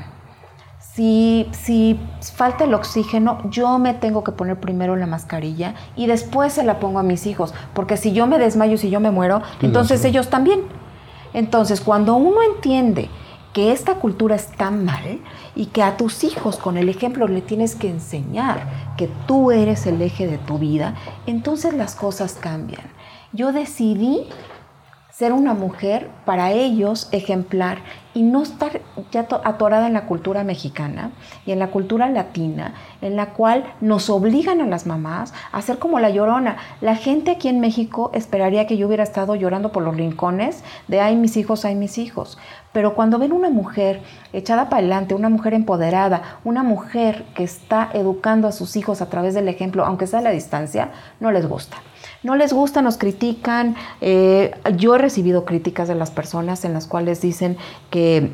Si, 0.79 1.47
si 1.51 1.99
falta 2.35 2.63
el 2.63 2.73
oxígeno, 2.73 3.49
yo 3.49 3.79
me 3.79 3.93
tengo 3.93 4.23
que 4.23 4.31
poner 4.31 4.59
primero 4.59 4.95
la 4.95 5.05
mascarilla 5.05 5.75
y 5.95 6.07
después 6.07 6.53
se 6.53 6.63
la 6.63 6.79
pongo 6.79 6.99
a 6.99 7.03
mis 7.03 7.25
hijos, 7.25 7.53
porque 7.73 7.97
si 7.97 8.11
yo 8.11 8.27
me 8.27 8.39
desmayo, 8.39 8.77
si 8.77 8.89
yo 8.89 8.99
me 8.99 9.11
muero, 9.11 9.41
entonces 9.61 10.03
ellos 10.05 10.29
también. 10.29 10.78
Entonces, 11.33 11.81
cuando 11.81 12.15
uno 12.15 12.41
entiende 12.41 13.09
que 13.53 13.71
esta 13.71 13.95
cultura 13.95 14.35
está 14.35 14.69
mal 14.71 15.19
y 15.55 15.67
que 15.67 15.81
a 15.81 15.97
tus 15.97 16.23
hijos 16.23 16.57
con 16.57 16.77
el 16.77 16.87
ejemplo 16.87 17.27
le 17.27 17.41
tienes 17.41 17.75
que 17.75 17.89
enseñar 17.89 18.93
que 18.95 19.09
tú 19.27 19.51
eres 19.51 19.87
el 19.87 20.01
eje 20.01 20.27
de 20.27 20.37
tu 20.37 20.59
vida, 20.59 20.95
entonces 21.25 21.73
las 21.73 21.95
cosas 21.95 22.33
cambian. 22.33 22.83
Yo 23.33 23.51
decidí 23.51 24.27
ser 25.19 25.33
una 25.33 25.53
mujer 25.53 26.09
para 26.23 26.53
ellos 26.53 27.09
ejemplar 27.11 27.79
y 28.13 28.23
no 28.23 28.41
estar 28.41 28.79
ya 29.11 29.27
atorada 29.43 29.87
en 29.87 29.91
la 29.91 30.05
cultura 30.05 30.45
mexicana 30.45 31.11
y 31.45 31.51
en 31.51 31.59
la 31.59 31.71
cultura 31.71 32.07
latina, 32.09 32.73
en 33.01 33.17
la 33.17 33.33
cual 33.33 33.65
nos 33.81 34.09
obligan 34.09 34.61
a 34.61 34.65
las 34.65 34.85
mamás 34.85 35.33
a 35.51 35.61
ser 35.61 35.77
como 35.77 35.99
la 35.99 36.09
llorona. 36.09 36.55
La 36.79 36.95
gente 36.95 37.31
aquí 37.31 37.49
en 37.49 37.59
México 37.59 38.11
esperaría 38.13 38.65
que 38.65 38.77
yo 38.77 38.87
hubiera 38.87 39.03
estado 39.03 39.35
llorando 39.35 39.73
por 39.73 39.83
los 39.83 39.97
rincones 39.97 40.63
de 40.87 41.01
ay 41.01 41.17
mis 41.17 41.35
hijos, 41.35 41.65
ay 41.65 41.75
mis 41.75 41.97
hijos. 41.97 42.37
Pero 42.71 42.95
cuando 42.95 43.19
ven 43.19 43.33
una 43.33 43.49
mujer 43.49 44.01
echada 44.31 44.69
para 44.69 44.79
adelante, 44.79 45.15
una 45.15 45.27
mujer 45.27 45.53
empoderada, 45.53 46.39
una 46.45 46.63
mujer 46.63 47.25
que 47.35 47.43
está 47.43 47.89
educando 47.93 48.47
a 48.47 48.53
sus 48.53 48.77
hijos 48.77 49.01
a 49.01 49.09
través 49.09 49.33
del 49.33 49.49
ejemplo, 49.49 49.83
aunque 49.83 50.07
sea 50.07 50.19
a 50.19 50.21
la 50.21 50.31
distancia, 50.31 50.91
no 51.19 51.29
les 51.33 51.45
gusta 51.45 51.75
no 52.23 52.35
les 52.35 52.53
gusta, 52.53 52.81
nos 52.81 52.97
critican. 52.97 53.75
Eh, 54.01 54.51
yo 54.77 54.95
he 54.95 54.97
recibido 54.97 55.45
críticas 55.45 55.87
de 55.87 55.95
las 55.95 56.11
personas 56.11 56.65
en 56.65 56.73
las 56.73 56.87
cuales 56.87 57.21
dicen 57.21 57.57
que, 57.89 58.31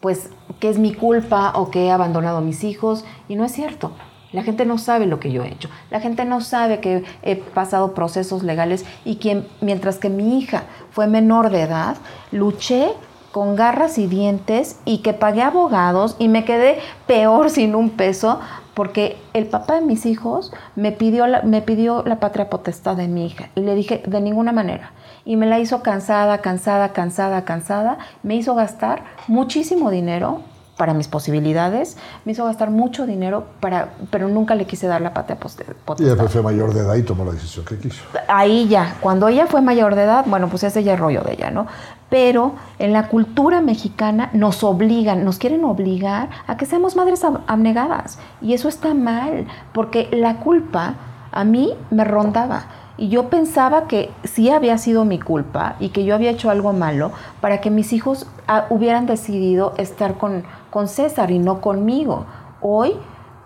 pues, 0.00 0.30
que 0.58 0.70
es 0.70 0.78
mi 0.78 0.94
culpa 0.94 1.52
o 1.54 1.70
que 1.70 1.86
he 1.86 1.90
abandonado 1.90 2.38
a 2.38 2.42
mis 2.42 2.64
hijos 2.64 3.04
y 3.28 3.36
no 3.36 3.44
es 3.44 3.52
cierto. 3.52 3.92
La 4.32 4.44
gente 4.44 4.64
no 4.64 4.78
sabe 4.78 5.06
lo 5.06 5.18
que 5.18 5.32
yo 5.32 5.42
he 5.42 5.48
hecho. 5.48 5.68
La 5.90 6.00
gente 6.00 6.24
no 6.24 6.40
sabe 6.40 6.80
que 6.80 7.02
he 7.22 7.36
pasado 7.36 7.94
procesos 7.94 8.44
legales 8.44 8.84
y 9.04 9.16
que 9.16 9.44
mientras 9.60 9.98
que 9.98 10.08
mi 10.08 10.38
hija 10.38 10.64
fue 10.92 11.08
menor 11.08 11.50
de 11.50 11.62
edad, 11.62 11.96
luché 12.30 12.92
con 13.32 13.56
garras 13.56 13.98
y 13.98 14.06
dientes 14.06 14.78
y 14.84 14.98
que 14.98 15.12
pagué 15.12 15.42
abogados 15.42 16.16
y 16.18 16.28
me 16.28 16.44
quedé 16.44 16.78
peor 17.06 17.50
sin 17.50 17.74
un 17.74 17.90
peso 17.90 18.40
porque 18.80 19.18
el 19.34 19.44
papá 19.44 19.74
de 19.74 19.82
mis 19.82 20.06
hijos 20.06 20.54
me 20.74 20.90
pidió, 20.90 21.26
la, 21.26 21.42
me 21.42 21.60
pidió 21.60 22.02
la 22.06 22.18
patria 22.18 22.48
potestad 22.48 22.96
de 22.96 23.08
mi 23.08 23.26
hija 23.26 23.50
y 23.54 23.60
le 23.60 23.74
dije 23.74 24.02
de 24.06 24.22
ninguna 24.22 24.52
manera. 24.52 24.92
Y 25.26 25.36
me 25.36 25.44
la 25.44 25.58
hizo 25.58 25.82
cansada, 25.82 26.38
cansada, 26.38 26.94
cansada, 26.94 27.44
cansada. 27.44 27.98
Me 28.22 28.36
hizo 28.36 28.54
gastar 28.54 29.04
muchísimo 29.28 29.90
dinero 29.90 30.40
para 30.80 30.94
mis 30.94 31.08
posibilidades, 31.08 31.98
me 32.24 32.32
hizo 32.32 32.46
gastar 32.46 32.70
mucho 32.70 33.04
dinero, 33.04 33.44
para, 33.60 33.90
pero 34.10 34.28
nunca 34.28 34.54
le 34.54 34.64
quise 34.64 34.86
dar 34.86 35.02
la 35.02 35.12
patria 35.12 35.38
potestad. 35.38 35.74
Y 35.98 36.04
después 36.04 36.32
fue 36.32 36.40
mayor 36.40 36.72
de 36.72 36.80
edad 36.80 36.94
y 36.94 37.02
tomó 37.02 37.22
la 37.26 37.32
decisión 37.32 37.66
que 37.66 37.76
quiso. 37.76 38.02
Ahí 38.28 38.66
ya, 38.66 38.96
cuando 39.02 39.28
ella 39.28 39.46
fue 39.46 39.60
mayor 39.60 39.94
de 39.94 40.04
edad, 40.04 40.24
bueno, 40.26 40.48
pues 40.48 40.62
ese 40.62 40.82
ya 40.82 40.94
es 40.94 40.98
rollo 40.98 41.20
de 41.20 41.34
ella, 41.34 41.50
¿no? 41.50 41.66
Pero 42.08 42.54
en 42.78 42.94
la 42.94 43.08
cultura 43.08 43.60
mexicana 43.60 44.30
nos 44.32 44.64
obligan, 44.64 45.22
nos 45.22 45.36
quieren 45.36 45.66
obligar 45.66 46.30
a 46.46 46.56
que 46.56 46.64
seamos 46.64 46.96
madres 46.96 47.26
abnegadas. 47.46 48.18
Y 48.40 48.54
eso 48.54 48.70
está 48.70 48.94
mal, 48.94 49.48
porque 49.74 50.08
la 50.12 50.36
culpa 50.36 50.94
a 51.30 51.44
mí 51.44 51.74
me 51.90 52.04
rondaba. 52.04 52.64
Y 53.00 53.08
yo 53.08 53.30
pensaba 53.30 53.88
que 53.88 54.10
sí 54.24 54.50
había 54.50 54.76
sido 54.76 55.06
mi 55.06 55.18
culpa 55.18 55.76
y 55.80 55.88
que 55.88 56.04
yo 56.04 56.14
había 56.14 56.30
hecho 56.30 56.50
algo 56.50 56.74
malo 56.74 57.12
para 57.40 57.62
que 57.62 57.70
mis 57.70 57.94
hijos 57.94 58.26
ah, 58.46 58.66
hubieran 58.68 59.06
decidido 59.06 59.72
estar 59.78 60.18
con, 60.18 60.44
con 60.68 60.86
César 60.86 61.30
y 61.30 61.38
no 61.38 61.62
conmigo. 61.62 62.26
Hoy 62.60 62.92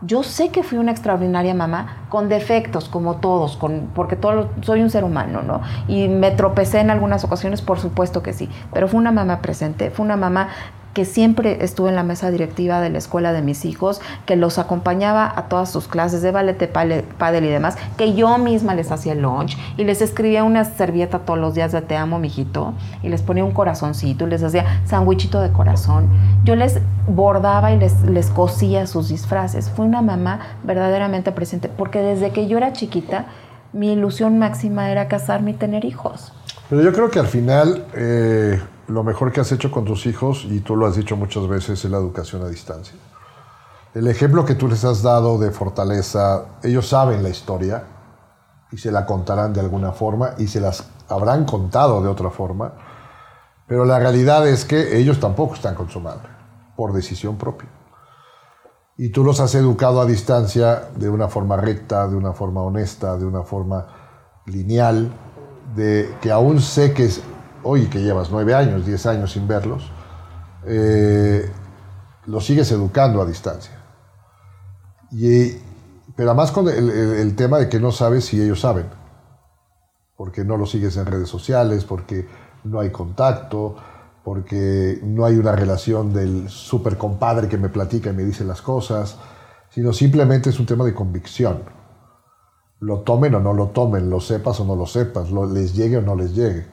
yo 0.00 0.24
sé 0.24 0.48
que 0.48 0.64
fui 0.64 0.78
una 0.78 0.90
extraordinaria 0.90 1.55
mamá 1.55 2.07
con 2.09 2.28
defectos, 2.28 2.88
como 2.88 3.18
todos, 3.18 3.57
con, 3.57 3.90
porque 3.94 4.16
todo, 4.16 4.48
soy 4.62 4.82
un 4.82 4.90
ser 4.90 5.05
humano, 5.05 5.42
¿no? 5.42 5.61
Y 5.86 6.09
me 6.09 6.32
tropecé 6.32 6.80
en 6.80 6.90
algunas 6.90 7.22
ocasiones, 7.22 7.62
por 7.62 7.78
supuesto 7.78 8.24
que 8.24 8.32
sí, 8.32 8.50
pero 8.72 8.88
fue 8.88 8.98
una 8.98 9.12
mamá 9.12 9.40
presente, 9.40 9.92
fue 9.92 10.05
una 10.05 10.16
mamá 10.16 10.48
que 10.95 11.05
siempre 11.05 11.62
estuve 11.62 11.90
en 11.90 11.97
la 11.97 12.05
mesa 12.05 12.30
directiva 12.30 12.80
de 12.80 12.88
la 12.88 12.99
escuela 12.99 13.32
de 13.32 13.42
mis 13.42 13.64
hijos, 13.64 14.01
que 14.26 14.36
los 14.36 14.59
acompañaba 14.59 15.30
a 15.36 15.49
todas 15.49 15.70
sus 15.70 15.88
clases 15.88 16.22
de 16.22 16.30
ballet, 16.30 16.59
de 16.59 16.68
pádel 16.68 17.45
y 17.45 17.49
demás, 17.49 17.76
que 17.99 18.14
yo 18.14 18.38
misma 18.38 18.74
les 18.74 18.90
hacía 18.90 19.14
lunch 19.14 19.59
y 19.76 19.84
les 19.84 20.01
escribía 20.01 20.45
una 20.45 20.64
servieta 20.64 21.18
todos 21.18 21.38
los 21.38 21.55
días 21.55 21.72
de 21.72 21.82
te 21.82 21.97
amo, 21.97 22.18
mijito, 22.18 22.74
y 23.03 23.09
les 23.09 23.22
ponía 23.22 23.45
un 23.45 23.51
corazoncito 23.51 24.26
y 24.26 24.30
les 24.30 24.42
hacía 24.42 24.82
sandwichito 24.86 25.40
de 25.40 25.51
corazón. 25.51 26.09
Yo 26.45 26.55
les 26.55 26.78
bordaba 27.09 27.72
y 27.72 27.78
les, 27.78 28.01
les 28.03 28.30
cosía 28.30 28.86
sus 28.86 29.09
disfraces. 29.09 29.70
Fue 29.70 29.84
una 29.84 30.01
mamá 30.01 30.40
verdaderamente 30.62 31.32
presente, 31.32 31.68
porque 31.68 31.99
desde 31.99 32.30
que 32.30 32.47
yo 32.47 32.57
era 32.57 32.72
chiquita, 32.72 33.26
mi 33.72 33.92
ilusión 33.92 34.38
máxima 34.38 34.90
era 34.90 35.09
casarme 35.09 35.51
y 35.51 35.55
tener 35.55 35.84
hijos. 35.84 36.32
Pero 36.68 36.82
yo 36.82 36.92
creo 36.92 37.10
que 37.10 37.18
al 37.18 37.28
final... 37.28 37.86
Eh, 37.94 38.60
lo 38.88 39.02
mejor 39.02 39.32
que 39.32 39.40
has 39.40 39.50
hecho 39.52 39.70
con 39.70 39.84
tus 39.84 40.06
hijos, 40.06 40.44
y 40.48 40.60
tú 40.60 40.76
lo 40.76 40.86
has 40.86 40.96
dicho 40.96 41.16
muchas 41.16 41.46
veces, 41.48 41.84
es 41.84 41.90
la 41.90 41.96
educación 41.96 42.42
a 42.42 42.48
distancia. 42.48 42.94
El 43.94 44.08
ejemplo 44.08 44.44
que 44.44 44.54
tú 44.54 44.68
les 44.68 44.84
has 44.84 45.02
dado 45.02 45.38
de 45.38 45.50
fortaleza, 45.50 46.46
ellos 46.62 46.88
saben 46.88 47.22
la 47.22 47.28
historia 47.28 47.84
y 48.72 48.78
se 48.78 48.90
la 48.90 49.06
contarán 49.06 49.52
de 49.52 49.60
alguna 49.60 49.92
forma 49.92 50.34
y 50.36 50.48
se 50.48 50.60
las 50.60 50.84
habrán 51.08 51.44
contado 51.44 52.02
de 52.02 52.08
otra 52.08 52.30
forma, 52.30 52.72
pero 53.66 53.84
la 53.84 53.98
realidad 53.98 54.46
es 54.48 54.64
que 54.64 54.98
ellos 54.98 55.20
tampoco 55.20 55.54
están 55.54 55.74
con 55.74 55.88
su 55.88 56.00
madre, 56.00 56.28
por 56.76 56.92
decisión 56.92 57.36
propia. 57.36 57.68
Y 58.96 59.10
tú 59.10 59.24
los 59.24 59.40
has 59.40 59.54
educado 59.54 60.00
a 60.00 60.06
distancia 60.06 60.88
de 60.96 61.08
una 61.08 61.28
forma 61.28 61.56
recta, 61.56 62.06
de 62.08 62.16
una 62.16 62.32
forma 62.32 62.62
honesta, 62.62 63.16
de 63.16 63.24
una 63.24 63.42
forma 63.42 63.86
lineal, 64.46 65.10
de 65.75 66.14
que 66.20 66.31
aún 66.31 66.61
sé 66.61 66.93
que 66.93 67.09
hoy 67.62 67.87
que 67.87 68.03
llevas 68.03 68.31
nueve 68.31 68.55
años, 68.55 68.87
diez 68.87 69.07
años 69.07 69.33
sin 69.33 69.49
verlos, 69.49 69.91
eh, 70.66 71.51
los 72.27 72.45
sigues 72.45 72.70
educando 72.72 73.20
a 73.20 73.27
distancia. 73.27 73.72
Y, 75.11 75.53
pero 76.16 76.31
además 76.31 76.53
con 76.53 76.68
el, 76.68 77.37
tema 77.37 77.59
de 77.59 77.68
que 77.68 77.81
no 77.81 77.93
sabes 77.93 78.25
si 78.27 78.41
ellos 78.41 78.61
saben, 78.61 78.87
porque 80.16 80.45
no 80.45 80.57
los 80.57 80.70
sigues 80.70 80.97
en 80.97 81.07
redes 81.07 81.29
sociales, 81.29 81.85
porque 81.85 82.27
no 82.64 82.81
hay 82.81 82.91
contacto, 82.91 83.77
porque 84.22 85.01
no 85.03 85.25
hay 85.25 85.37
una 85.37 85.53
relación 85.53 86.12
del 86.12 86.49
super 86.49 86.97
compadre 86.97 87.49
que 87.49 87.59
me 87.59 87.68
platica 87.68 88.11
y 88.11 88.14
me 88.14 88.25
dice 88.25 88.45
las 88.45 88.62
cosas, 88.62 89.18
sino 89.70 89.93
simplemente 89.93 90.51
es 90.51 90.59
un 90.59 90.66
tema 90.66 90.85
de 90.85 90.95
convicción. 90.95 91.84
Lo 92.85 93.01
tomen 93.01 93.35
o 93.35 93.41
no 93.41 93.55
lo 93.55 93.68
tomen, 93.68 94.11
lo 94.11 94.20
sepas 94.20 94.61
o 94.61 94.64
no 94.64 94.76
lo 94.76 94.85
sepas, 94.85 95.30
lo, 95.30 95.51
les 95.51 95.74
llegue 95.74 95.97
o 95.97 96.03
no 96.03 96.14
les 96.14 96.35
llegue. 96.35 96.66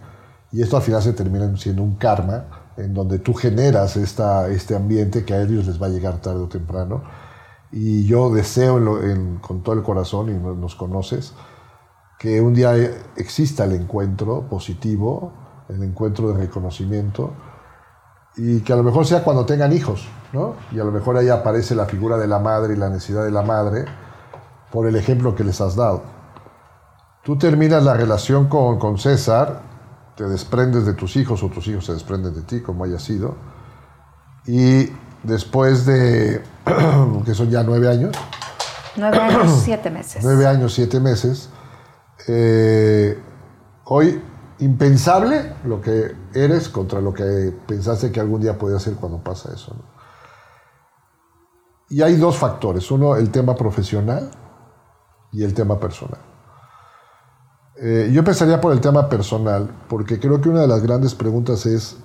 Y 0.51 0.61
esto 0.61 0.75
al 0.75 0.83
final 0.83 1.01
se 1.01 1.13
termina 1.13 1.55
siendo 1.55 1.83
un 1.83 1.95
karma 1.95 2.73
en 2.75 2.93
donde 2.93 3.19
tú 3.19 3.33
generas 3.33 3.95
esta, 3.95 4.49
este 4.49 4.75
ambiente 4.75 5.23
que 5.23 5.33
a 5.33 5.41
ellos 5.41 5.65
les 5.67 5.81
va 5.81 5.87
a 5.87 5.89
llegar 5.89 6.19
tarde 6.19 6.41
o 6.41 6.47
temprano. 6.47 7.03
Y 7.71 8.05
yo 8.05 8.29
deseo 8.29 8.77
con 9.39 9.63
todo 9.63 9.75
el 9.75 9.83
corazón, 9.83 10.29
y 10.29 10.33
nos 10.33 10.75
conoces, 10.75 11.33
que 12.19 12.41
un 12.41 12.53
día 12.53 12.73
exista 13.15 13.63
el 13.63 13.71
encuentro 13.71 14.49
positivo, 14.49 15.31
el 15.69 15.81
encuentro 15.81 16.33
de 16.33 16.41
reconocimiento, 16.41 17.33
y 18.35 18.59
que 18.61 18.73
a 18.73 18.75
lo 18.75 18.83
mejor 18.83 19.05
sea 19.05 19.23
cuando 19.23 19.45
tengan 19.45 19.71
hijos, 19.71 20.07
¿no? 20.33 20.55
Y 20.71 20.79
a 20.79 20.83
lo 20.83 20.91
mejor 20.91 21.15
ahí 21.17 21.29
aparece 21.29 21.75
la 21.75 21.85
figura 21.85 22.17
de 22.17 22.27
la 22.27 22.39
madre 22.39 22.73
y 22.73 22.77
la 22.77 22.89
necesidad 22.89 23.23
de 23.23 23.31
la 23.31 23.41
madre 23.41 23.85
por 24.71 24.87
el 24.87 24.95
ejemplo 24.95 25.35
que 25.35 25.43
les 25.43 25.59
has 25.61 25.75
dado. 25.75 26.03
Tú 27.23 27.37
terminas 27.37 27.83
la 27.83 27.93
relación 27.93 28.47
con, 28.47 28.79
con 28.79 28.97
César 28.97 29.69
te 30.15 30.25
desprendes 30.25 30.85
de 30.85 30.93
tus 30.93 31.15
hijos 31.15 31.41
o 31.43 31.49
tus 31.49 31.67
hijos 31.67 31.85
se 31.85 31.93
desprenden 31.93 32.33
de 32.33 32.41
ti, 32.41 32.61
como 32.61 32.83
haya 32.83 32.99
sido. 32.99 33.35
Y 34.45 34.87
después 35.23 35.85
de, 35.85 36.43
que 37.25 37.33
son 37.33 37.49
ya 37.49 37.63
nueve 37.63 37.89
años, 37.89 38.15
Nueve 38.95 39.17
años, 39.17 39.61
siete 39.63 39.89
meses. 39.89 40.23
Nueve 40.23 40.45
años, 40.45 40.73
siete 40.73 40.99
meses. 40.99 41.49
Eh, 42.27 43.17
hoy, 43.85 44.21
impensable 44.59 45.53
lo 45.63 45.81
que 45.81 46.15
eres 46.33 46.69
contra 46.69 47.01
lo 47.01 47.13
que 47.13 47.53
pensaste 47.67 48.11
que 48.11 48.19
algún 48.19 48.41
día 48.41 48.57
podía 48.57 48.79
ser 48.79 48.95
cuando 48.95 49.23
pasa 49.23 49.51
eso. 49.53 49.75
Y 51.89 52.01
hay 52.01 52.15
dos 52.15 52.37
factores. 52.37 52.89
Uno, 52.91 53.15
el 53.15 53.31
tema 53.31 53.55
profesional 53.55 54.31
y 55.31 55.43
el 55.43 55.53
tema 55.53 55.79
personal. 55.79 56.19
Eh, 57.81 58.11
yo 58.11 58.19
empezaría 58.19 58.61
por 58.61 58.73
el 58.73 58.81
tema 58.81 59.09
personal, 59.09 59.69
porque 59.87 60.19
creo 60.19 60.39
que 60.39 60.49
una 60.49 60.61
de 60.61 60.67
las 60.67 60.83
grandes 60.83 61.15
preguntas 61.15 61.65
es, 61.65 61.97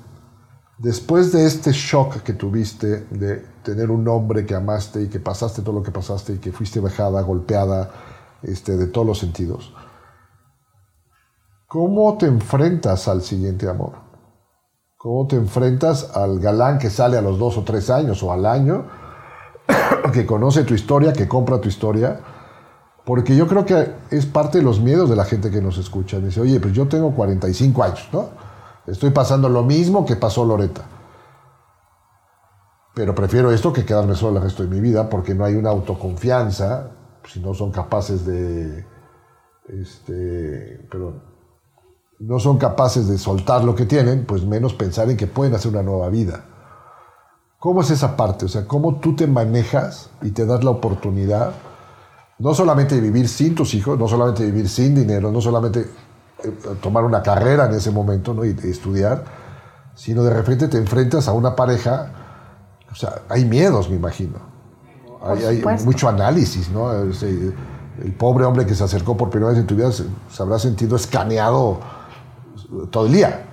después 0.79 1.33
de 1.33 1.45
este 1.45 1.72
shock 1.72 2.22
que 2.22 2.33
tuviste 2.33 3.07
de 3.11 3.45
tener 3.62 3.91
un 3.91 4.07
hombre 4.09 4.47
que 4.47 4.55
amaste 4.55 5.03
y 5.03 5.09
que 5.09 5.20
pasaste 5.20 5.62
todo 5.62 5.74
lo 5.74 5.83
que 5.83 5.91
pasaste 5.91 6.35
y 6.35 6.39
que 6.39 6.53
fuiste 6.53 6.81
vejada, 6.81 7.20
golpeada, 7.22 7.91
este, 8.43 8.77
de 8.77 8.87
todos 8.87 9.07
los 9.07 9.18
sentidos, 9.18 9.74
¿cómo 11.66 12.16
te 12.16 12.27
enfrentas 12.27 13.09
al 13.09 13.22
siguiente 13.22 13.68
amor? 13.68 14.07
¿Cómo 14.97 15.27
te 15.27 15.37
enfrentas 15.37 16.16
al 16.16 16.39
galán 16.41 16.79
que 16.79 16.91
sale 16.91 17.18
a 17.18 17.22
los 17.22 17.39
dos 17.39 17.59
o 17.59 17.64
tres 17.64 17.91
años 17.91 18.22
o 18.22 18.33
al 18.33 18.47
año, 18.47 18.87
que 20.12 20.24
conoce 20.24 20.64
tu 20.64 20.74
historia, 20.74 21.12
que 21.12 21.29
compra 21.29 21.61
tu 21.61 21.68
historia? 21.68 22.20
Porque 23.07 23.37
yo 23.37 23.47
creo 23.47 23.65
que 23.65 23.95
es 24.11 24.27
parte 24.27 24.59
de 24.59 24.65
los 24.65 24.81
miedos 24.81 25.09
de 25.09 25.15
la 25.15 25.25
gente 25.25 25.49
que 25.49 25.63
nos 25.63 25.79
escucha. 25.79 26.19
Dice, 26.19 26.41
oye, 26.41 26.59
pues 26.59 26.75
yo 26.75 26.89
tengo 26.89 27.15
45 27.15 27.85
años, 27.85 28.09
¿no? 28.13 28.31
Estoy 28.85 29.11
pasando 29.11 29.49
lo 29.49 29.63
mismo 29.63 30.05
que 30.05 30.17
pasó 30.17 30.45
Loreta. 30.45 30.83
Pero 32.97 33.15
prefiero 33.15 33.53
esto 33.53 33.73
que 33.73 33.85
quedarme 33.85 34.17
solo 34.17 34.39
el 34.39 34.43
resto 34.43 34.65
de 34.65 34.71
mi 34.71 34.81
vida 34.81 35.09
porque 35.09 35.37
no 35.37 35.45
hay 35.45 35.55
una 35.55 35.71
autoconfianza, 35.71 36.91
si 37.25 37.39
no 37.39 37.55
son 37.55 37.71
capaces 37.71 38.27
de, 38.27 38.85
este, 39.69 40.85
perdón, 40.91 41.23
no 42.19 42.41
son 42.41 42.59
capaces 42.59 43.07
de 43.07 43.19
soltar 43.19 43.63
lo 43.63 43.77
que 43.77 43.87
tienen, 43.87 44.27
pues 44.27 44.45
menos 44.45 44.75
pensar 44.75 45.09
en 45.11 45.17
que 45.17 45.29
pueden 45.29 45.55
hacer 45.55 45.71
una 45.71 45.85
nueva 45.85 46.09
vida. 46.09 46.45
¿Cómo 47.61 47.83
es 47.83 47.91
esa 47.93 48.17
parte? 48.17 48.47
O 48.47 48.49
sea, 48.49 48.67
¿cómo 48.67 48.99
tú 48.99 49.15
te 49.15 49.29
manejas 49.29 50.11
y 50.23 50.33
te 50.33 50.45
das 50.45 50.65
la 50.65 50.71
oportunidad 50.71 51.53
no 52.39 52.55
solamente 52.55 53.01
vivir 53.01 53.28
sin 53.28 53.55
tus 53.55 53.74
hijos, 53.74 53.99
no 53.99 54.09
solamente 54.09 54.45
vivir 54.45 54.68
sin 54.68 54.95
dinero, 54.95 55.32
no 55.32 55.41
solamente 55.41 55.80
eh, 56.45 56.53
tomar 56.82 57.05
una 57.05 57.22
carrera 57.22 57.66
en 57.66 57.72
ese 57.72 57.91
momento 57.91 58.34
¿no? 58.34 58.45
y, 58.45 58.51
estudiar, 58.64 59.24
sino 59.95 60.22
de 60.22 60.34
repente 60.34 60.68
te 60.68 60.76
enfrentas 60.76 61.28
a 61.28 61.32
una 61.32 61.57
pareja, 61.57 62.12
o 62.91 62.95
sea, 62.95 63.22
hay 63.28 63.45
miedos, 63.45 63.89
me 63.89 63.97
imagino. 63.97 64.57
Hay, 65.22 65.62
mucho 65.84 66.09
análisis, 66.09 66.70
¿no? 66.70 66.93
El, 66.93 67.55
pobre 68.18 68.45
hombre 68.45 68.66
que 68.66 68.74
se 68.74 68.84
acercó 68.84 69.16
por 69.16 69.30
primera 69.30 69.51
vez 69.51 69.59
en 69.59 69.66
tu 69.66 69.74
vida 69.74 69.91
se, 69.91 70.05
se 70.30 70.43
habrá 70.43 70.59
sentido 70.59 70.97
escaneado 70.97 71.80
todo 72.91 73.07
el 73.07 73.12
día, 73.12 73.47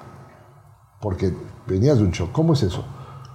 porque 0.99 1.33
venías 1.65 1.97
de 1.97 2.03
un 2.03 2.11
shock. 2.11 2.31
¿Cómo 2.33 2.53
es 2.53 2.63
eso? 2.63 2.83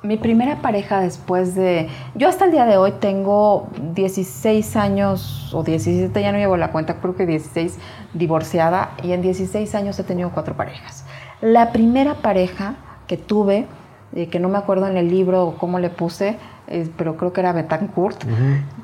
Mi 0.03 0.17
primera 0.17 0.63
pareja 0.63 1.01
después 1.01 1.57
de... 1.57 1.89
Yo 2.15 2.29
hasta 2.29 2.45
el 2.45 2.53
día 2.53 2.67
de 2.67 2.77
hoy 2.77 2.93
tengo 3.01 3.69
16 3.95 4.77
años 4.77 5.53
o 5.53 5.65
17, 5.65 6.21
ya 6.21 6.31
no 6.31 6.39
llevo 6.39 6.57
la 6.57 6.71
cuenta, 6.71 7.01
creo 7.01 7.17
que 7.17 7.27
16 7.27 7.79
divorciada 8.15 8.93
y 9.03 9.11
en 9.13 9.23
16 9.23 9.75
años 9.75 9.99
he 9.99 10.05
tenido 10.05 10.31
cuatro 10.31 10.57
parejas. 10.57 11.05
La 11.41 11.73
primera 11.73 12.15
pareja 12.15 12.77
que 13.09 13.17
tuve, 13.17 13.67
eh, 14.15 14.29
que 14.29 14.39
no 14.39 14.49
me 14.49 14.59
acuerdo 14.59 14.87
en 14.87 14.97
el 14.97 15.09
libro 15.09 15.57
cómo 15.59 15.81
le 15.81 15.91
puse, 15.91 16.37
eh, 16.69 16.89
pero 16.97 17.17
creo 17.17 17.33
que 17.33 17.41
era 17.41 17.53
Betancourt, 17.53 18.23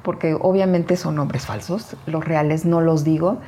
porque 0.02 0.34
obviamente 0.34 0.96
son 0.96 1.14
nombres 1.14 1.46
falsos, 1.46 1.96
los 2.06 2.24
reales 2.24 2.64
no 2.64 2.80
los 2.80 3.04
digo, 3.04 3.38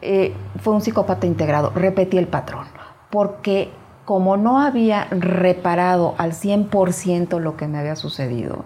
eh, 0.00 0.32
fue 0.60 0.72
un 0.72 0.80
psicópata 0.80 1.26
integrado, 1.26 1.70
repetí 1.74 2.16
el 2.16 2.28
patrón, 2.28 2.66
porque 3.10 3.70
como 4.10 4.36
no 4.36 4.58
había 4.58 5.04
reparado 5.12 6.16
al 6.18 6.32
100% 6.32 7.38
lo 7.38 7.56
que 7.56 7.68
me 7.68 7.78
había 7.78 7.94
sucedido, 7.94 8.64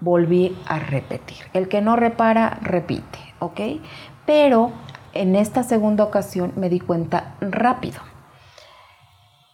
volví 0.00 0.58
a 0.66 0.80
repetir. 0.80 1.36
El 1.52 1.68
que 1.68 1.80
no 1.80 1.94
repara, 1.94 2.58
repite, 2.62 3.20
¿ok? 3.38 3.60
Pero 4.26 4.72
en 5.12 5.36
esta 5.36 5.62
segunda 5.62 6.02
ocasión 6.02 6.52
me 6.56 6.68
di 6.68 6.80
cuenta 6.80 7.36
rápido. 7.40 8.00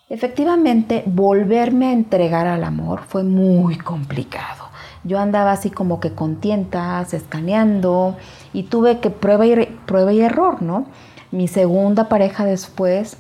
Efectivamente, 0.09 1.03
volverme 1.05 1.89
a 1.89 1.93
entregar 1.93 2.47
al 2.47 2.65
amor 2.65 3.03
fue 3.07 3.23
muy 3.23 3.77
complicado. 3.77 4.65
Yo 5.05 5.19
andaba 5.19 5.53
así 5.53 5.69
como 5.69 6.01
que 6.01 6.15
con 6.15 6.37
tientas, 6.37 7.13
escaneando, 7.13 8.17
y 8.55 8.63
tuve 8.63 9.01
que 9.01 9.11
prueba 9.11 9.45
y, 9.45 9.67
prueba 9.85 10.11
y 10.11 10.23
error, 10.23 10.63
¿no? 10.63 10.87
Mi 11.33 11.49
segunda 11.49 12.09
pareja 12.09 12.47
después 12.47 13.19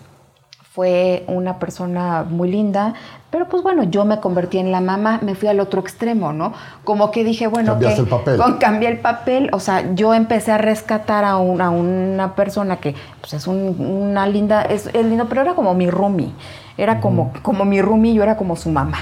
fue 0.78 1.24
una 1.26 1.58
persona 1.58 2.24
muy 2.30 2.48
linda, 2.48 2.94
pero 3.32 3.48
pues 3.48 3.64
bueno, 3.64 3.82
yo 3.82 4.04
me 4.04 4.20
convertí 4.20 4.58
en 4.58 4.70
la 4.70 4.80
mamá, 4.80 5.18
me 5.22 5.34
fui 5.34 5.48
al 5.48 5.58
otro 5.58 5.80
extremo, 5.80 6.32
¿no? 6.32 6.52
Como 6.84 7.10
que 7.10 7.24
dije, 7.24 7.48
bueno, 7.48 7.72
Cambiaste 7.72 8.02
el 8.02 8.06
papel. 8.06 8.36
Con, 8.36 8.58
cambié 8.58 8.88
el 8.88 9.00
papel, 9.00 9.50
o 9.52 9.58
sea, 9.58 9.92
yo 9.96 10.14
empecé 10.14 10.52
a 10.52 10.58
rescatar 10.58 11.24
a, 11.24 11.38
una, 11.38 11.70
una 11.70 12.36
persona 12.36 12.76
que 12.76 12.94
pues 13.20 13.34
es 13.34 13.48
una 13.48 14.28
linda, 14.28 14.62
es, 14.62 14.86
es, 14.86 15.04
lindo, 15.04 15.26
pero 15.28 15.40
era 15.40 15.54
como 15.54 15.74
mi 15.74 15.90
roomie, 15.90 16.30
era 16.76 17.00
como, 17.00 17.32
como 17.42 17.64
mi 17.64 17.82
roomie, 17.82 18.14
yo 18.14 18.22
era 18.22 18.36
como 18.36 18.54
su 18.54 18.70
mamá. 18.70 18.98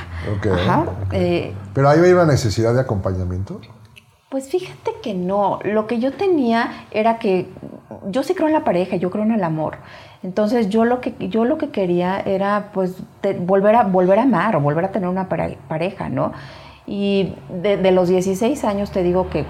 Ajá. 0.50 0.86
Eh, 1.12 1.52
pero 1.74 1.90
ahí 1.90 1.98
había 1.98 2.14
una 2.14 2.24
necesidad 2.24 2.72
de 2.72 2.80
acompañamiento. 2.80 3.60
Pues 4.30 4.48
fíjate 4.48 4.92
que 5.02 5.12
no, 5.12 5.58
lo 5.62 5.86
que 5.86 5.98
yo 5.98 6.14
tenía 6.14 6.86
era 6.90 7.18
que 7.18 7.50
yo 8.08 8.22
sí 8.22 8.34
creo 8.34 8.46
en 8.46 8.54
la 8.54 8.64
pareja, 8.64 8.96
yo 8.96 9.10
creo 9.10 9.24
en 9.24 9.32
el 9.32 9.44
amor. 9.44 9.76
Entonces 10.22 10.68
yo 10.68 10.84
lo 10.84 11.00
que, 11.00 11.14
yo 11.28 11.44
lo 11.44 11.58
que 11.58 11.70
quería 11.70 12.20
era 12.20 12.70
pues 12.72 12.96
volver, 13.40 13.76
a, 13.76 13.84
volver 13.84 14.18
a 14.18 14.22
amar 14.22 14.56
o 14.56 14.60
volver 14.60 14.84
a 14.84 14.92
tener 14.92 15.08
una 15.08 15.28
pareja, 15.28 16.08
¿no? 16.08 16.32
Y 16.86 17.34
de, 17.62 17.90
los 17.90 18.08
16 18.08 18.64
años 18.64 18.90
te 18.92 19.02
digo 19.02 19.28
que 19.28 19.44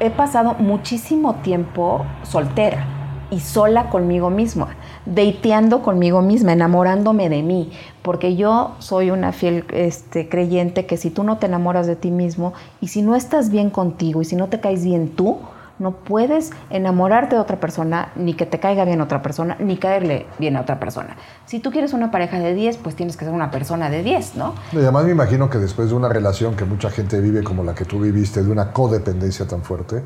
he 0.00 0.10
pasado 0.10 0.54
muchísimo 0.58 1.36
tiempo 1.36 2.06
soltera 2.22 2.86
y 3.30 3.40
sola 3.40 3.90
conmigo 3.90 4.30
misma, 4.30 4.76
deiteando 5.04 5.82
conmigo 5.82 6.22
misma, 6.22 6.52
enamorándome 6.52 7.28
de 7.28 7.42
mí, 7.42 7.72
porque 8.00 8.36
yo 8.36 8.76
soy 8.78 9.10
una 9.10 9.32
fiel 9.32 9.64
este, 9.72 10.28
creyente 10.28 10.86
que 10.86 10.96
si 10.96 11.10
tú 11.10 11.24
no 11.24 11.36
te 11.38 11.46
enamoras 11.46 11.86
de 11.86 11.96
ti 11.96 12.10
mismo 12.10 12.54
y 12.80 12.88
si 12.88 13.02
no 13.02 13.16
estás 13.16 13.50
bien 13.50 13.70
contigo 13.70 14.22
y 14.22 14.24
si 14.24 14.36
no 14.36 14.46
te 14.46 14.60
caes 14.60 14.84
bien 14.84 15.10
tú, 15.10 15.38
no 15.78 15.92
puedes 15.92 16.50
enamorarte 16.70 17.36
de 17.36 17.40
otra 17.40 17.60
persona, 17.60 18.12
ni 18.16 18.34
que 18.34 18.46
te 18.46 18.60
caiga 18.60 18.84
bien 18.84 19.00
otra 19.00 19.22
persona, 19.22 19.56
ni 19.60 19.76
caerle 19.76 20.26
bien 20.38 20.56
a 20.56 20.62
otra 20.62 20.80
persona. 20.80 21.16
Si 21.46 21.60
tú 21.60 21.70
quieres 21.70 21.92
una 21.92 22.10
pareja 22.10 22.38
de 22.38 22.54
10, 22.54 22.78
pues 22.78 22.96
tienes 22.96 23.16
que 23.16 23.24
ser 23.24 23.34
una 23.34 23.50
persona 23.50 23.90
de 23.90 24.02
10, 24.02 24.36
¿no? 24.36 24.54
Y 24.72 24.78
además 24.78 25.04
me 25.04 25.12
imagino 25.12 25.48
que 25.48 25.58
después 25.58 25.90
de 25.90 25.94
una 25.94 26.08
relación 26.08 26.56
que 26.56 26.64
mucha 26.64 26.90
gente 26.90 27.20
vive 27.20 27.42
como 27.42 27.64
la 27.64 27.74
que 27.74 27.84
tú 27.84 28.00
viviste, 28.00 28.42
de 28.42 28.50
una 28.50 28.72
codependencia 28.72 29.46
tan 29.46 29.62
fuerte, 29.62 30.04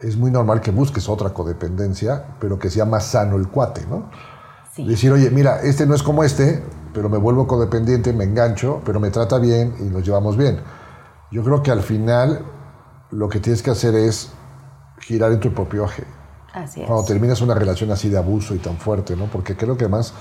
es 0.00 0.16
muy 0.16 0.30
normal 0.30 0.60
que 0.60 0.70
busques 0.70 1.08
otra 1.08 1.30
codependencia, 1.30 2.24
pero 2.40 2.58
que 2.58 2.68
sea 2.68 2.84
más 2.84 3.04
sano 3.04 3.36
el 3.36 3.48
cuate, 3.48 3.86
¿no? 3.88 4.10
Sí. 4.72 4.86
Decir, 4.86 5.12
oye, 5.12 5.30
mira, 5.30 5.60
este 5.62 5.86
no 5.86 5.94
es 5.94 6.02
como 6.02 6.24
este, 6.24 6.62
pero 6.92 7.08
me 7.08 7.18
vuelvo 7.18 7.46
codependiente, 7.46 8.12
me 8.12 8.24
engancho, 8.24 8.82
pero 8.84 8.98
me 9.00 9.10
trata 9.10 9.38
bien 9.38 9.74
y 9.80 9.84
nos 9.84 10.04
llevamos 10.04 10.36
bien. 10.36 10.60
Yo 11.30 11.42
creo 11.42 11.62
que 11.62 11.70
al 11.70 11.82
final 11.82 12.44
lo 13.10 13.28
que 13.28 13.40
tienes 13.40 13.62
que 13.62 13.70
hacer 13.70 13.94
es 13.94 14.32
girar 15.04 15.32
en 15.32 15.40
tu 15.40 15.52
propio 15.52 15.84
eje. 15.84 16.04
Así 16.52 16.80
es. 16.80 16.86
Cuando 16.86 17.04
terminas 17.04 17.40
una 17.40 17.54
relación 17.54 17.90
así 17.90 18.08
de 18.08 18.18
abuso 18.18 18.54
y 18.54 18.58
tan 18.58 18.76
fuerte, 18.76 19.16
¿no? 19.16 19.26
Porque 19.26 19.56
creo 19.56 19.76
que 19.76 19.84
además 19.84 20.14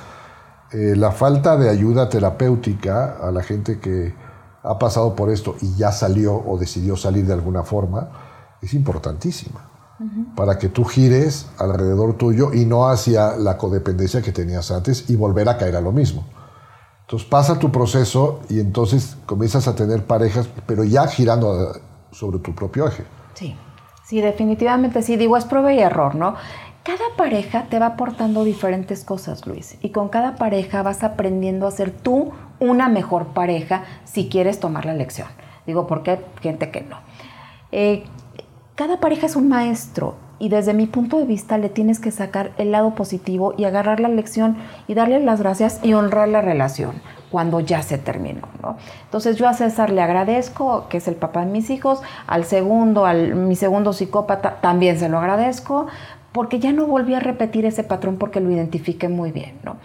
eh, 0.72 0.96
la 0.96 1.12
falta 1.12 1.56
de 1.58 1.70
ayuda 1.70 2.10
terapéutica 2.10 3.18
a 3.22 3.32
la 3.32 3.44
gente 3.44 3.80
que 3.80 4.16
ha 4.64 4.80
pasado 4.80 5.16
por 5.16 5.30
esto 5.30 5.56
y 5.62 5.76
ya 5.76 5.92
salió 5.92 6.36
o 6.36 6.58
decidió 6.58 6.96
salir 6.96 7.26
de 7.26 7.34
alguna 7.34 7.64
forma 7.64 8.10
es 8.62 8.74
importantísima 8.74 9.70
para 10.36 10.58
que 10.58 10.68
tú 10.68 10.84
gires 10.84 11.48
alrededor 11.58 12.18
tuyo 12.18 12.54
y 12.54 12.66
no 12.66 12.90
hacia 12.90 13.38
la 13.38 13.58
codependencia 13.58 14.22
que 14.22 14.32
tenías 14.32 14.70
antes 14.72 15.10
y 15.10 15.16
volver 15.16 15.48
a 15.48 15.58
caer 15.58 15.76
a 15.78 15.82
lo 15.82 15.92
mismo. 15.92 16.26
Entonces 17.02 17.28
pasa 17.28 17.60
tu 17.60 17.72
proceso 17.72 18.42
y 18.50 18.60
entonces 18.60 19.16
comienzas 19.26 19.68
a 19.68 19.76
tener 19.76 20.06
parejas, 20.06 20.50
pero 20.66 20.84
ya 20.84 21.08
girando 21.08 21.72
eh, 21.72 21.82
sobre 22.12 22.40
tu 22.40 22.54
propio 22.54 22.88
eje. 22.88 23.06
Sí. 23.34 23.56
Sí, 24.04 24.22
definitivamente 24.22 25.02
sí. 25.02 25.16
Digo, 25.18 25.38
es 25.38 25.46
prueba 25.46 25.74
y 25.74 25.80
error, 25.80 26.16
¿no? 26.16 26.36
Cada 26.84 27.16
pareja 27.16 27.64
te 27.70 27.80
va 27.80 27.88
aportando 27.88 28.44
diferentes 28.44 29.06
cosas, 29.06 29.48
Luis. 29.48 29.78
Y 29.82 29.90
con 29.90 30.10
cada 30.10 30.36
pareja 30.36 30.84
vas 30.84 31.04
aprendiendo 31.04 31.66
a 31.66 31.72
ser 31.72 31.92
tú 31.92 32.34
una 32.60 32.90
mejor 32.90 33.28
pareja 33.28 33.84
si 34.04 34.28
quieres 34.28 34.60
tomar 34.60 34.86
la 34.86 34.94
lección. 34.94 35.30
Digo, 35.66 35.88
porque 35.88 36.12
hay 36.12 36.20
gente 36.42 36.72
que 36.72 36.82
no. 36.82 36.98
Eh, 37.72 38.04
cada 38.76 39.00
pareja 39.00 39.28
es 39.28 39.36
un 39.36 39.48
maestro 39.48 40.16
y 40.40 40.50
desde 40.50 40.74
mi 40.74 40.88
punto 40.88 41.20
de 41.20 41.26
vista 41.26 41.58
le 41.58 41.70
tienes 41.70 42.00
que 42.00 42.12
sacar 42.12 42.52
el 42.58 42.72
lado 42.72 42.96
positivo 42.96 43.54
y 43.58 43.64
agarrar 43.64 44.02
la 44.02 44.10
lección 44.10 44.58
y 44.88 44.94
darle 44.94 45.22
las 45.22 45.40
gracias 45.40 45.80
y 45.84 45.94
honrar 45.94 46.28
la 46.28 46.42
relación. 46.42 47.02
Cuando 47.34 47.60
ya 47.62 47.82
se 47.82 47.98
terminó, 47.98 48.48
¿no? 48.62 48.78
Entonces 49.06 49.38
yo 49.38 49.48
a 49.48 49.56
César 49.56 49.90
le 49.90 50.04
agradezco, 50.04 50.88
que 50.88 50.98
es 50.98 51.08
el 51.08 51.16
papá 51.16 51.40
de 51.40 51.48
mis 51.48 51.72
hijos, 51.72 52.04
al 52.28 52.46
segundo, 52.46 53.08
al 53.08 53.34
mi 53.34 53.56
segundo 53.56 53.92
psicópata, 53.92 54.62
también 54.62 55.00
se 55.00 55.10
lo 55.10 55.18
agradezco, 55.18 55.88
porque 56.32 56.60
ya 56.60 56.72
no 56.72 56.86
volví 56.86 57.16
a 57.16 57.20
repetir 57.20 57.66
ese 57.66 57.84
patrón 57.84 58.18
porque 58.18 58.40
lo 58.40 58.52
identifiqué 58.52 59.10
muy 59.10 59.32
bien, 59.32 59.58
¿no? 59.64 59.78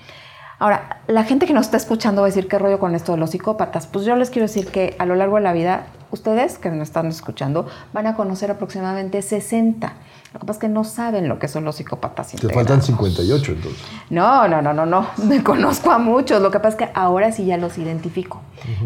Ahora, 0.59 1.01
la 1.07 1.25
gente 1.25 1.47
que 1.47 1.55
nos 1.55 1.65
está 1.65 1.79
escuchando 1.79 2.21
va 2.21 2.27
a 2.27 2.31
decir 2.31 2.49
qué 2.49 2.59
rollo 2.59 2.79
con 2.79 2.95
esto 2.95 3.13
de 3.13 3.19
los 3.19 3.31
psicópatas. 3.31 3.87
Pues 3.87 4.05
yo 4.05 4.15
les 4.15 4.29
quiero 4.29 4.47
decir 4.47 4.67
que 4.67 4.95
a 4.99 5.07
lo 5.07 5.15
largo 5.15 5.37
de 5.37 5.43
la 5.43 5.55
vida, 5.55 5.87
ustedes 6.11 6.59
que 6.59 6.69
nos 6.69 6.89
están 6.89 7.07
escuchando, 7.07 7.67
van 7.95 8.07
a 8.09 8.15
conocer 8.15 8.51
aproximadamente 8.51 9.23
60. 9.23 9.95
Lo 10.33 10.41
que 10.41 10.47
pasa 10.47 10.59
es 10.59 10.61
que 10.61 10.69
no 10.69 10.85
saben 10.85 11.29
lo 11.29 11.39
que 11.39 11.49
son 11.49 11.65
los 11.65 11.77
psicópatas 11.77 12.33
Te 12.33 12.53
faltan 12.53 12.83
58 12.83 13.53
entonces. 13.53 13.83
No, 14.11 14.47
no, 14.47 14.61
no, 14.61 14.75
no, 14.75 14.85
no. 14.85 15.07
Me 15.25 15.43
conozco 15.43 15.91
a 15.91 15.99
muchos. 15.99 16.43
Lo 16.43 16.51
que 16.51 16.59
pasa 16.59 16.69
es 16.69 16.77
que 16.77 16.91
ahora 16.95 17.33
sí 17.33 17.47
ya 17.47 17.57
los 17.57 17.79
identifico. 17.79 18.41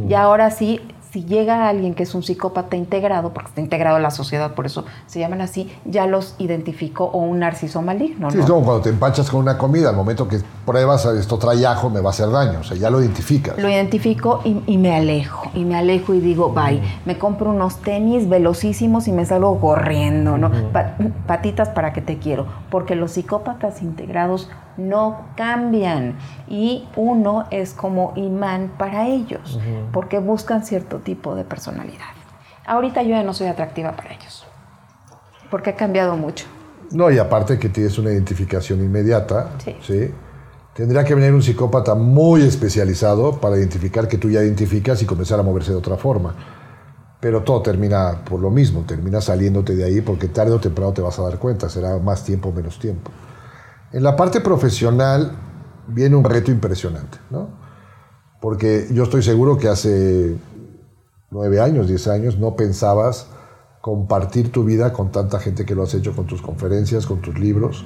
Y 0.09 0.15
ahora 0.15 0.51
sí 0.51 0.81
si 1.13 1.25
llega 1.25 1.69
alguien 1.69 1.95
que 1.95 2.05
es 2.05 2.15
un 2.15 2.23
psicópata 2.23 2.75
integrado, 2.75 3.35
porque 3.35 3.51
está 3.51 3.61
integrado 3.61 3.99
en 3.99 4.03
la 4.03 4.11
sociedad, 4.11 4.55
por 4.55 4.65
eso 4.65 4.87
se 5.07 5.21
llaman 5.21 5.43
así, 5.43 5.71
ya 5.85 6.07
los 6.07 6.35
identifico 6.39 7.05
o 7.05 7.19
un 7.19 7.41
narciso 7.41 7.83
maligno. 7.83 8.31
Sí, 8.31 8.39
es 8.39 8.47
como 8.47 8.65
cuando 8.65 8.83
te 8.83 8.89
empachas 8.89 9.29
con 9.29 9.41
una 9.41 9.59
comida, 9.59 9.91
al 9.91 9.97
momento 9.97 10.27
que 10.27 10.39
pruebas 10.65 11.05
esto 11.05 11.37
trae 11.37 11.67
ajo, 11.67 11.91
me 11.91 12.01
va 12.01 12.09
a 12.09 12.13
hacer 12.13 12.31
daño, 12.31 12.61
o 12.61 12.65
sea, 12.65 12.79
ya 12.79 12.89
lo 12.89 13.01
identificas. 13.03 13.59
Lo 13.59 13.69
identifico 13.69 14.41
y, 14.45 14.79
me 14.79 14.97
alejo, 14.97 15.51
y 15.53 15.67
me 15.67 15.77
alejo 15.77 16.15
y 16.15 16.21
digo, 16.21 16.51
bye, 16.55 16.81
me 17.05 17.19
compro 17.19 17.51
unos 17.51 17.77
tenis 17.83 18.27
velocísimos 18.27 19.07
y 19.07 19.13
me 19.13 19.27
salgo 19.27 19.61
corriendo, 19.61 20.39
¿no? 20.39 20.51
patitas 21.27 21.69
para 21.69 21.93
que 21.93 22.01
te 22.01 22.19
quiero, 22.19 22.47
porque 22.71 22.95
los 22.95 23.13
psicópatas 23.13 23.83
integrados 23.83 24.49
no 24.77 25.27
cambian 25.37 26.19
y 26.49 26.89
uno 26.97 27.47
es 27.51 27.75
como 27.75 28.13
imán 28.17 28.73
para 28.79 29.09
ellos, 29.09 29.59
porque 29.93 30.19
buscan 30.19 30.65
cierto 30.65 30.99
tipo 30.99 31.35
de 31.35 31.45
personalidad. 31.45 32.13
Ahorita 32.67 33.03
yo 33.03 33.11
ya 33.11 33.23
no 33.23 33.35
soy 33.35 33.49
atractiva 33.49 33.93
para 33.93 34.13
ellos, 34.13 34.47
porque 35.51 35.71
he 35.71 35.75
cambiado 35.75 36.17
mucho. 36.17 36.47
No, 36.91 37.11
y 37.11 37.19
aparte 37.19 37.59
que 37.59 37.69
tienes 37.69 37.99
una 37.99 38.11
identificación 38.11 38.81
inmediata, 38.81 39.51
sí. 39.81 40.13
Tendría 40.75 41.05
que 41.05 41.15
venir 41.15 41.35
un 41.35 41.43
psicópata 41.43 41.95
muy 41.95 42.41
especializado 42.43 43.39
para 43.39 43.59
identificar 43.59 44.09
que 44.09 44.17
tú 44.17 44.31
ya 44.31 44.43
identificas 44.43 45.03
y 45.03 45.05
comenzar 45.05 45.39
a 45.39 45.43
moverse 45.43 45.71
de 45.71 45.77
otra 45.77 45.99
forma. 45.99 46.35
Pero 47.21 47.43
todo 47.43 47.61
termina 47.61 48.25
por 48.25 48.41
lo 48.41 48.49
mismo, 48.49 48.83
termina 48.87 49.21
saliéndote 49.21 49.77
de 49.77 49.85
ahí 49.85 50.01
porque 50.01 50.29
tarde 50.29 50.53
o 50.53 50.61
temprano 50.61 50.95
te 50.95 51.03
vas 51.03 51.19
a 51.19 51.23
dar 51.25 51.39
cuenta, 51.39 51.69
será 51.69 51.99
más 51.99 52.25
tiempo 52.25 52.49
o 52.49 52.53
menos 52.53 52.79
tiempo. 52.79 53.11
En 53.93 54.03
la 54.03 54.17
parte 54.17 54.41
profesional 54.41 55.33
viene 55.87 56.17
un 56.17 56.25
reto 56.25 56.51
impresionante, 56.51 57.19
¿no? 57.31 57.49
Porque 58.41 58.89
yo 58.91 59.05
estoy 59.05 59.23
seguro 59.23 59.59
que 59.59 59.69
hace 59.69 60.37
nueve 61.31 61.61
años, 61.61 61.89
diez 61.89 62.09
años, 62.09 62.39
no 62.39 62.57
pensabas 62.57 63.29
compartir 63.81 64.51
tu 64.51 64.65
vida 64.65 64.93
con 64.93 65.11
tanta 65.11 65.39
gente 65.41 65.67
que 65.67 65.75
lo 65.75 65.83
has 65.83 65.95
hecho 65.95 66.15
con 66.15 66.27
tus 66.27 66.41
conferencias, 66.41 67.07
con 67.07 67.21
tus 67.21 67.39
libros. 67.39 67.85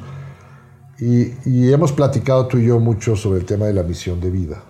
Y, 0.98 1.70
hemos 1.72 1.92
platicado 1.92 2.46
tú 2.46 2.58
y 2.58 2.66
yo 2.66 2.78
mucho 2.80 3.16
sobre 3.16 3.40
el 3.40 3.44
tema 3.44 3.66
de 3.66 3.74
la 3.74 3.82
misión 3.82 4.20
de 4.20 4.30
vida. 4.30 4.62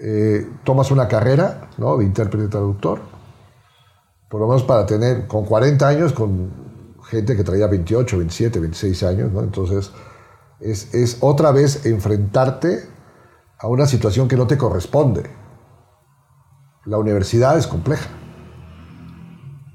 Eh, 0.00 0.48
tomas 0.64 0.90
una 0.90 1.08
carrera 1.08 1.70
¿no? 1.76 1.96
de 1.96 2.04
intérprete 2.04 2.48
traductor, 2.48 3.00
por 4.28 4.40
lo 4.40 4.46
menos 4.46 4.62
para 4.62 4.86
tener, 4.86 5.26
con 5.26 5.44
40 5.44 5.88
años, 5.88 6.12
con 6.12 6.69
gente 7.10 7.36
que 7.36 7.44
traía 7.44 7.66
28, 7.66 8.16
27, 8.18 8.60
26 8.60 9.02
años, 9.02 9.32
¿no? 9.32 9.42
Entonces, 9.42 9.90
es, 10.60 10.94
es 10.94 11.18
otra 11.20 11.50
vez 11.50 11.84
enfrentarte 11.86 12.84
a 13.58 13.66
una 13.66 13.86
situación 13.86 14.28
que 14.28 14.36
no 14.36 14.46
te 14.46 14.56
corresponde. 14.56 15.24
La 16.86 16.98
universidad 16.98 17.58
es 17.58 17.66
compleja, 17.66 18.08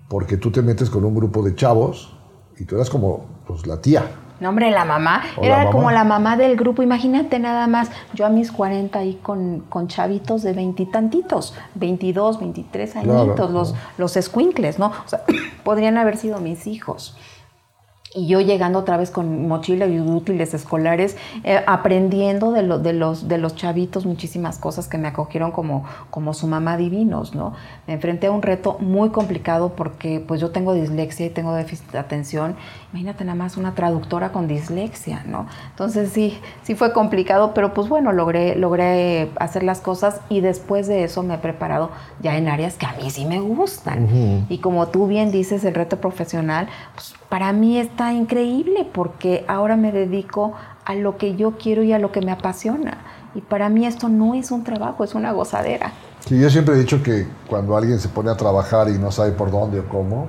porque 0.10 0.38
tú 0.38 0.52
te 0.52 0.62
metes 0.62 0.90
con 0.90 1.06
un 1.06 1.14
grupo 1.14 1.44
de 1.44 1.54
chavos 1.56 2.18
y 2.58 2.66
tú 2.66 2.76
eras 2.76 2.90
como 2.90 3.44
pues, 3.46 3.68
la 3.68 3.82
tía. 3.82 4.10
No, 4.40 4.50
hombre, 4.50 4.72
la 4.72 4.86
mamá. 4.86 5.24
Era 5.42 5.70
como 5.72 5.92
la 5.92 6.04
mamá 6.04 6.38
del 6.38 6.56
grupo. 6.56 6.84
Imagínate 6.84 7.40
nada 7.40 7.68
más, 7.68 7.90
yo 8.14 8.26
a 8.26 8.30
mis 8.30 8.52
40 8.52 9.00
ahí 9.00 9.20
con, 9.22 9.62
con 9.70 9.88
chavitos 9.88 10.44
de 10.44 10.54
veintitantitos, 10.54 11.54
22, 11.76 12.40
23 12.40 12.96
añitos, 12.98 13.52
los, 13.52 13.76
los 13.98 14.18
escuincles, 14.18 14.80
¿no? 14.80 14.88
O 14.88 15.08
sea, 15.08 15.22
podrían 15.64 15.98
haber 15.98 16.18
sido 16.18 16.40
mis 16.40 16.68
hijos 16.68 17.16
y 18.16 18.28
yo 18.28 18.40
llegando 18.40 18.80
otra 18.80 18.96
vez 18.96 19.12
con 19.12 19.48
mochila 19.48 19.86
y 19.88 20.00
útiles 20.00 20.54
escolares, 20.54 21.18
eh, 21.44 21.62
aprendiendo 21.68 22.54
de, 22.54 22.64
de, 22.80 22.94
los, 22.94 23.28
de 23.28 23.38
los 23.38 23.56
chavitos 23.56 24.06
muchísimas 24.06 24.58
cosas 24.58 24.88
que 24.88 24.98
me 24.98 25.10
acogieron 25.10 25.52
como, 25.52 25.84
como 26.10 26.34
su 26.34 26.48
mamá 26.48 26.78
divinos, 26.78 27.36
¿no? 27.36 27.54
Me 27.88 27.94
enfrenté 27.94 28.28
a 28.28 28.32
un 28.32 28.42
reto 28.42 28.78
muy 28.80 29.10
complicado 29.10 29.74
porque 29.76 30.24
pues 30.26 30.40
yo 30.40 30.52
tengo 30.52 30.74
dislexia 30.74 31.26
y 31.26 31.30
tengo 31.30 31.54
déficit 31.54 31.92
de 31.92 32.00
atención. 32.00 32.56
Imagínate 32.92 33.26
nada 33.26 33.36
más 33.36 33.58
una 33.58 33.76
traductora 33.76 34.32
con 34.32 34.48
dislexia, 34.48 35.24
¿no? 35.26 35.48
Entonces 35.72 36.10
sí, 36.14 36.40
sí 36.64 36.74
fue 36.76 36.94
complicado, 36.94 37.54
pero 37.54 37.74
pues 37.74 37.90
bueno, 37.90 38.14
logré, 38.14 38.56
logré 38.56 39.30
hacer 39.42 39.64
las 39.64 39.82
cosas 39.82 40.22
y 40.30 40.40
después 40.40 40.88
de 40.88 41.04
eso 41.04 41.22
me 41.22 41.36
he 41.36 41.38
preparado 41.40 41.92
ya 42.22 42.38
en 42.38 42.48
áreas 42.48 42.76
que 42.76 42.86
a 42.86 42.94
mí 42.94 43.10
sí 43.10 43.26
me 43.26 43.42
gustan. 43.42 44.46
Y 44.48 44.60
como 44.60 44.88
tú 44.88 45.08
bien 45.08 45.32
dices, 45.32 45.66
el 45.66 45.76
reto 45.76 46.00
profesional, 46.00 46.70
pues 46.94 47.14
para 47.30 47.54
mí 47.54 47.78
está 47.78 48.14
increíble 48.14 48.90
porque 48.94 49.46
ahora 49.48 49.76
me 49.76 49.92
dedico 49.92 50.54
a 50.86 50.96
lo 50.96 51.18
que 51.18 51.36
yo 51.36 51.58
quiero 51.58 51.84
y 51.84 51.94
a 51.94 52.00
lo 52.00 52.12
que 52.12 52.22
me 52.22 52.32
apasiona. 52.32 53.00
Y 53.34 53.42
para 53.42 53.70
mí 53.70 53.86
esto 53.86 54.08
no 54.08 54.34
es 54.34 54.52
un 54.52 54.64
trabajo, 54.64 55.04
es 55.04 55.16
una 55.16 55.32
gozadera. 55.32 55.92
Sí, 56.22 56.40
yo 56.40 56.50
siempre 56.50 56.76
he 56.76 56.78
dicho 56.78 57.04
que 57.04 57.28
cuando 57.48 57.76
alguien 57.76 58.00
se 58.00 58.10
pone 58.10 58.32
a 58.32 58.38
trabajar 58.38 58.90
y 58.90 58.98
no 58.98 59.12
sabe 59.12 59.32
por 59.32 59.52
dónde 59.52 59.82
o 59.82 59.90
cómo, 59.90 60.28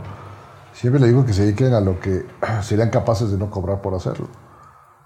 siempre 0.73 1.01
le 1.01 1.09
digo 1.09 1.25
que 1.25 1.33
se 1.33 1.43
dediquen 1.43 1.75
a 1.75 1.81
lo 1.81 2.01
que 2.01 2.27
serían 2.63 2.91
capaces 2.91 3.31
de 3.31 3.39
no 3.39 3.51
cobrar 3.51 3.81
por 3.81 3.95
hacerlo, 3.95 4.29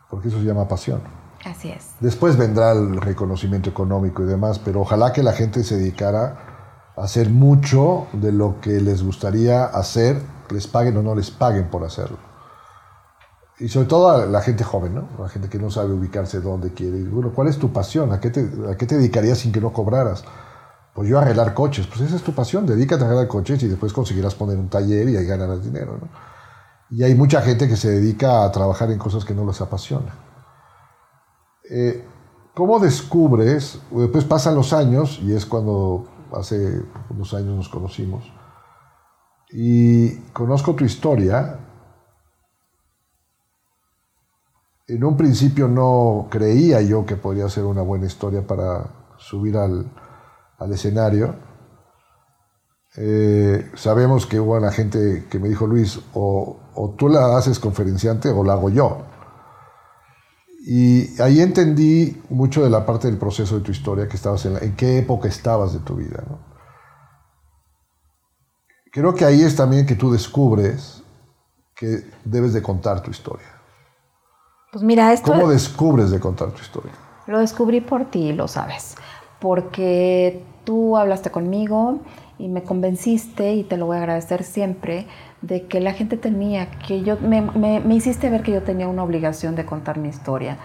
porque 0.08 0.28
eso 0.28 0.38
se 0.38 0.44
llama 0.44 0.66
pasión. 0.66 1.00
Así 1.44 1.70
es. 1.70 1.90
Después 2.00 2.36
vendrá 2.36 2.72
el 2.72 3.00
reconocimiento 3.00 3.70
económico 3.70 4.22
y 4.22 4.26
demás, 4.26 4.58
pero 4.58 4.80
ojalá 4.80 5.12
que 5.12 5.22
la 5.22 5.32
gente 5.32 5.64
se 5.64 5.76
dedicara 5.76 6.92
a 6.96 7.04
hacer 7.04 7.30
mucho 7.30 8.06
de 8.12 8.32
lo 8.32 8.60
que 8.60 8.80
les 8.80 9.02
gustaría 9.02 9.64
hacer 9.64 10.20
les 10.52 10.66
paguen 10.66 10.96
o 10.96 11.02
no 11.02 11.14
les 11.14 11.30
paguen 11.30 11.68
por 11.68 11.84
hacerlo. 11.84 12.18
Y 13.60 13.68
sobre 13.68 13.86
todo 13.88 14.10
a 14.10 14.26
la 14.26 14.40
gente 14.40 14.64
joven, 14.64 14.94
¿no? 14.94 15.08
La 15.18 15.28
gente 15.28 15.50
que 15.50 15.58
no 15.58 15.70
sabe 15.70 15.92
ubicarse 15.92 16.40
dónde 16.40 16.72
quiere. 16.72 17.04
bueno, 17.04 17.32
¿cuál 17.34 17.48
es 17.48 17.58
tu 17.58 17.70
pasión? 17.72 18.10
¿A 18.10 18.18
qué, 18.18 18.30
te, 18.30 18.48
¿A 18.70 18.76
qué 18.76 18.86
te 18.86 18.96
dedicarías 18.96 19.38
sin 19.38 19.52
que 19.52 19.60
no 19.60 19.70
cobraras? 19.70 20.24
Pues 20.94 21.10
yo 21.10 21.18
a 21.18 21.22
arreglar 21.22 21.52
coches. 21.52 21.86
Pues 21.86 22.00
esa 22.00 22.16
es 22.16 22.22
tu 22.22 22.32
pasión. 22.32 22.64
Dedícate 22.64 23.02
a 23.02 23.06
arreglar 23.06 23.28
coches 23.28 23.62
y 23.62 23.68
después 23.68 23.92
conseguirás 23.92 24.34
poner 24.34 24.56
un 24.56 24.70
taller 24.70 25.10
y 25.10 25.16
ahí 25.18 25.26
ganarás 25.26 25.62
dinero, 25.62 25.98
¿no? 26.00 26.08
Y 26.90 27.04
hay 27.04 27.14
mucha 27.14 27.42
gente 27.42 27.68
que 27.68 27.76
se 27.76 27.90
dedica 27.90 28.44
a 28.44 28.50
trabajar 28.50 28.90
en 28.90 28.98
cosas 28.98 29.26
que 29.26 29.34
no 29.34 29.44
les 29.44 29.60
apasiona. 29.60 30.14
Eh, 31.70 32.02
¿Cómo 32.54 32.80
descubres? 32.80 33.78
Después 33.90 34.24
pasan 34.24 34.54
los 34.54 34.72
años 34.72 35.20
y 35.22 35.34
es 35.34 35.44
cuando 35.44 36.06
hace 36.32 36.82
unos 37.10 37.34
años 37.34 37.56
nos 37.56 37.68
conocimos 37.68 38.39
y 39.52 40.16
conozco 40.32 40.74
tu 40.74 40.84
historia. 40.84 41.58
En 44.86 45.04
un 45.04 45.16
principio 45.16 45.68
no 45.68 46.28
creía 46.30 46.80
yo 46.82 47.06
que 47.06 47.16
podría 47.16 47.48
ser 47.48 47.64
una 47.64 47.82
buena 47.82 48.06
historia 48.06 48.46
para 48.46 49.14
subir 49.18 49.56
al, 49.56 49.90
escenario. 50.72 51.34
Eh, 52.96 53.70
sabemos 53.74 54.26
que 54.26 54.40
hubo 54.40 54.56
una 54.56 54.72
gente 54.72 55.26
que 55.30 55.38
me 55.38 55.48
dijo, 55.48 55.66
Luis, 55.66 56.00
o, 56.12 56.94
tú 56.98 57.08
la 57.08 57.36
haces 57.36 57.58
conferenciante 57.60 58.28
o 58.28 58.42
la 58.42 58.54
hago 58.54 58.70
yo. 58.70 59.06
Y 60.66 61.20
ahí 61.22 61.40
entendí 61.40 62.20
mucho 62.28 62.62
de 62.62 62.70
la 62.70 62.84
parte 62.84 63.06
del 63.08 63.16
proceso 63.16 63.56
de 63.56 63.64
tu 63.64 63.70
historia, 63.70 64.08
que 64.08 64.16
estabas 64.16 64.44
en, 64.44 64.56
en 64.62 64.76
qué 64.76 64.98
época 64.98 65.28
estabas 65.28 65.72
de 65.72 65.78
tu 65.80 65.96
vida. 65.96 66.22
Creo 68.90 69.14
que 69.14 69.24
ahí 69.24 69.42
es 69.42 69.56
también 69.56 69.86
que 69.86 69.94
tú 69.94 70.12
descubres 70.12 71.02
que 71.74 72.04
debes 72.24 72.52
de 72.52 72.62
contar 72.62 73.02
tu 73.02 73.10
historia. 73.10 73.46
Pues 74.72 74.84
mira, 74.84 75.12
esto... 75.12 75.32
¿Cómo 75.32 75.48
descubres 75.48 76.10
de 76.10 76.20
contar 76.20 76.50
tu 76.50 76.60
historia? 76.60 76.92
Lo 77.26 77.38
descubrí 77.38 77.80
por 77.80 78.04
ti, 78.04 78.32
lo 78.32 78.48
sabes. 78.48 78.96
Porque 79.40 80.42
tú 80.64 80.96
hablaste 80.96 81.30
conmigo 81.30 82.00
y 82.38 82.48
me 82.48 82.62
convenciste, 82.62 83.54
y 83.54 83.64
te 83.64 83.76
lo 83.76 83.86
voy 83.86 83.96
a 83.96 84.00
agradecer 84.00 84.44
siempre, 84.44 85.06
de 85.42 85.66
que 85.66 85.80
la 85.80 85.92
gente 85.92 86.16
tenía, 86.16 86.70
que 86.70 87.02
yo, 87.02 87.16
me, 87.18 87.42
me, 87.42 87.94
hiciste 87.94 88.30
ver 88.30 88.42
que 88.42 88.52
yo 88.52 88.62
tenía 88.62 88.88
una 88.88 89.02
obligación 89.02 89.56
de 89.56 89.64
contar 89.64 89.98
mi 89.98 90.08
historia. 90.08 90.58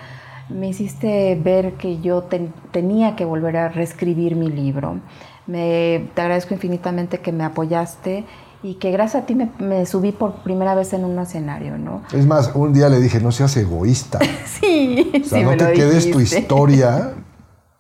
Me 0.50 0.68
hiciste 0.68 1.40
ver 1.42 1.74
que 1.74 2.00
yo 2.02 2.28
tenía 2.72 3.16
que 3.16 3.26
volver 3.26 3.58
a 3.58 3.70
reescribir 3.70 4.36
mi 4.36 4.50
libro 4.50 5.00
me, 5.48 6.10
te 6.14 6.22
agradezco 6.22 6.54
infinitamente 6.54 7.20
que 7.20 7.32
me 7.32 7.43
apoyaste 7.43 8.26
y 8.64 8.76
que 8.76 8.91
gracias 8.91 9.24
a 9.24 9.26
ti 9.26 9.36
me, 9.36 9.86
subí 9.86 10.12
por 10.12 10.43
primera 10.43 10.74
vez 10.74 10.93
en 10.93 11.06
un 11.06 11.20
escenario, 11.20 11.78
¿no? 11.78 12.02
Es 12.12 12.26
más, 12.26 12.52
un 12.56 12.74
día 12.74 12.89
le 12.89 13.00
dije, 13.00 13.20
no 13.20 13.32
seas 13.32 13.56
egoísta. 13.58 14.20
sí, 14.60 15.12
o 15.24 15.28
sea, 15.28 15.43
no 15.43 15.56
te 15.56 15.74
quedes 15.74 16.10
tu 16.10 16.20
historia 16.20 17.14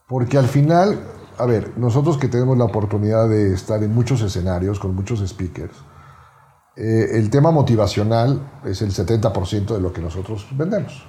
Porque 0.07 0.37
al 0.37 0.47
final, 0.47 0.99
a 1.37 1.45
ver, 1.45 1.77
nosotros 1.77 2.17
que 2.17 2.27
tenemos 2.27 2.57
la 2.57 2.65
oportunidad 2.65 3.27
de 3.27 3.53
estar 3.53 3.81
en 3.81 3.93
muchos 3.93 4.21
escenarios 4.21 4.79
con 4.79 4.95
muchos 4.95 5.27
speakers, 5.27 5.75
eh, 6.75 7.09
el 7.13 7.29
tema 7.29 7.51
motivacional 7.51 8.61
es 8.65 8.81
el 8.81 8.91
70% 8.91 9.73
de 9.73 9.79
lo 9.79 9.91
que 9.91 10.01
nosotros 10.01 10.45
vendemos. 10.51 11.07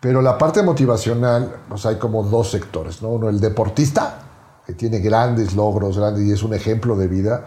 Pero 0.00 0.22
la 0.22 0.38
parte 0.38 0.62
motivacional, 0.62 1.56
pues 1.68 1.84
hay 1.84 1.96
como 1.96 2.22
dos 2.22 2.50
sectores, 2.50 3.02
¿no? 3.02 3.10
Uno, 3.10 3.28
el 3.28 3.40
deportista, 3.40 4.18
que 4.66 4.74
tiene 4.74 5.00
grandes 5.00 5.54
logros, 5.54 5.98
grandes, 5.98 6.24
y 6.24 6.32
es 6.32 6.42
un 6.42 6.54
ejemplo 6.54 6.96
de 6.96 7.08
vida, 7.08 7.44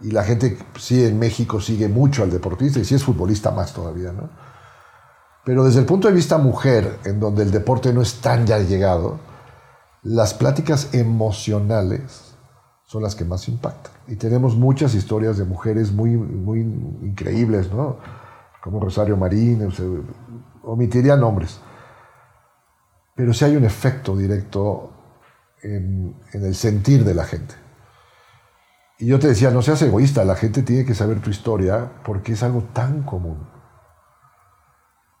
y 0.00 0.10
la 0.10 0.24
gente, 0.24 0.58
sí, 0.78 1.04
en 1.04 1.18
México 1.18 1.60
sigue 1.60 1.88
mucho 1.88 2.22
al 2.22 2.30
deportista, 2.30 2.78
y 2.78 2.84
si 2.84 2.94
es 2.94 3.04
futbolista 3.04 3.50
más 3.50 3.72
todavía, 3.72 4.12
¿no? 4.12 4.28
Pero 5.44 5.64
desde 5.64 5.80
el 5.80 5.86
punto 5.86 6.08
de 6.08 6.14
vista 6.14 6.38
mujer, 6.38 6.98
en 7.04 7.20
donde 7.20 7.44
el 7.44 7.50
deporte 7.50 7.92
no 7.92 8.02
es 8.02 8.20
tan 8.20 8.46
ya 8.46 8.58
llegado, 8.58 9.20
las 10.02 10.34
pláticas 10.34 10.92
emocionales 10.92 12.34
son 12.84 13.02
las 13.02 13.14
que 13.14 13.24
más 13.24 13.48
impactan. 13.48 13.92
Y 14.08 14.16
tenemos 14.16 14.56
muchas 14.56 14.94
historias 14.94 15.38
de 15.38 15.44
mujeres 15.44 15.92
muy, 15.92 16.16
muy 16.16 16.60
increíbles, 16.60 17.72
¿no? 17.72 17.98
Como 18.62 18.80
Rosario 18.80 19.16
Marín, 19.16 19.68
omitiría 20.62 21.16
nombres. 21.16 21.60
Pero 23.14 23.32
sí 23.32 23.44
hay 23.44 23.56
un 23.56 23.64
efecto 23.64 24.16
directo 24.16 24.95
en, 25.62 26.14
en 26.32 26.44
el 26.44 26.54
sentir 26.54 27.04
de 27.04 27.14
la 27.14 27.24
gente. 27.24 27.54
Y 28.98 29.06
yo 29.06 29.18
te 29.18 29.28
decía, 29.28 29.50
no 29.50 29.60
seas 29.60 29.82
egoísta, 29.82 30.24
la 30.24 30.36
gente 30.36 30.62
tiene 30.62 30.84
que 30.84 30.94
saber 30.94 31.20
tu 31.20 31.30
historia 31.30 32.00
porque 32.04 32.32
es 32.32 32.42
algo 32.42 32.62
tan 32.72 33.02
común. 33.02 33.46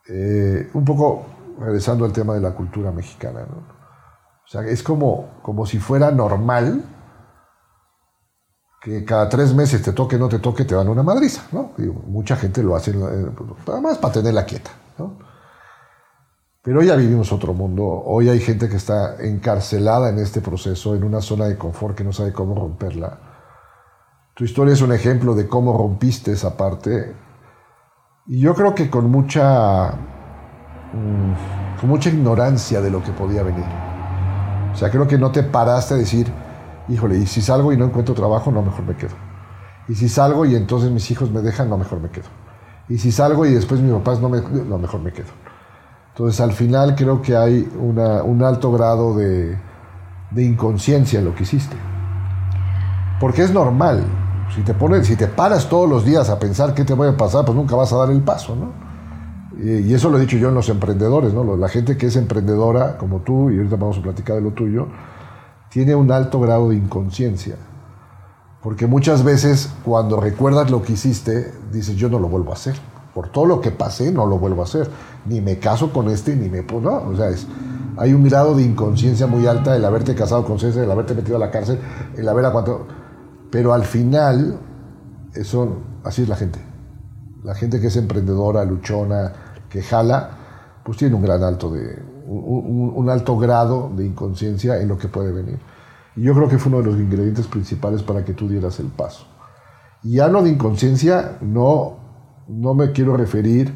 Eh, 0.08 0.70
un 0.72 0.84
poco 0.84 1.26
regresando 1.58 2.04
al 2.04 2.12
tema 2.12 2.34
de 2.34 2.40
la 2.40 2.52
cultura 2.52 2.90
mexicana. 2.90 3.40
¿no? 3.40 3.56
O 3.56 4.48
sea, 4.48 4.62
es 4.62 4.82
como, 4.82 5.40
como 5.42 5.66
si 5.66 5.78
fuera 5.78 6.10
normal 6.10 6.84
que 8.80 9.04
cada 9.04 9.28
tres 9.28 9.52
meses 9.52 9.82
te 9.82 9.92
toque, 9.92 10.16
no 10.16 10.28
te 10.28 10.38
toque, 10.38 10.64
te 10.64 10.74
dan 10.74 10.88
una 10.88 11.02
madriza. 11.02 11.42
¿no? 11.52 11.72
mucha 12.06 12.36
gente 12.36 12.62
lo 12.62 12.76
hace 12.76 12.92
eh, 12.92 12.94
nada 13.66 13.80
más 13.80 13.98
para 13.98 14.14
tenerla 14.14 14.46
quieta. 14.46 14.70
¿no? 14.96 15.18
Pero 16.66 16.80
hoy 16.80 16.86
ya 16.86 16.96
vivimos 16.96 17.32
otro 17.32 17.54
mundo. 17.54 17.84
Hoy 17.84 18.28
hay 18.28 18.40
gente 18.40 18.68
que 18.68 18.74
está 18.74 19.22
encarcelada 19.24 20.08
en 20.08 20.18
este 20.18 20.40
proceso, 20.40 20.96
en 20.96 21.04
una 21.04 21.20
zona 21.20 21.44
de 21.44 21.56
confort 21.56 21.96
que 21.96 22.02
no 22.02 22.12
sabe 22.12 22.32
cómo 22.32 22.56
romperla. 22.56 23.20
Tu 24.34 24.42
historia 24.42 24.74
es 24.74 24.82
un 24.82 24.90
ejemplo 24.90 25.36
de 25.36 25.46
cómo 25.46 25.78
rompiste 25.78 26.32
esa 26.32 26.56
parte 26.56 27.14
y 28.26 28.40
yo 28.40 28.52
creo 28.56 28.74
que 28.74 28.90
con 28.90 29.08
mucha, 29.08 29.92
mm, 30.92 31.78
con 31.80 31.88
mucha 31.88 32.08
ignorancia 32.08 32.80
de 32.80 32.90
lo 32.90 33.00
que 33.00 33.12
podía 33.12 33.44
venir. 33.44 33.64
O 34.72 34.76
sea, 34.76 34.90
creo 34.90 35.06
que 35.06 35.18
no 35.18 35.30
te 35.30 35.44
paraste 35.44 35.94
a 35.94 35.98
decir, 35.98 36.26
híjole, 36.88 37.16
y 37.16 37.26
si 37.26 37.42
salgo 37.42 37.72
y 37.72 37.76
no 37.76 37.84
encuentro 37.84 38.12
trabajo, 38.12 38.50
no, 38.50 38.62
mejor 38.62 38.84
me 38.84 38.96
quedo. 38.96 39.14
Y 39.86 39.94
si 39.94 40.08
salgo 40.08 40.44
y 40.44 40.56
entonces 40.56 40.90
mis 40.90 41.12
hijos 41.12 41.30
me 41.30 41.42
dejan, 41.42 41.70
no, 41.70 41.78
mejor 41.78 42.00
me 42.00 42.10
quedo. 42.10 42.26
Y 42.88 42.98
si 42.98 43.12
salgo 43.12 43.46
y 43.46 43.54
después 43.54 43.80
mis 43.80 43.92
papás 43.92 44.20
no 44.20 44.28
me, 44.28 44.40
no, 44.40 44.78
mejor 44.78 45.00
me 45.00 45.12
quedo. 45.12 45.45
Entonces, 46.16 46.40
al 46.40 46.52
final 46.52 46.94
creo 46.94 47.20
que 47.20 47.36
hay 47.36 47.68
un 47.78 48.42
alto 48.42 48.72
grado 48.72 49.14
de, 49.14 49.58
de 50.30 50.44
inconsciencia 50.44 51.18
en 51.18 51.26
lo 51.26 51.34
que 51.34 51.42
hiciste. 51.42 51.76
Porque 53.20 53.42
es 53.42 53.52
normal. 53.52 54.02
Si 54.54 54.62
te, 54.62 54.72
pones, 54.72 55.06
si 55.06 55.16
te 55.16 55.26
paras 55.26 55.68
todos 55.68 55.86
los 55.86 56.06
días 56.06 56.30
a 56.30 56.38
pensar 56.38 56.72
qué 56.72 56.84
te 56.84 56.94
a 56.94 57.16
pasar, 57.18 57.44
pues 57.44 57.54
nunca 57.54 57.76
vas 57.76 57.92
a 57.92 57.96
dar 57.96 58.10
el 58.10 58.22
paso, 58.22 58.56
¿no? 58.56 58.72
Y, 59.62 59.92
eso 59.92 60.08
lo 60.08 60.18
he 60.18 60.20
dicho 60.20 60.38
yo 60.38 60.48
en 60.48 60.54
los 60.54 60.68
emprendedores, 60.68 61.34
¿no? 61.34 61.56
La 61.56 61.68
gente 61.68 61.96
que 61.96 62.06
es 62.06 62.16
emprendedora, 62.16 62.96
como 62.96 63.20
tú, 63.20 63.50
y 63.50 63.58
ahorita 63.58 63.76
vamos 63.76 63.98
a 63.98 64.02
platicar 64.02 64.36
de 64.36 64.42
lo 64.42 64.52
tuyo, 64.52 64.86
tiene 65.70 65.94
un 65.94 66.12
alto 66.12 66.40
grado 66.40 66.70
de 66.70 66.76
inconsciencia. 66.76 67.56
Porque 68.62 68.86
muchas 68.86 69.22
veces 69.22 69.70
cuando 69.84 70.18
recuerdas 70.18 70.70
lo 70.70 70.82
que 70.82 70.94
hiciste, 70.94 71.52
dices, 71.72 71.96
yo 71.96 72.08
no 72.08 72.18
lo 72.18 72.28
vuelvo 72.28 72.52
a 72.52 72.54
hacer. 72.54 72.76
Por 73.16 73.30
todo 73.30 73.46
lo 73.46 73.62
que 73.62 73.70
pasé, 73.70 74.12
no 74.12 74.26
lo 74.26 74.38
vuelvo 74.38 74.60
a 74.60 74.64
hacer. 74.64 74.90
Ni 75.24 75.40
me 75.40 75.58
caso 75.58 75.90
con 75.90 76.10
este, 76.10 76.36
ni 76.36 76.50
me... 76.50 76.60
No, 76.60 76.96
o 76.96 77.16
sea, 77.16 77.30
es, 77.30 77.46
hay 77.96 78.12
un 78.12 78.22
grado 78.22 78.54
de 78.54 78.62
inconsciencia 78.62 79.26
muy 79.26 79.46
alta 79.46 79.74
el 79.74 79.86
haberte 79.86 80.14
casado 80.14 80.44
con 80.44 80.58
César, 80.58 80.84
el 80.84 80.90
haberte 80.90 81.14
metido 81.14 81.36
a 81.36 81.40
la 81.40 81.50
cárcel, 81.50 81.80
el 82.14 82.28
haber 82.28 82.44
aguantado... 82.44 82.86
Pero 83.50 83.72
al 83.72 83.84
final, 83.86 84.58
eso, 85.32 85.78
así 86.04 86.24
es 86.24 86.28
la 86.28 86.36
gente. 86.36 86.58
La 87.42 87.54
gente 87.54 87.80
que 87.80 87.86
es 87.86 87.96
emprendedora, 87.96 88.66
luchona, 88.66 89.32
que 89.70 89.80
jala, 89.80 90.28
pues 90.84 90.98
tiene 90.98 91.14
un 91.14 91.22
gran 91.22 91.42
alto 91.42 91.70
de, 91.70 91.98
un, 92.26 93.08
alto 93.08 93.38
grado 93.38 93.90
de 93.96 94.04
inconsciencia 94.04 94.78
en 94.78 94.88
lo 94.88 94.98
que 94.98 95.08
puede 95.08 95.32
venir. 95.32 95.58
Y 96.16 96.20
yo 96.20 96.34
creo 96.34 96.50
que 96.50 96.58
fue 96.58 96.68
uno 96.68 96.82
de 96.82 96.92
los 96.92 97.00
ingredientes 97.00 97.46
principales 97.46 98.02
para 98.02 98.26
que 98.26 98.34
tú 98.34 98.46
dieras 98.46 98.78
el 98.78 98.88
paso. 98.88 99.26
Y 100.02 100.18
hablo 100.20 100.42
de 100.42 100.50
inconsciencia, 100.50 101.38
no, 101.40 102.04
no 102.48 102.74
me 102.74 102.92
quiero 102.92 103.16
referir 103.16 103.74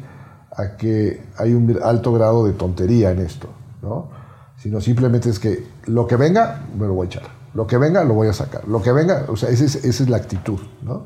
a 0.55 0.75
que 0.77 1.23
hay 1.37 1.53
un 1.53 1.77
alto 1.83 2.13
grado 2.13 2.45
de 2.45 2.53
tontería 2.53 3.11
en 3.11 3.19
esto, 3.19 3.49
¿no? 3.81 4.09
Sino 4.57 4.81
simplemente 4.81 5.29
es 5.29 5.39
que 5.39 5.65
lo 5.85 6.05
que 6.07 6.15
venga, 6.15 6.61
me 6.77 6.85
lo 6.85 6.93
voy 6.93 7.05
a 7.05 7.07
echar. 7.07 7.23
Lo 7.53 7.67
que 7.67 7.77
venga, 7.77 8.03
lo 8.03 8.13
voy 8.13 8.27
a 8.27 8.33
sacar. 8.33 8.67
Lo 8.67 8.81
que 8.81 8.91
venga, 8.91 9.25
o 9.27 9.35
sea, 9.35 9.49
esa 9.49 9.65
es, 9.65 10.09
la 10.09 10.17
actitud, 10.17 10.59
¿no? 10.83 11.05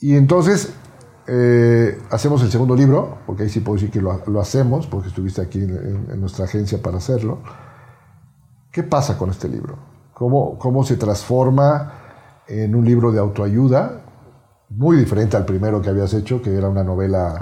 Y 0.00 0.14
entonces 0.14 0.72
eh, 1.26 1.98
hacemos 2.10 2.42
el 2.42 2.50
segundo 2.50 2.76
libro, 2.76 3.18
porque 3.26 3.44
ahí 3.44 3.48
sí 3.48 3.60
puedo 3.60 3.76
decir 3.76 3.90
que 3.90 4.00
lo, 4.00 4.40
hacemos, 4.40 4.86
porque 4.86 5.08
estuviste 5.08 5.42
aquí 5.42 5.58
en, 5.58 6.20
nuestra 6.20 6.44
agencia 6.44 6.80
para 6.80 6.98
hacerlo. 6.98 7.40
¿Qué 8.70 8.82
pasa 8.82 9.18
con 9.18 9.30
este 9.30 9.48
libro? 9.48 9.78
¿Cómo, 10.14 10.58
¿Cómo 10.58 10.84
se 10.84 10.96
transforma 10.96 11.92
en 12.46 12.74
un 12.74 12.84
libro 12.84 13.10
de 13.10 13.18
autoayuda? 13.18 14.05
Muy 14.68 14.96
diferente 14.96 15.36
al 15.36 15.44
primero 15.44 15.80
que 15.80 15.90
habías 15.90 16.12
hecho, 16.12 16.42
que 16.42 16.56
era 16.56 16.68
una 16.68 16.82
novela 16.82 17.36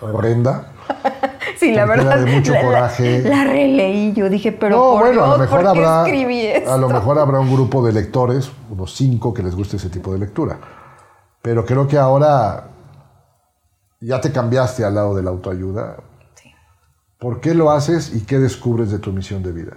horrenda. 0.00 0.72
Sí, 1.58 1.72
la 1.72 1.86
verdad. 1.86 2.18
de 2.18 2.36
mucho 2.36 2.52
coraje. 2.60 3.22
La, 3.22 3.44
releí, 3.44 4.12
yo 4.12 4.28
dije, 4.28 4.52
pero 4.52 4.76
no, 4.76 4.98
bueno, 4.98 5.24
a 5.24 5.28
lo 5.28 5.38
mejor 5.38 5.66
habrá, 5.66 6.02
A 6.02 6.76
lo 6.76 6.88
mejor 6.88 7.18
habrá 7.18 7.40
un 7.40 7.50
grupo 7.50 7.86
de 7.86 7.92
lectores, 7.92 8.50
unos 8.68 8.94
cinco, 8.94 9.32
que 9.32 9.42
les 9.42 9.54
guste 9.54 9.76
ese 9.76 9.88
tipo 9.88 10.12
de 10.12 10.18
lectura. 10.18 10.58
Pero 11.40 11.64
creo 11.64 11.88
que 11.88 11.96
ahora 11.96 12.68
ya 14.00 14.20
te 14.20 14.32
cambiaste 14.32 14.84
al 14.84 14.96
lado 14.96 15.14
de 15.14 15.22
la 15.22 15.30
autoayuda. 15.30 15.96
Sí. 16.34 16.52
¿Por 17.18 17.40
qué 17.40 17.54
lo 17.54 17.70
haces 17.70 18.14
y 18.14 18.26
qué 18.26 18.38
descubres 18.38 18.90
de 18.90 18.98
tu 18.98 19.12
misión 19.12 19.42
de 19.42 19.52
vida? 19.52 19.76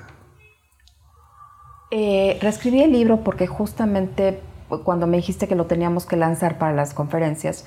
Eh, 1.91 2.37
reescribí 2.41 2.81
el 2.81 2.91
libro 2.91 3.23
porque 3.23 3.47
justamente 3.47 4.41
cuando 4.84 5.07
me 5.07 5.17
dijiste 5.17 5.47
que 5.47 5.55
lo 5.55 5.65
teníamos 5.65 6.05
que 6.05 6.15
lanzar 6.15 6.57
para 6.57 6.74
las 6.74 6.93
conferencias, 6.93 7.65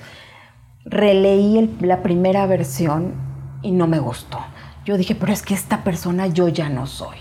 releí 0.85 1.75
la 1.81 2.01
primera 2.01 2.45
versión 2.45 3.13
y 3.61 3.71
no 3.71 3.87
me 3.87 3.99
gustó. 3.99 4.39
Yo 4.85 4.97
dije, 4.97 5.15
pero 5.15 5.31
es 5.31 5.41
que 5.41 5.53
esta 5.53 5.83
persona 5.83 6.27
yo 6.27 6.47
ya 6.49 6.69
no 6.69 6.87
soy. 6.87 7.17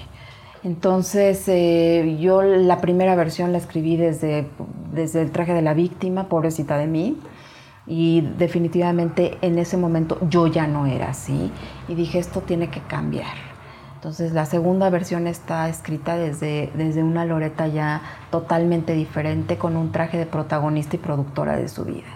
Entonces, 0.65 1.45
eh, 1.49 2.17
yo 2.21 2.43
la 2.43 2.81
primera 2.81 3.15
versión 3.17 3.53
la 3.53 3.59
escribí 3.59 3.97
desde, 3.97 4.47
desde 4.93 5.23
el 5.23 5.33
traje 5.33 5.55
de 5.55 5.63
la 5.63 5.75
víctima, 5.75 6.29
pobrecita 6.29 6.79
de 6.79 6.87
mí, 6.87 7.19
y 7.87 8.21
definitivamente 8.39 9.39
en 9.43 9.59
ese 9.59 9.77
momento 9.77 10.19
yo 10.29 10.47
ya 10.47 10.69
no 10.69 10.87
era 10.87 11.11
así, 11.11 11.51
y 11.89 11.95
dije, 11.95 12.21
esto 12.21 12.41
tiene 12.41 12.71
que 12.71 12.81
cambiar. 12.81 13.52
Entonces, 14.03 14.33
la 14.33 14.47
segunda 14.47 14.91
versión 14.91 15.29
está 15.29 15.69
escrita 15.69 16.17
desde, 16.17 16.73
desde 16.75 17.05
una 17.05 17.25
Loreta 17.25 17.69
ya 17.69 18.03
totalmente 18.33 18.95
diferente, 18.95 19.59
con 19.59 19.77
un 19.77 19.93
traje 19.93 20.19
de 20.19 20.27
protagonista 20.27 20.97
y 20.97 20.99
productora 20.99 21.57
de 21.57 21.69
su 21.69 21.85
vida 21.85 22.09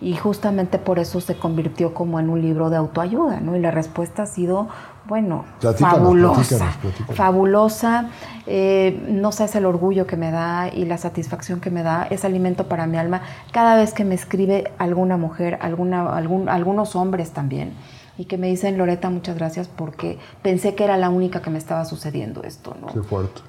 y 0.00 0.16
justamente 0.16 0.78
por 0.78 0.98
eso 0.98 1.20
se 1.20 1.36
convirtió 1.36 1.92
como 1.92 2.18
en 2.20 2.30
un 2.30 2.40
libro 2.40 2.70
de 2.70 2.76
autoayuda, 2.76 3.40
¿no? 3.40 3.54
Y 3.54 3.60
la 3.60 3.70
respuesta 3.70 4.22
ha 4.22 4.26
sido, 4.26 4.68
bueno, 5.06 5.44
fabulosa, 5.78 6.78
fabulosa. 7.12 8.06
Eh, 8.46 9.04
no 9.08 9.30
sé, 9.30 9.44
es 9.44 9.54
el 9.56 9.66
orgullo 9.66 10.06
que 10.06 10.16
me 10.16 10.30
da 10.30 10.68
y 10.72 10.86
la 10.86 10.96
satisfacción 10.96 11.60
que 11.60 11.70
me 11.70 11.82
da, 11.82 12.06
es 12.08 12.24
alimento 12.24 12.66
para 12.66 12.86
mi 12.86 12.96
alma 12.96 13.20
cada 13.52 13.76
vez 13.76 13.92
que 13.92 14.04
me 14.04 14.14
escribe 14.14 14.72
alguna 14.78 15.18
mujer, 15.18 15.58
alguna, 15.60 16.16
algún, 16.16 16.48
algunos 16.48 16.96
hombres 16.96 17.32
también, 17.32 17.74
y 18.20 18.26
que 18.26 18.36
me 18.36 18.48
dicen, 18.48 18.76
Loreta, 18.76 19.08
muchas 19.08 19.36
gracias 19.38 19.66
porque 19.66 20.18
pensé 20.42 20.74
que 20.74 20.84
era 20.84 20.98
la 20.98 21.08
única 21.08 21.40
que 21.40 21.48
me 21.48 21.56
estaba 21.56 21.86
sucediendo 21.86 22.42
esto, 22.42 22.76
¿no? 22.78 22.88
Qué 22.88 23.00
fuerte. 23.00 23.40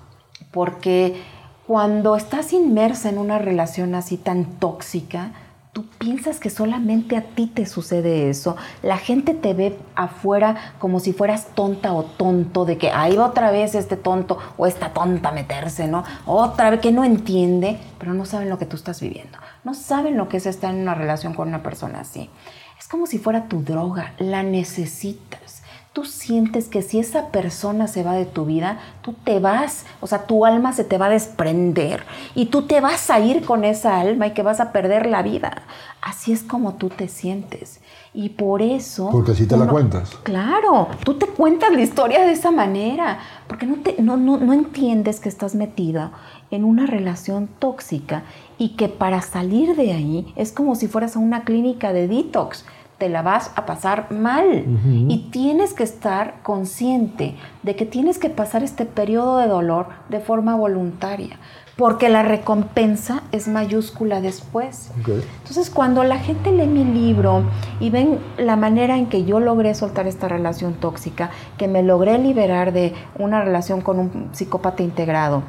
Porque 0.50 1.22
cuando 1.68 2.16
estás 2.16 2.54
inmersa 2.54 3.10
en 3.10 3.18
una 3.18 3.38
relación 3.38 3.96
así 3.96 4.16
tan 4.16 4.46
tóxica, 4.46 5.34
tú 5.74 5.86
piensas 5.98 6.40
que 6.40 6.50
solamente 6.50 7.18
a 7.18 7.22
ti 7.22 7.48
te 7.48 7.66
sucede 7.66 8.30
eso. 8.30 8.56
La 8.82 8.98
gente 8.98 9.34
te 9.34 9.54
ve 9.54 9.78
afuera 9.96 10.56
como 10.80 11.02
si 11.02 11.12
fueras 11.12 11.48
tonta 11.54 11.92
o 11.92 12.04
tonto, 12.04 12.64
de 12.64 12.78
que 12.78 12.92
ahí 12.92 13.18
va 13.18 13.26
otra 13.26 13.52
vez 13.52 13.76
este 13.76 13.98
tonto 13.98 14.38
o 14.56 14.68
esta 14.68 14.94
tonta 14.94 15.30
a 15.30 15.34
meterse, 15.34 15.90
¿no? 15.90 16.06
Otra 16.26 16.70
vez 16.70 16.80
que 16.80 16.94
no 16.94 17.04
entiende, 17.04 17.78
pero 18.00 18.14
no 18.14 18.24
saben 18.24 18.48
lo 18.48 18.58
que 18.58 18.66
tú 18.66 18.78
estás 18.78 19.02
viviendo. 19.02 19.38
No 19.66 19.74
saben 19.74 20.16
lo 20.16 20.30
que 20.30 20.38
es 20.38 20.46
estar 20.46 20.74
en 20.74 20.80
una 20.80 20.96
relación 20.96 21.34
con 21.34 21.50
una 21.50 21.62
persona 21.62 22.00
así. 22.00 22.30
Como 22.92 23.08
si 23.08 23.20
fuera 23.20 23.48
tu 23.48 23.64
droga, 23.64 24.14
la 24.20 24.44
necesitas. 24.44 25.64
tú 25.94 26.06
sientes 26.06 26.68
que 26.68 26.82
si 26.82 27.00
esa 27.00 27.28
persona 27.28 27.88
se 27.88 28.04
va 28.04 28.14
de 28.14 28.26
tu 28.26 28.46
vida, 28.46 28.80
tú 29.02 29.14
te 29.14 29.39
vas, 29.39 29.86
o 30.00 30.08
sea, 30.08 30.26
tu 30.26 30.46
alma 30.46 30.74
se 30.74 30.84
te 30.84 30.98
va 30.98 31.06
a 31.06 31.10
desprender 31.10 32.04
y 32.36 32.48
tú 32.48 32.64
te 32.64 32.80
vas 32.80 33.10
a 33.10 33.20
ir 33.20 33.46
con 33.46 33.66
esa 33.66 34.00
alma 34.00 34.28
y 34.28 34.32
que 34.32 34.42
vas 34.42 34.60
a 34.60 34.72
perder 34.74 35.06
la 35.06 35.22
vida. 35.22 35.64
Así 36.02 36.32
es 36.34 36.44
como 36.44 36.76
tú 36.76 36.89
te 36.89 37.08
sientes. 37.08 37.80
Y 38.14 38.30
por 38.30 38.62
eso... 38.62 39.10
Porque 39.10 39.32
así 39.32 39.46
te 39.46 39.56
la 39.56 39.68
cuentas. 39.68 40.12
Claro, 40.24 40.89
tú 41.06 41.18
te 41.18 41.28
cuentas 41.28 41.72
la 41.72 41.82
historia 41.82 42.26
de 42.26 42.34
esa 42.34 42.52
manera, 42.52 43.20
porque 43.48 43.66
no, 43.66 43.78
te, 43.78 44.02
no, 44.02 44.18
no, 44.18 44.38
no 44.38 44.52
entiendes 44.52 45.22
que 45.22 45.30
estás 45.30 45.56
metida 45.56 46.12
en 46.52 46.66
una 46.66 46.86
relación 46.86 47.48
tóxica 47.48 48.24
y 48.58 48.76
que 48.76 48.89
para 48.89 49.22
salir 49.22 49.76
de 49.76 49.94
ahí 49.94 50.34
es 50.36 50.52
como 50.52 50.76
si 50.76 50.88
fueras 50.88 51.16
a 51.16 51.20
una 51.20 51.44
clínica 51.44 51.94
de 51.94 52.08
detox 52.08 52.66
te 53.02 53.10
la 53.10 53.24
vas 53.24 53.49
a 53.56 53.66
pasar 53.66 54.12
mal. 54.12 54.64
Y 55.10 55.32
tienes 55.32 55.74
que 55.74 55.82
estar 55.82 56.36
consciente 56.43 57.36
de 57.64 57.76
que 57.76 57.88
tienes 57.88 58.20
que 58.20 58.30
pasar 58.30 58.62
este 58.62 58.86
periodo 58.86 59.39
de 59.39 59.47
dolor 59.47 59.88
de 60.10 60.20
forma 60.20 60.56
voluntaria, 60.56 61.39
porque 61.78 62.10
la 62.10 62.22
recompensa 62.22 63.24
es 63.32 63.47
mayúscula 63.47 64.22
después. 64.22 64.91
Entonces, 65.08 65.72
cuando 65.72 66.04
la 66.04 66.20
gente 66.20 66.52
lee 66.52 66.68
mi 66.68 66.84
libro 66.84 67.41
y 67.80 67.89
ven 67.89 68.20
la 68.38 68.56
manera 68.56 68.95
en 68.99 69.08
que 69.08 69.26
yo 69.26 69.39
logré 69.39 69.74
soltar 69.74 70.06
esta 70.06 70.28
relación 70.28 70.76
tóxica, 70.76 71.32
que 71.58 71.68
me 71.68 71.82
logré 71.82 72.20
liberar 72.20 72.72
de 72.72 72.93
una 73.18 73.43
relación 73.43 73.82
con 73.82 73.97
un 73.97 74.30
psicópata 74.32 74.84
integrado, 74.84 75.41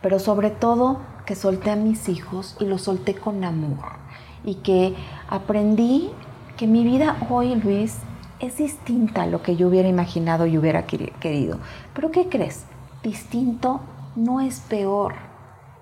pero 0.00 0.18
sobre 0.18 0.48
todo 0.48 1.00
que 1.26 1.34
solté 1.34 1.70
a 1.70 1.76
mis 1.76 2.08
hijos 2.08 2.56
y 2.60 2.64
los 2.64 2.80
solté 2.80 3.14
con 3.14 3.44
amor 3.44 4.06
y 4.46 4.54
que 4.54 4.94
aprendí 5.28 6.10
que 6.56 6.66
mi 6.66 6.84
vida 6.84 7.16
hoy, 7.28 7.54
Luis, 7.54 7.96
es 8.40 8.58
distinta 8.58 9.22
a 9.22 9.26
lo 9.26 9.42
que 9.42 9.56
yo 9.56 9.68
hubiera 9.68 9.88
imaginado 9.88 10.46
y 10.46 10.58
hubiera 10.58 10.86
querido. 10.86 11.58
Pero 11.94 12.10
¿qué 12.10 12.28
crees? 12.28 12.64
Distinto 13.02 13.80
no 14.14 14.40
es 14.40 14.60
peor, 14.60 15.14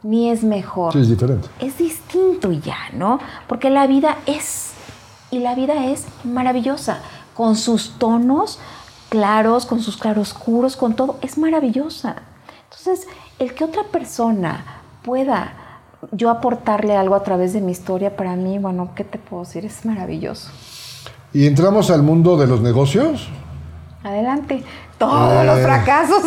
ni 0.03 0.31
es 0.31 0.45
mejor. 0.45 0.93
Sí, 0.93 1.01
es 1.01 1.09
diferente. 1.09 1.49
Es 1.61 1.79
distinto 1.79 2.53
ya, 2.53 2.91
¿no? 2.93 3.19
Porque 3.49 3.71
la 3.71 3.87
vida 3.87 4.19
es, 4.27 4.73
y 5.31 5.39
la 5.39 5.55
vida 5.55 5.87
es 5.87 6.07
maravillosa, 6.25 6.99
con 7.35 7.57
sus 7.57 7.99
tonos 7.99 8.59
claros, 9.09 9.67
con 9.67 9.81
sus 9.81 9.97
claroscuros, 9.97 10.77
con 10.77 10.95
todo, 10.95 11.19
es 11.23 11.39
maravillosa. 11.39 12.17
Entonces, 12.65 13.07
el 13.39 13.55
que 13.55 13.65
otra 13.65 13.85
persona 13.85 14.65
pueda 15.03 15.53
yo 16.13 16.31
aportarle 16.31 16.97
algo 16.97 17.15
a 17.15 17.23
través 17.23 17.53
de 17.53 17.61
mi 17.61 17.73
historia, 17.73 18.17
para 18.17 18.37
mí, 18.37 18.59
bueno, 18.59 18.91
¿qué 18.95 19.05
te 19.05 19.19
puedo 19.19 19.45
decir? 19.45 19.65
Es 19.65 19.85
maravilloso. 19.85 20.51
¿Y 21.35 21.49
entramos 21.49 21.91
al 21.91 22.05
mundo 22.05 22.37
de 22.37 22.47
los 22.47 22.61
negocios? 22.61 23.29
Adelante. 24.05 24.63
Todos 24.99 25.45
los 25.45 25.59
eh, 25.59 25.63
fracasos. 25.65 26.23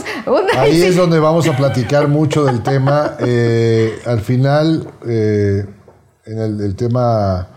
ahí 0.57 0.81
es 0.81 0.97
donde 0.97 1.17
vamos 1.19 1.47
a 1.47 1.55
platicar 1.57 2.09
mucho 2.09 2.43
del 2.43 2.61
tema. 2.61 3.13
Eh, 3.19 3.99
al 4.05 4.19
final, 4.19 4.89
eh, 5.07 5.65
en 6.25 6.39
el, 6.39 6.75
tema 6.75 7.47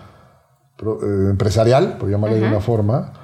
empresarial, 1.02 1.98
por 1.98 2.08
llamarle 2.08 2.38
de 2.38 2.46
una 2.46 2.60
forma, 2.60 3.14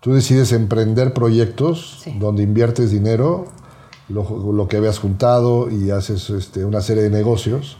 tú 0.00 0.14
decides 0.14 0.52
emprender 0.52 1.12
proyectos 1.12 2.02
donde 2.18 2.42
inviertes 2.42 2.90
dinero, 2.90 3.44
lo, 4.08 4.66
que 4.68 4.78
habías 4.78 4.98
juntado 4.98 5.70
y 5.70 5.90
haces 5.90 6.30
este, 6.30 6.64
una 6.64 6.80
serie 6.80 7.02
de 7.02 7.10
negocios 7.10 7.76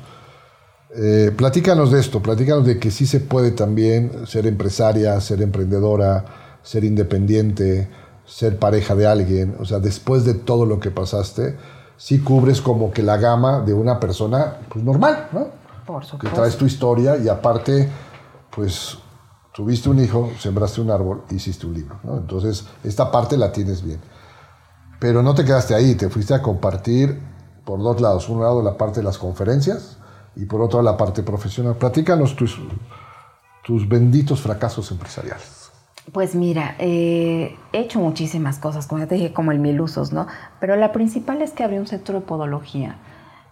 eh, 0.98 1.30
platícanos 1.36 1.90
de 1.90 2.00
esto, 2.00 2.22
platícanos 2.22 2.64
de 2.64 2.78
que 2.78 2.90
sí 2.90 3.06
se 3.06 3.20
puede 3.20 3.50
también 3.50 4.26
ser 4.26 4.46
empresaria, 4.46 5.20
ser 5.20 5.42
emprendedora, 5.42 6.24
ser 6.62 6.84
independiente, 6.84 7.88
ser 8.24 8.58
pareja 8.58 8.94
de 8.94 9.06
alguien. 9.06 9.56
O 9.60 9.64
sea, 9.66 9.78
después 9.78 10.24
de 10.24 10.34
todo 10.34 10.64
lo 10.64 10.80
que 10.80 10.90
pasaste, 10.90 11.56
sí 11.96 12.20
cubres 12.20 12.60
como 12.60 12.92
que 12.92 13.02
la 13.02 13.18
gama 13.18 13.60
de 13.60 13.74
una 13.74 14.00
persona 14.00 14.56
pues, 14.70 14.84
normal, 14.84 15.28
¿no? 15.32 15.48
Por 15.86 16.04
supuesto. 16.04 16.18
Que 16.18 16.34
traes 16.34 16.56
tu 16.56 16.64
historia 16.64 17.16
y 17.16 17.28
aparte, 17.28 17.88
pues 18.50 18.98
tuviste 19.54 19.88
un 19.88 20.00
hijo, 20.00 20.30
sembraste 20.38 20.80
un 20.80 20.90
árbol, 20.90 21.22
hiciste 21.30 21.66
un 21.66 21.74
libro, 21.74 21.98
¿no? 22.02 22.16
Entonces, 22.16 22.64
esta 22.82 23.10
parte 23.10 23.36
la 23.36 23.52
tienes 23.52 23.82
bien. 23.82 24.00
Pero 24.98 25.22
no 25.22 25.34
te 25.34 25.44
quedaste 25.44 25.74
ahí, 25.74 25.94
te 25.94 26.08
fuiste 26.08 26.32
a 26.34 26.40
compartir 26.40 27.20
por 27.64 27.82
dos 27.82 28.00
lados. 28.00 28.28
Un 28.28 28.40
lado 28.40 28.62
la 28.62 28.78
parte 28.78 29.00
de 29.00 29.04
las 29.04 29.18
conferencias, 29.18 29.98
y 30.36 30.44
por 30.44 30.60
otro 30.60 30.82
la 30.82 30.96
parte 30.96 31.22
profesional. 31.22 31.76
Platícanos 31.76 32.36
tus, 32.36 32.60
tus 33.64 33.88
benditos 33.88 34.40
fracasos 34.40 34.90
empresariales. 34.90 35.72
Pues 36.12 36.36
mira, 36.36 36.76
eh, 36.78 37.56
he 37.72 37.80
hecho 37.80 37.98
muchísimas 37.98 38.58
cosas, 38.58 38.86
como 38.86 39.00
ya 39.00 39.08
te 39.08 39.16
dije, 39.16 39.32
como 39.32 39.50
el 39.50 39.58
mil 39.58 39.80
usos, 39.80 40.12
¿no? 40.12 40.28
Pero 40.60 40.76
la 40.76 40.92
principal 40.92 41.42
es 41.42 41.50
que 41.50 41.64
abrí 41.64 41.78
un 41.78 41.86
centro 41.88 42.20
de 42.20 42.24
podología. 42.24 42.96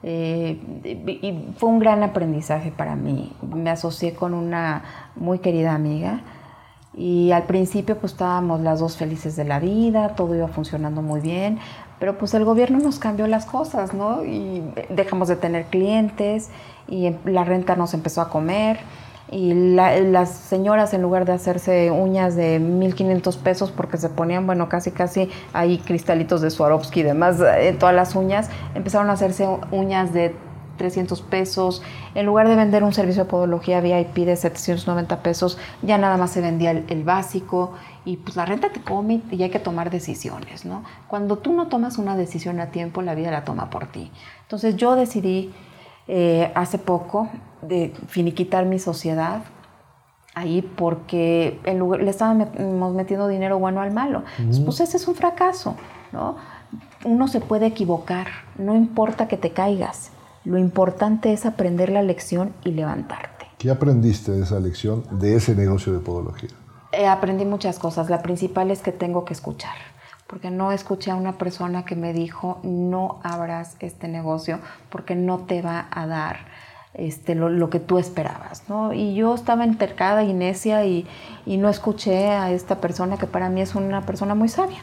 Eh, 0.07 0.61
y 0.85 1.55
fue 1.57 1.71
un 1.71 1.79
gran 1.79 2.03
aprendizaje 2.03 2.71
para 2.71 2.95
mí. 2.95 3.35
Me 3.43 3.71
asocié 3.71 4.15
con 4.15 4.35
una 4.35 4.85
muy 5.17 5.39
querida 5.39 5.75
amiga 5.75 6.21
y 6.97 7.33
al 7.33 7.45
principio 7.45 7.99
pues 7.99 8.13
estábamos 8.13 8.61
las 8.61 8.81
dos 8.81 8.97
felices 8.97 9.35
de 9.35 9.45
la 9.45 9.59
vida, 9.59 10.15
todo 10.15 10.35
iba 10.35 10.49
funcionando 10.49 11.03
muy 11.03 11.21
bien, 11.21 11.59
pero 11.99 12.19
pues 12.19 12.35
el 12.35 12.45
gobierno 12.45 12.79
nos 12.79 12.99
cambió 12.99 13.27
las 13.27 13.47
cosas, 13.47 13.95
¿no? 13.95 14.25
Y 14.25 14.63
dejamos 14.91 15.29
de 15.29 15.37
tener 15.37 15.67
clientes 15.67 16.51
y 16.89 17.07
em, 17.07 17.17
la 17.25 17.45
renta 17.45 17.77
nos 17.77 17.95
empezó 17.95 18.21
a 18.21 18.29
comer 18.29 18.79
y 19.31 19.55
las 19.55 20.31
señoras 20.31 20.93
en 20.95 21.03
lugar 21.03 21.25
de 21.25 21.33
hacerse 21.33 21.91
uñas 21.91 22.37
de 22.37 22.59
1500 22.59 23.37
pesos 23.39 23.73
porque 23.73 23.97
se 23.97 24.09
ponían, 24.09 24.47
bueno, 24.47 24.69
casi 24.69 24.91
casi 24.91 25.31
ahí 25.53 25.79
cristalitos 25.79 26.41
de 26.41 26.51
Swarovski 26.51 27.01
y 27.01 27.03
demás 27.03 27.41
en 27.41 27.75
eh, 27.75 27.77
todas 27.79 27.95
las 27.95 28.15
uñas, 28.15 28.51
empezaron 28.75 29.11
a 29.11 29.15
hacerse 29.15 29.49
uñas 29.71 30.13
de 30.13 30.37
300 30.77 31.23
pesos. 31.23 31.83
En 32.15 32.27
lugar 32.27 32.49
de 32.49 32.57
vender 32.57 32.85
un 32.85 32.93
servicio 32.93 33.25
de 33.25 33.31
podología 33.31 33.81
VIP 33.81 34.19
de 34.27 34.37
790 34.37 35.23
pesos, 35.23 35.59
ya 35.83 35.99
nada 35.99 36.17
más 36.17 36.31
se 36.31 36.41
vendía 36.41 36.71
el, 36.71 37.05
básico 37.05 37.73
y 38.05 38.17
pues 38.17 38.37
la 38.37 38.47
renta 38.47 38.71
te 38.71 38.81
come 38.81 39.21
y 39.31 39.43
hay 39.43 39.51
que 39.51 39.59
tomar 39.59 39.91
decisiones, 39.91 40.65
¿no? 40.65 40.85
Cuando 41.09 41.39
tú 41.39 41.53
no 41.53 41.69
tomas 41.69 41.99
una 41.99 42.17
decisión 42.17 42.61
a 42.61 42.71
tiempo, 42.71 43.03
la 43.03 43.15
vida 43.15 43.31
la 43.31 43.45
toma 43.45 43.71
por 43.71 43.87
ti. 43.87 44.11
Entonces 44.43 44.77
yo 44.77 44.97
decidí 44.97 45.53
eh, 46.07 46.51
hace 46.55 46.79
poco 46.79 47.29
de 47.63 47.93
finiquitar 48.09 48.67
mi 48.67 48.79
sociedad 48.79 49.43
ahí 50.35 50.63
porque 50.63 51.61
le 51.65 52.11
estábamos 52.11 52.95
metiendo 52.95 53.29
dinero 53.29 53.59
bueno 53.59 53.81
al 53.81 53.93
malo. 53.93 54.25
Pues 54.65 54.81
ese 54.81 54.97
es 54.97 55.09
un 55.09 55.15
fracaso, 55.15 55.77
¿no? 56.13 56.37
Uno 57.05 57.29
se 57.29 57.41
puede 57.41 57.67
equivocar, 57.67 58.27
no 58.59 58.75
importa 58.75 59.29
que 59.29 59.37
te 59.37 59.51
caigas. 59.51 60.11
Lo 60.45 60.59
importante 60.59 61.33
es 61.33 61.47
aprender 61.47 61.91
la 61.91 62.03
lección 62.03 62.53
y 62.65 62.73
levantarte. 62.73 63.47
¿Qué 63.59 63.71
aprendiste 63.71 64.33
de 64.33 64.43
esa 64.43 64.61
lección, 64.61 65.05
de 65.11 65.37
ese 65.37 65.55
negocio 65.55 65.93
de 65.93 66.01
podología? 66.01 66.51
Eh, 66.93 67.07
aprendí 67.07 67.45
muchas 67.45 67.79
cosas. 67.79 68.11
La 68.11 68.23
principal 68.23 68.71
es 68.71 68.81
que 68.83 68.93
tengo 68.93 69.25
que 69.25 69.33
escuchar 69.33 69.75
porque 70.27 70.51
no 70.51 70.73
escuché 70.73 71.11
a 71.11 71.15
una 71.15 71.39
persona 71.39 71.85
que 71.85 71.97
me 71.97 72.13
dijo, 72.13 72.59
no 72.63 73.21
abras 73.23 73.77
este 73.81 74.09
negocio 74.09 74.59
porque 74.91 75.15
no 75.15 75.41
te 75.41 75.63
va 75.63 75.87
a 75.91 76.07
dar 76.07 76.39
este, 76.95 77.35
lo, 77.35 77.71
que 77.71 77.81
tú 77.81 77.99
esperabas. 77.99 78.69
¿no? 78.69 78.93
Y 78.93 79.15
yo 79.15 79.35
estaba 79.35 79.65
entercada 79.65 80.25
y 80.25 80.33
necia 80.33 80.85
y, 80.87 81.07
y, 81.47 81.57
no 81.57 81.69
escuché 81.69 82.31
a 82.31 82.51
esta 82.51 82.81
persona 82.81 83.17
que 83.17 83.27
para 83.27 83.49
mí 83.49 83.61
es 83.61 83.75
una 83.75 84.07
persona 84.07 84.35
muy 84.35 84.49
sabia. 84.49 84.79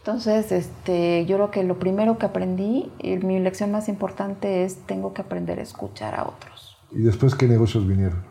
Entonces, 0.00 0.50
este, 0.50 1.26
yo 1.26 1.36
creo 1.36 1.50
que 1.50 1.62
lo 1.62 1.78
primero 1.78 2.16
que 2.16 2.24
aprendí, 2.24 2.90
y 2.98 3.16
mi 3.18 3.38
lección 3.38 3.70
más 3.70 3.88
importante 3.88 4.64
es, 4.64 4.76
tengo 4.86 5.12
que 5.12 5.20
aprender 5.20 5.58
a 5.58 5.62
escuchar 5.62 6.14
a 6.14 6.26
otros. 6.26 6.78
¿Y 6.90 7.02
después 7.02 7.34
qué 7.34 7.46
negocios 7.46 7.86
vinieron? 7.86 8.29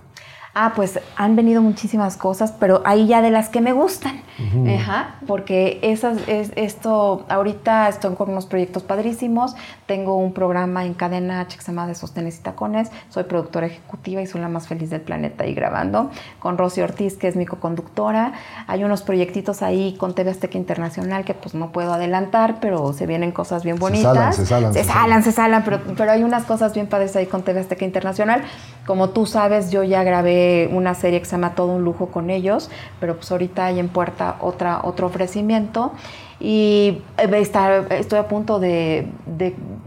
Ah, 0.53 0.73
pues 0.75 0.99
han 1.15 1.35
venido 1.35 1.61
muchísimas 1.61 2.17
cosas, 2.17 2.53
pero 2.59 2.81
ahí 2.83 3.07
ya 3.07 3.21
de 3.21 3.29
las 3.29 3.49
que 3.49 3.61
me 3.61 3.71
gustan. 3.71 4.21
Ajá, 4.73 5.15
porque 5.27 5.79
esas, 5.81 6.17
es, 6.27 6.53
esto, 6.55 7.25
ahorita 7.27 7.89
estoy 7.89 8.15
con 8.15 8.29
unos 8.29 8.45
proyectos 8.45 8.83
padrísimos. 8.83 9.55
Tengo 9.85 10.15
un 10.15 10.33
programa 10.33 10.85
en 10.85 10.93
cadena 10.93 11.41
H 11.41 11.57
que 11.57 11.61
se 11.61 11.71
llama 11.71 11.87
De 11.87 11.93
Sostenes 11.93 12.39
y 12.39 12.41
Tacones. 12.41 12.89
Soy 13.09 13.25
productora 13.25 13.67
ejecutiva 13.67 14.21
y 14.21 14.27
soy 14.27 14.39
la 14.39 14.47
más 14.47 14.67
feliz 14.67 14.89
del 14.89 15.01
planeta 15.01 15.43
ahí 15.43 15.53
grabando. 15.53 16.09
Con 16.39 16.57
Rosy 16.57 16.81
Ortiz, 16.81 17.17
que 17.17 17.27
es 17.27 17.35
mi 17.35 17.45
co-conductora. 17.45 18.31
Hay 18.65 18.83
unos 18.85 19.01
proyectitos 19.01 19.61
ahí 19.61 19.95
con 19.99 20.15
TV 20.15 20.31
Azteca 20.31 20.57
Internacional 20.57 21.25
que 21.25 21.33
pues 21.33 21.53
no 21.53 21.71
puedo 21.71 21.93
adelantar, 21.93 22.59
pero 22.61 22.93
se 22.93 23.05
vienen 23.05 23.31
cosas 23.31 23.63
bien 23.63 23.77
bonitas. 23.77 24.37
Se 24.37 24.45
salan, 24.45 24.73
se 24.73 24.83
salan. 24.85 25.23
Se 25.23 25.31
salan, 25.33 25.63
pero, 25.65 25.81
pero 25.97 26.11
hay 26.11 26.23
unas 26.23 26.45
cosas 26.45 26.73
bien 26.73 26.87
padres 26.87 27.15
ahí 27.17 27.25
con 27.25 27.43
TV 27.43 27.59
Azteca 27.59 27.83
Internacional. 27.83 28.43
Como 28.85 29.09
tú 29.09 29.25
sabes, 29.25 29.69
yo 29.69 29.83
ya 29.83 30.03
grabé 30.03 30.38
una 30.71 30.93
serie 30.93 31.19
que 31.19 31.25
se 31.25 31.31
llama 31.31 31.55
Todo 31.55 31.73
un 31.73 31.83
lujo 31.83 32.07
con 32.07 32.29
ellos, 32.29 32.69
pero 32.99 33.15
pues 33.15 33.31
ahorita 33.31 33.65
hay 33.65 33.79
en 33.79 33.89
puerta 33.89 34.37
otra, 34.39 34.81
otro 34.83 35.07
ofrecimiento 35.07 35.93
y 36.39 37.01
eh, 37.17 37.51
estoy 37.91 38.19
a 38.19 38.27
punto 38.27 38.59
de, 38.59 39.07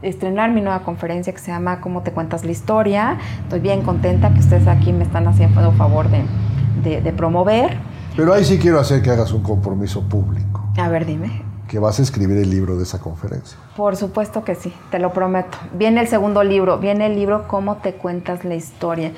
estrenar 0.03 0.51
mi 0.51 0.61
nueva 0.61 0.81
conferencia 0.81 1.33
que 1.33 1.39
se 1.39 1.51
llama 1.51 1.81
Cómo 1.81 2.03
te 2.03 2.13
cuentas 2.13 2.45
la 2.45 2.51
historia. 2.51 3.19
Estoy 3.45 3.61
bien 3.61 3.83
contenta 3.83 4.33
que 4.35 4.41
ustedes 4.41 4.67
aquí 4.67 4.93
me 4.93 5.05
están 5.05 5.27
haciendo 5.29 5.73
favor 5.73 6.07
de, 6.11 7.01
de 7.01 7.13
promover. 7.13 7.79
Pero 8.17 8.35
ahí 8.35 8.45
sí 8.45 8.59
quiero 8.59 8.79
hacer 8.79 9.03
que 9.03 9.11
hagas 9.11 9.33
un 9.33 9.43
compromiso 9.43 10.03
público. 10.09 10.69
A 10.77 10.89
ver, 10.89 11.07
dime. 11.07 11.43
Que 11.69 11.79
vas 11.79 11.99
a 11.99 12.03
escribir 12.03 12.37
el 12.37 12.51
libro 12.51 12.77
de 12.77 12.83
esa 12.83 12.99
conferencia. 12.99 13.57
Por 13.75 13.97
supuesto 13.97 14.45
que 14.45 14.55
sí, 14.55 14.75
te 14.91 14.99
lo 14.99 15.15
prometo. 15.15 15.57
Viene 15.73 16.03
el 16.03 16.09
segundo 16.09 16.45
libro, 16.45 16.79
viene 16.79 17.07
el 17.07 17.15
libro 17.15 17.49
Cómo 17.49 17.77
te 17.77 17.95
cuentas 17.95 18.45
la 18.45 18.55
historia. 18.55 19.13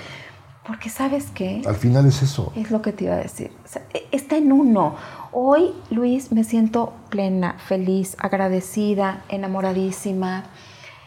Porque 0.67 0.89
sabes 0.89 1.27
qué? 1.35 1.62
Al 1.67 1.75
final 1.77 2.07
es 2.07 2.23
eso. 2.23 2.51
Es 2.57 2.71
lo 2.71 2.81
que 2.81 2.93
te 2.93 3.05
iba 3.05 3.15
a 3.15 3.19
decir. 3.19 3.53
E, 3.93 4.07
está 4.12 4.37
en 4.37 4.51
uno. 4.51 4.97
Hoy, 5.31 5.75
Luis, 5.91 6.33
me 6.33 6.43
siento 6.43 6.95
plena, 7.11 7.57
feliz, 7.59 8.17
agradecida, 8.19 9.25
enamoradísima. 9.29 10.45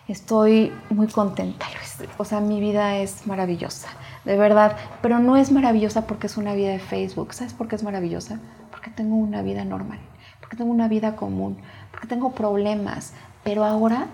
Estoy 0.07 0.71
muy 0.89 1.07
contenta, 1.07 1.65
Luis. 1.75 2.09
O 2.17 2.25
sea, 2.25 2.39
mi 2.39 2.59
vida 2.59 2.97
es 2.97 3.25
maravillosa, 3.25 3.89
de 4.25 4.37
verdad. 4.37 4.77
Pero 5.01 5.19
no 5.19 5.37
es 5.37 5.51
maravillosa 5.51 6.05
porque 6.05 6.27
es 6.27 6.37
una 6.37 6.53
vida 6.53 6.69
de 6.69 6.79
Facebook. 6.79 7.33
¿Sabes 7.33 7.53
por 7.53 7.67
qué 7.67 7.75
es 7.75 7.83
maravillosa? 7.83 8.39
Porque 8.69 8.91
tengo 8.91 9.15
una 9.15 9.41
vida 9.41 9.65
normal, 9.65 9.99
porque 10.39 10.55
tengo 10.55 10.71
una 10.71 10.87
vida 10.87 11.15
común, 11.15 11.57
porque 11.91 12.07
tengo 12.07 12.31
problemas. 12.31 13.13
Pero 13.43 13.65
ahora, 13.65 14.07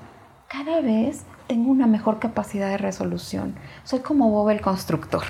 cada 0.47 0.79
vez 0.79 1.25
tengo 1.47 1.71
una 1.71 1.87
mejor 1.87 2.19
capacidad 2.19 2.69
de 2.69 2.77
resolución. 2.77 3.55
Soy 3.83 3.99
como 3.99 4.29
Bob 4.29 4.49
el 4.49 4.61
constructor. 4.61 5.23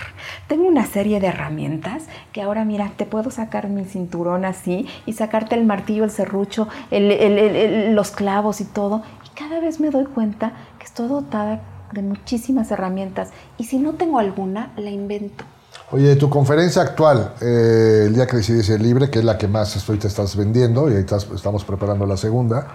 Tengo 0.47 0.68
una 0.68 0.86
serie 0.86 1.20
de 1.20 1.28
herramientas 1.28 2.03
que 2.32 2.41
ahora, 2.41 2.66
mira, 2.66 2.91
te 2.95 3.05
puedo 3.05 3.32
sacar 3.32 3.70
mi 3.70 3.86
cinturón 3.86 4.45
así 4.45 4.88
y 5.05 5.14
sacarte 5.14 5.55
el 5.55 5.66
martillo, 5.66 6.03
el 6.03 6.11
serrucho, 6.11 6.68
los 6.91 8.11
clavos 8.11 8.61
y 8.61 8.66
todo. 8.66 9.03
Y 9.26 9.38
cada 9.38 9.59
vez 9.59 9.80
me 9.80 9.89
doy 9.89 10.05
cuenta 10.05 10.53
que 10.80 10.86
estoy 10.86 11.07
dotada 11.07 11.61
de 11.91 12.01
muchísimas 12.01 12.72
herramientas. 12.72 13.30
Y 13.57 13.66
si 13.66 13.78
no 13.78 13.93
tengo 13.93 14.20
alguna, 14.20 14.72
la 14.78 14.89
invento. 14.89 15.43
Oye, 15.91 16.16
tu 16.16 16.30
conferencia 16.30 16.82
actual, 16.82 17.34
eh, 17.41 18.05
el 18.07 18.16
día 18.16 18.26
que 18.26 18.38
decidí 18.38 18.64
ser 18.64 18.82
libre, 18.82 19.09
que 19.09 19.20
es 19.20 19.26
la 19.26 19.38
que 19.38 19.47
más 19.47 19.76
estoy, 19.76 19.97
te 19.97 20.07
estás 20.07 20.36
vendiendo, 20.36 20.89
y 20.89 20.95
ahí 20.95 21.05
estamos 21.36 21.64
preparando 21.64 22.05
la 22.05 22.18
segunda. 22.18 22.68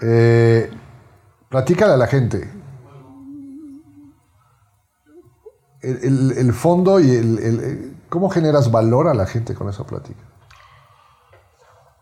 Eh, 0.00 0.70
Platícale 1.48 1.94
a 1.94 1.96
la 1.96 2.06
gente. 2.06 2.48
El, 5.80 6.52
fondo 6.52 7.00
y 7.00 7.10
el, 7.10 7.96
cómo 8.08 8.28
generas 8.28 8.70
valor 8.70 9.08
a 9.08 9.14
la 9.14 9.26
gente 9.26 9.54
con 9.54 9.68
esa 9.68 9.84
plática. 9.84 10.20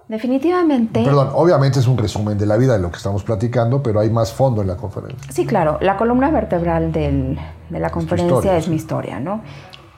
Definitivamente. 0.09 1.05
Perdón, 1.05 1.31
obviamente 1.35 1.81
es 1.81 1.87
un 1.87 1.99
resumen 1.99 2.39
de 2.39 2.47
la 2.47 2.57
vida 2.57 2.73
de 2.75 2.79
lo 2.79 2.91
que 2.91 2.97
estamos 2.97 3.23
platicando, 3.23 3.83
pero 3.83 4.01
hay 4.01 4.09
más 4.09 4.33
fondo 4.33 4.63
en 4.63 4.69
la 4.69 4.77
conferencia. 4.77 5.31
Sí, 5.31 5.47
claro. 5.47 5.79
La 5.81 5.97
columna 5.97 6.31
vertebral 6.31 6.91
de 6.91 7.39
la 7.71 7.91
conferencia 7.91 8.57
es, 8.57 8.69
mi 8.69 8.77
historia, 8.77 9.21
¿no? 9.21 9.43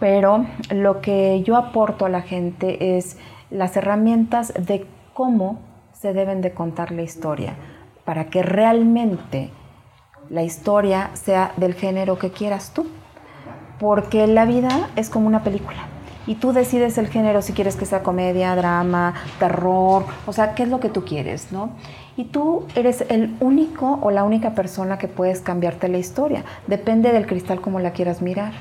Pero 0.01 0.45
lo 0.71 1.01
que 1.01 1.43
yo 1.43 1.57
aporto 1.57 2.05
a 2.05 2.09
la 2.09 2.23
gente 2.23 2.99
es 2.99 3.17
las 3.51 3.77
herramientas 3.77 4.53
de 4.55 4.87
cómo 5.15 5.61
se 5.93 6.13
deben 6.13 6.41
de 6.41 6.53
contar 6.53 6.91
la 6.93 7.03
historia 7.03 7.57
para 8.09 8.31
que 8.31 8.43
realmente 8.43 9.51
la 10.31 10.43
historia 10.43 11.11
sea 11.13 11.53
del 11.59 11.75
género 11.75 12.19
que 12.19 12.31
quieras 12.31 12.73
tú. 12.73 12.87
Porque 13.79 14.27
la 14.27 14.47
vida 14.47 14.89
es 14.97 15.11
como 15.11 15.27
una 15.27 15.45
película 15.45 15.77
y 16.27 16.37
tú 16.37 16.55
decides 16.55 16.97
el 16.97 17.09
género 17.09 17.43
si 17.43 17.53
quieres 17.53 17.77
que 17.77 17.85
sea 17.85 18.03
comedia, 18.03 18.57
drama, 18.57 19.13
terror, 19.39 20.07
o 20.27 20.33
sea, 20.33 20.55
qué 20.55 20.63
es 20.63 20.71
lo 20.71 20.81
que 20.81 20.89
tú 20.89 21.05
quieres, 21.05 21.53
¿no? 21.53 21.73
Y 22.17 22.25
tú 22.25 22.65
eres 22.75 23.05
el 23.11 23.37
único 23.41 23.99
o 24.01 24.11
la 24.11 24.25
única 24.25 24.55
persona 24.55 24.97
que 24.97 25.09
puedes 25.09 25.43
cambiarte 25.43 25.89
la 25.89 25.99
historia. 25.99 26.47
Depende 26.67 27.13
del 27.13 27.27
cristal 27.27 27.61
como 27.61 27.79
la 27.79 27.93
quieras 27.93 28.23
mirar. 28.23 28.53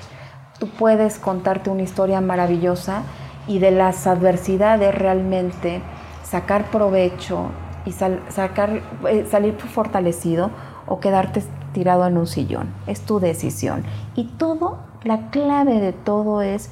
Tú 0.59 0.67
puedes 0.67 1.19
contarte 1.19 1.69
una 1.69 1.83
historia 1.83 2.19
maravillosa 2.19 3.03
y 3.47 3.59
de 3.59 3.71
las 3.71 4.07
adversidades 4.07 4.93
realmente 4.93 5.81
sacar 6.25 6.65
provecho 6.65 7.49
y 7.87 7.93
sacar, 7.93 8.81
eh, 9.07 9.25
salir 9.29 9.55
fortalecido 9.55 10.51
o 10.87 10.99
quedarte 10.99 11.41
tirado 11.71 12.05
en 12.05 12.17
un 12.17 12.27
sillón. 12.27 12.73
Es 12.85 13.01
tu 13.01 13.21
decisión. 13.21 13.83
Y 14.13 14.25
todo, 14.25 14.79
la 15.03 15.29
clave 15.29 15.79
de 15.79 15.93
todo 15.93 16.41
es 16.41 16.69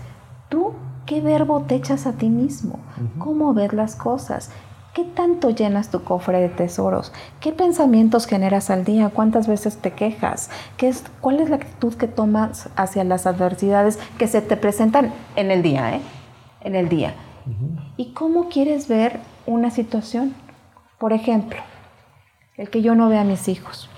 tú 0.50 0.74
qué 1.06 1.22
verbo 1.22 1.62
te 1.62 1.76
echas 1.76 2.06
a 2.06 2.14
ti 2.14 2.30
mismo, 2.30 2.80
cómo 3.18 3.54
ves 3.54 3.72
las 3.72 3.96
cosas, 3.96 4.50
qué 4.94 5.06
tanto 5.06 5.52
llenas 5.52 5.90
tu 5.90 6.04
cofre 6.04 6.42
de 6.42 6.50
tesoros, 6.50 7.14
qué 7.40 7.54
pensamientos 7.54 8.26
generas 8.26 8.70
al 8.70 8.84
día, 8.84 9.10
cuántas 9.10 9.48
veces 9.48 9.78
te 9.78 9.92
quejas, 9.92 10.50
¿Qué 10.76 10.90
es, 10.90 11.04
cuál 11.22 11.40
es 11.40 11.50
la 11.50 11.58
actitud 11.58 11.94
que 11.94 12.08
tomas 12.08 12.70
hacia 12.76 13.06
las 13.06 13.26
adversidades 13.26 14.00
que 14.18 14.28
se 14.28 14.42
te 14.42 14.58
presentan 14.58 15.14
en 15.38 15.52
el 15.52 15.62
día, 15.62 15.96
¿eh? 15.96 16.02
En 16.62 16.76
el 16.76 16.90
día. 16.90 17.14
¿Y 17.96 18.12
cómo 18.14 18.50
quieres 18.50 18.88
ver 18.88 19.20
una 19.46 19.70
situación? 19.70 20.34
Por 20.98 21.14
ejemplo, 21.14 21.60
el 22.58 22.70
que 22.70 22.82
yo 22.82 22.96
no 22.96 23.10
vea 23.10 23.22
a 23.22 23.26
mis 23.26 23.48
hijos. 23.48 23.90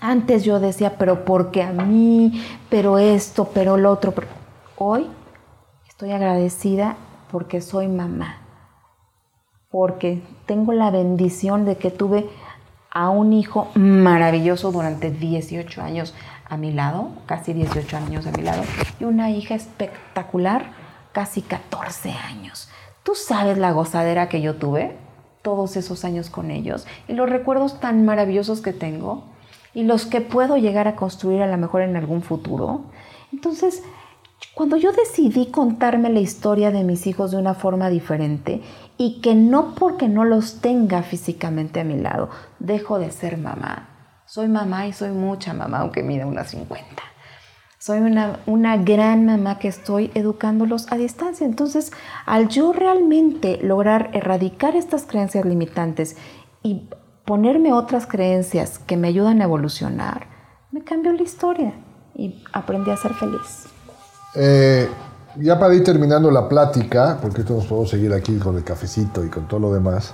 Antes 0.00 0.44
yo 0.44 0.60
decía, 0.60 0.96
pero 0.96 1.24
porque 1.24 1.62
a 1.62 1.72
mí, 1.72 2.42
pero 2.70 2.98
esto, 2.98 3.50
pero 3.52 3.76
lo 3.76 3.90
otro. 3.90 4.14
Hoy 4.76 5.08
estoy 5.88 6.12
agradecida 6.12 6.96
porque 7.30 7.60
soy 7.60 7.88
mamá, 7.88 8.38
porque 9.70 10.22
tengo 10.46 10.72
la 10.72 10.90
bendición 10.90 11.64
de 11.64 11.76
que 11.76 11.90
tuve 11.90 12.30
a 12.90 13.10
un 13.10 13.32
hijo 13.32 13.68
maravilloso 13.74 14.72
durante 14.72 15.10
18 15.10 15.82
años 15.82 16.14
a 16.48 16.56
mi 16.56 16.72
lado, 16.72 17.10
casi 17.26 17.52
18 17.52 17.96
años 17.96 18.26
a 18.26 18.32
mi 18.32 18.42
lado, 18.42 18.62
y 18.98 19.04
una 19.04 19.30
hija 19.30 19.54
espectacular, 19.54 20.72
casi 21.12 21.42
14 21.42 22.10
años. 22.10 22.68
¿Tú 23.02 23.14
sabes 23.14 23.58
la 23.58 23.72
gozadera 23.72 24.28
que 24.28 24.40
yo 24.40 24.56
tuve? 24.56 24.96
Todos 25.42 25.76
esos 25.76 26.04
años 26.04 26.30
con 26.30 26.50
ellos 26.50 26.86
y 27.08 27.14
los 27.14 27.28
recuerdos 27.28 27.80
tan 27.80 28.04
maravillosos 28.04 28.60
que 28.60 28.72
tengo 28.72 29.24
y 29.74 29.84
los 29.84 30.06
que 30.06 30.20
puedo 30.20 30.56
llegar 30.56 30.88
a 30.88 30.96
construir 30.96 31.42
a 31.42 31.46
lo 31.46 31.56
mejor 31.56 31.82
en 31.82 31.96
algún 31.96 32.22
futuro. 32.22 32.82
Entonces, 33.32 33.82
cuando 34.54 34.76
yo 34.76 34.92
decidí 34.92 35.46
contarme 35.46 36.10
la 36.10 36.20
historia 36.20 36.70
de 36.70 36.84
mis 36.84 37.06
hijos 37.06 37.30
de 37.30 37.36
una 37.36 37.54
forma 37.54 37.88
diferente 37.88 38.62
y 38.98 39.20
que 39.20 39.34
no 39.34 39.74
porque 39.74 40.08
no 40.08 40.24
los 40.24 40.60
tenga 40.60 41.02
físicamente 41.02 41.80
a 41.80 41.84
mi 41.84 41.98
lado, 41.98 42.30
dejo 42.58 42.98
de 42.98 43.10
ser 43.10 43.38
mamá. 43.38 43.88
Soy 44.26 44.48
mamá 44.48 44.86
y 44.86 44.92
soy 44.92 45.10
mucha 45.10 45.52
mamá, 45.54 45.78
aunque 45.80 46.02
mida 46.02 46.26
unas 46.26 46.50
50. 46.50 46.86
Soy 47.82 48.00
una, 48.00 48.40
una 48.44 48.76
gran 48.76 49.24
mamá 49.24 49.58
que 49.58 49.66
estoy 49.66 50.10
educándolos 50.12 50.92
a 50.92 50.98
distancia. 50.98 51.46
Entonces, 51.46 51.92
al 52.26 52.48
yo 52.48 52.74
realmente 52.74 53.58
lograr 53.62 54.10
erradicar 54.12 54.76
estas 54.76 55.06
creencias 55.06 55.46
limitantes 55.46 56.16
y 56.62 56.90
ponerme 57.24 57.72
otras 57.72 58.06
creencias 58.06 58.78
que 58.78 58.98
me 58.98 59.08
ayudan 59.08 59.40
a 59.40 59.44
evolucionar, 59.44 60.26
me 60.72 60.84
cambió 60.84 61.10
la 61.14 61.22
historia 61.22 61.72
y 62.14 62.44
aprendí 62.52 62.90
a 62.90 62.98
ser 62.98 63.14
feliz. 63.14 63.64
Eh, 64.34 64.86
ya 65.36 65.58
para 65.58 65.74
ir 65.74 65.82
terminando 65.82 66.30
la 66.30 66.50
plática, 66.50 67.18
porque 67.22 67.40
esto 67.40 67.54
nos 67.54 67.64
podemos 67.64 67.88
seguir 67.88 68.12
aquí 68.12 68.36
con 68.36 68.58
el 68.58 68.62
cafecito 68.62 69.24
y 69.24 69.30
con 69.30 69.48
todo 69.48 69.58
lo 69.58 69.72
demás, 69.72 70.12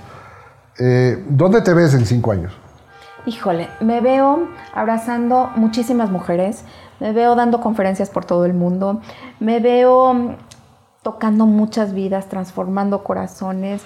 eh, 0.79 1.21
¿dónde 1.27 1.61
te 1.61 1.73
ves 1.73 1.93
en 1.95 2.05
cinco 2.05 2.31
años? 2.31 2.53
Híjole, 3.27 3.67
me 3.81 3.99
veo 3.99 4.47
abrazando 4.73 5.51
muchísimas 5.57 6.09
mujeres, 6.09 6.63
me 7.01 7.11
veo 7.11 7.35
dando 7.35 7.59
conferencias 7.59 8.09
por 8.09 8.23
todo 8.23 8.45
el 8.45 8.53
mundo, 8.53 9.01
me 9.41 9.59
veo 9.59 10.37
tocando 11.03 11.45
muchas 11.45 11.93
vidas, 11.93 12.29
transformando 12.29 13.03
corazones, 13.03 13.83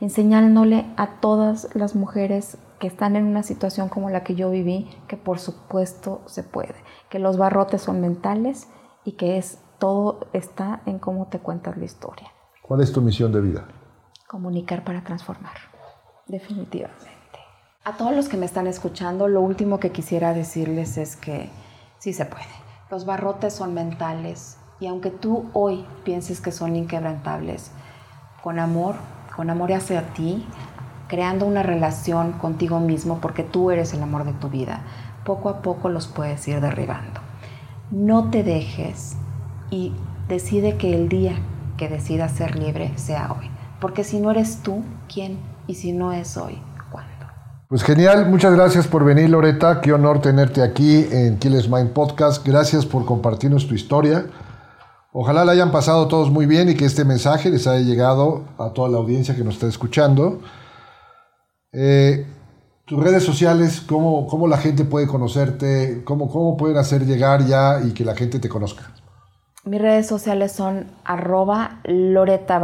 enseñándole 0.00 0.86
a 0.96 1.20
todas 1.20 1.68
las 1.74 1.94
mujeres 1.94 2.56
que 2.78 2.86
están 2.86 3.14
en 3.16 3.26
una 3.26 3.42
situación 3.42 3.90
como 3.90 4.08
la 4.08 4.24
que 4.24 4.34
yo 4.34 4.48
viví, 4.48 4.88
que 5.06 5.18
por 5.18 5.38
supuesto 5.38 6.22
se 6.24 6.42
puede, 6.42 6.76
que 7.10 7.18
los 7.18 7.36
barrotes 7.36 7.82
son 7.82 8.00
mentales 8.00 8.68
y 9.04 9.12
que 9.12 9.36
es 9.36 9.58
todo 9.78 10.20
está 10.32 10.80
en 10.86 10.98
cómo 10.98 11.26
te 11.26 11.40
cuentas 11.40 11.76
la 11.76 11.84
historia. 11.84 12.32
¿Cuál 12.62 12.80
es 12.80 12.90
tu 12.90 13.02
misión 13.02 13.32
de 13.32 13.42
vida? 13.42 13.68
Comunicar 14.26 14.82
para 14.82 15.04
transformar, 15.04 15.58
definitivamente. 16.26 17.17
A 17.88 17.96
todos 17.96 18.14
los 18.14 18.28
que 18.28 18.36
me 18.36 18.44
están 18.44 18.66
escuchando, 18.66 19.28
lo 19.28 19.40
último 19.40 19.80
que 19.80 19.92
quisiera 19.92 20.34
decirles 20.34 20.98
es 20.98 21.16
que 21.16 21.48
Sí 21.98 22.12
se 22.12 22.26
puede. 22.26 22.44
Los 22.90 23.06
barrotes 23.06 23.54
son 23.54 23.72
mentales 23.72 24.58
y 24.78 24.88
aunque 24.88 25.10
tú 25.10 25.46
hoy 25.54 25.86
pienses 26.04 26.42
que 26.42 26.52
son 26.52 26.76
inquebrantables, 26.76 27.70
con 28.42 28.58
amor, 28.58 28.96
con 29.34 29.48
amor 29.48 29.72
hacia 29.72 30.12
ti, 30.12 30.46
creando 31.08 31.46
una 31.46 31.62
relación 31.62 32.32
contigo 32.32 32.78
mismo 32.78 33.22
porque 33.22 33.42
tú 33.42 33.70
eres 33.70 33.94
el 33.94 34.02
amor 34.02 34.24
de 34.24 34.34
tu 34.34 34.50
vida, 34.50 34.82
poco 35.24 35.48
a 35.48 35.62
poco 35.62 35.88
los 35.88 36.08
puedes 36.08 36.46
ir 36.46 36.60
derribando. 36.60 37.20
No 37.90 38.28
te 38.28 38.42
dejes 38.42 39.16
y 39.70 39.94
decide 40.28 40.76
que 40.76 40.94
el 40.94 41.08
día 41.08 41.36
que 41.78 41.88
decidas 41.88 42.32
ser 42.32 42.54
libre 42.54 42.92
sea 42.98 43.32
hoy. 43.32 43.50
Porque 43.80 44.04
si 44.04 44.20
no 44.20 44.30
eres 44.30 44.62
tú, 44.62 44.82
¿quién? 45.10 45.38
Y 45.66 45.76
si 45.76 45.92
no 45.92 46.12
es 46.12 46.36
hoy, 46.36 46.58
pues 47.68 47.82
genial, 47.82 48.30
muchas 48.30 48.54
gracias 48.54 48.88
por 48.88 49.04
venir 49.04 49.28
Loreta, 49.28 49.82
qué 49.82 49.92
honor 49.92 50.22
tenerte 50.22 50.62
aquí 50.62 51.06
en 51.10 51.38
Killers 51.38 51.68
Mind 51.68 51.90
Podcast, 51.90 52.46
gracias 52.46 52.86
por 52.86 53.04
compartirnos 53.04 53.68
tu 53.68 53.74
historia. 53.74 54.24
Ojalá 55.12 55.44
la 55.44 55.52
hayan 55.52 55.70
pasado 55.70 56.08
todos 56.08 56.30
muy 56.30 56.46
bien 56.46 56.70
y 56.70 56.74
que 56.76 56.86
este 56.86 57.04
mensaje 57.04 57.50
les 57.50 57.66
haya 57.66 57.84
llegado 57.84 58.44
a 58.56 58.70
toda 58.70 58.88
la 58.88 58.96
audiencia 58.96 59.36
que 59.36 59.44
nos 59.44 59.54
está 59.54 59.66
escuchando. 59.66 60.40
Eh, 61.72 62.26
tus 62.86 63.02
redes 63.02 63.22
sociales, 63.22 63.82
¿cómo, 63.82 64.26
¿cómo, 64.28 64.48
la 64.48 64.56
gente 64.56 64.84
puede 64.84 65.06
conocerte? 65.06 66.02
¿Cómo, 66.04 66.30
¿Cómo 66.30 66.56
pueden 66.56 66.78
hacer 66.78 67.04
llegar 67.04 67.44
ya 67.44 67.82
y 67.84 67.92
que 67.92 68.04
la 68.04 68.16
gente 68.16 68.38
te 68.38 68.48
conozca? 68.48 68.94
Mis 69.68 69.80
redes 69.82 70.06
sociales 70.06 70.52
son 70.52 70.86
arroba 71.04 71.80
y 71.84 72.14
Loreta 72.14 72.58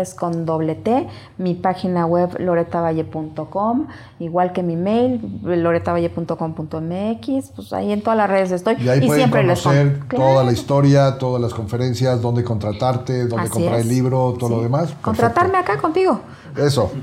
es 0.00 0.14
con 0.14 0.44
doble 0.44 0.74
T. 0.74 1.06
Mi 1.38 1.54
página 1.54 2.04
web 2.04 2.36
loretavalle.com, 2.40 3.86
igual 4.18 4.52
que 4.52 4.64
mi 4.64 4.74
mail 4.74 5.40
loretavalle.com.mx. 5.44 7.50
Pues 7.54 7.72
ahí 7.72 7.92
en 7.92 8.02
todas 8.02 8.16
las 8.16 8.28
redes 8.28 8.50
estoy. 8.50 8.74
Y 8.80 8.88
ahí 8.88 9.06
pueden 9.06 9.14
siempre 9.14 9.42
conocer 9.42 10.00
toda 10.08 10.42
la 10.42 10.50
historia, 10.50 11.16
todas 11.16 11.40
las 11.40 11.54
conferencias, 11.54 12.20
dónde 12.20 12.42
contratarte, 12.42 13.28
dónde 13.28 13.48
comprar 13.48 13.78
el 13.78 13.88
libro, 13.88 14.34
todo 14.36 14.50
lo 14.50 14.62
demás. 14.62 14.96
Contratarme 15.00 15.58
acá 15.58 15.78
contigo. 15.78 16.22
Eso. 16.56 16.90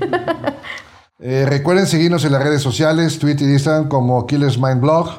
Eh, 1.20 1.46
recuerden 1.48 1.86
seguirnos 1.86 2.24
en 2.24 2.32
las 2.32 2.42
redes 2.42 2.60
sociales, 2.60 3.20
Twitter 3.20 3.48
y 3.48 3.52
Instagram 3.52 3.88
como 3.88 4.26
Killers 4.26 4.58
Mind 4.58 4.80
Blog. 4.80 5.10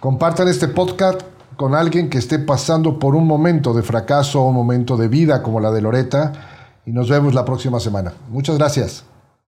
Compartan 0.00 0.46
este 0.48 0.68
podcast 0.68 1.20
con 1.56 1.74
alguien 1.74 2.10
que 2.10 2.18
esté 2.18 2.38
pasando 2.38 2.98
por 2.98 3.14
un 3.14 3.26
momento 3.26 3.72
de 3.74 3.82
fracaso 3.82 4.42
o 4.42 4.48
un 4.48 4.54
momento 4.54 4.96
de 4.96 5.08
vida 5.08 5.42
como 5.42 5.60
la 5.60 5.70
de 5.70 5.82
Loreta 5.82 6.32
y 6.86 6.92
nos 6.92 7.08
vemos 7.08 7.34
la 7.34 7.44
próxima 7.44 7.80
semana. 7.80 8.12
Muchas 8.30 8.58
gracias. 8.58 9.11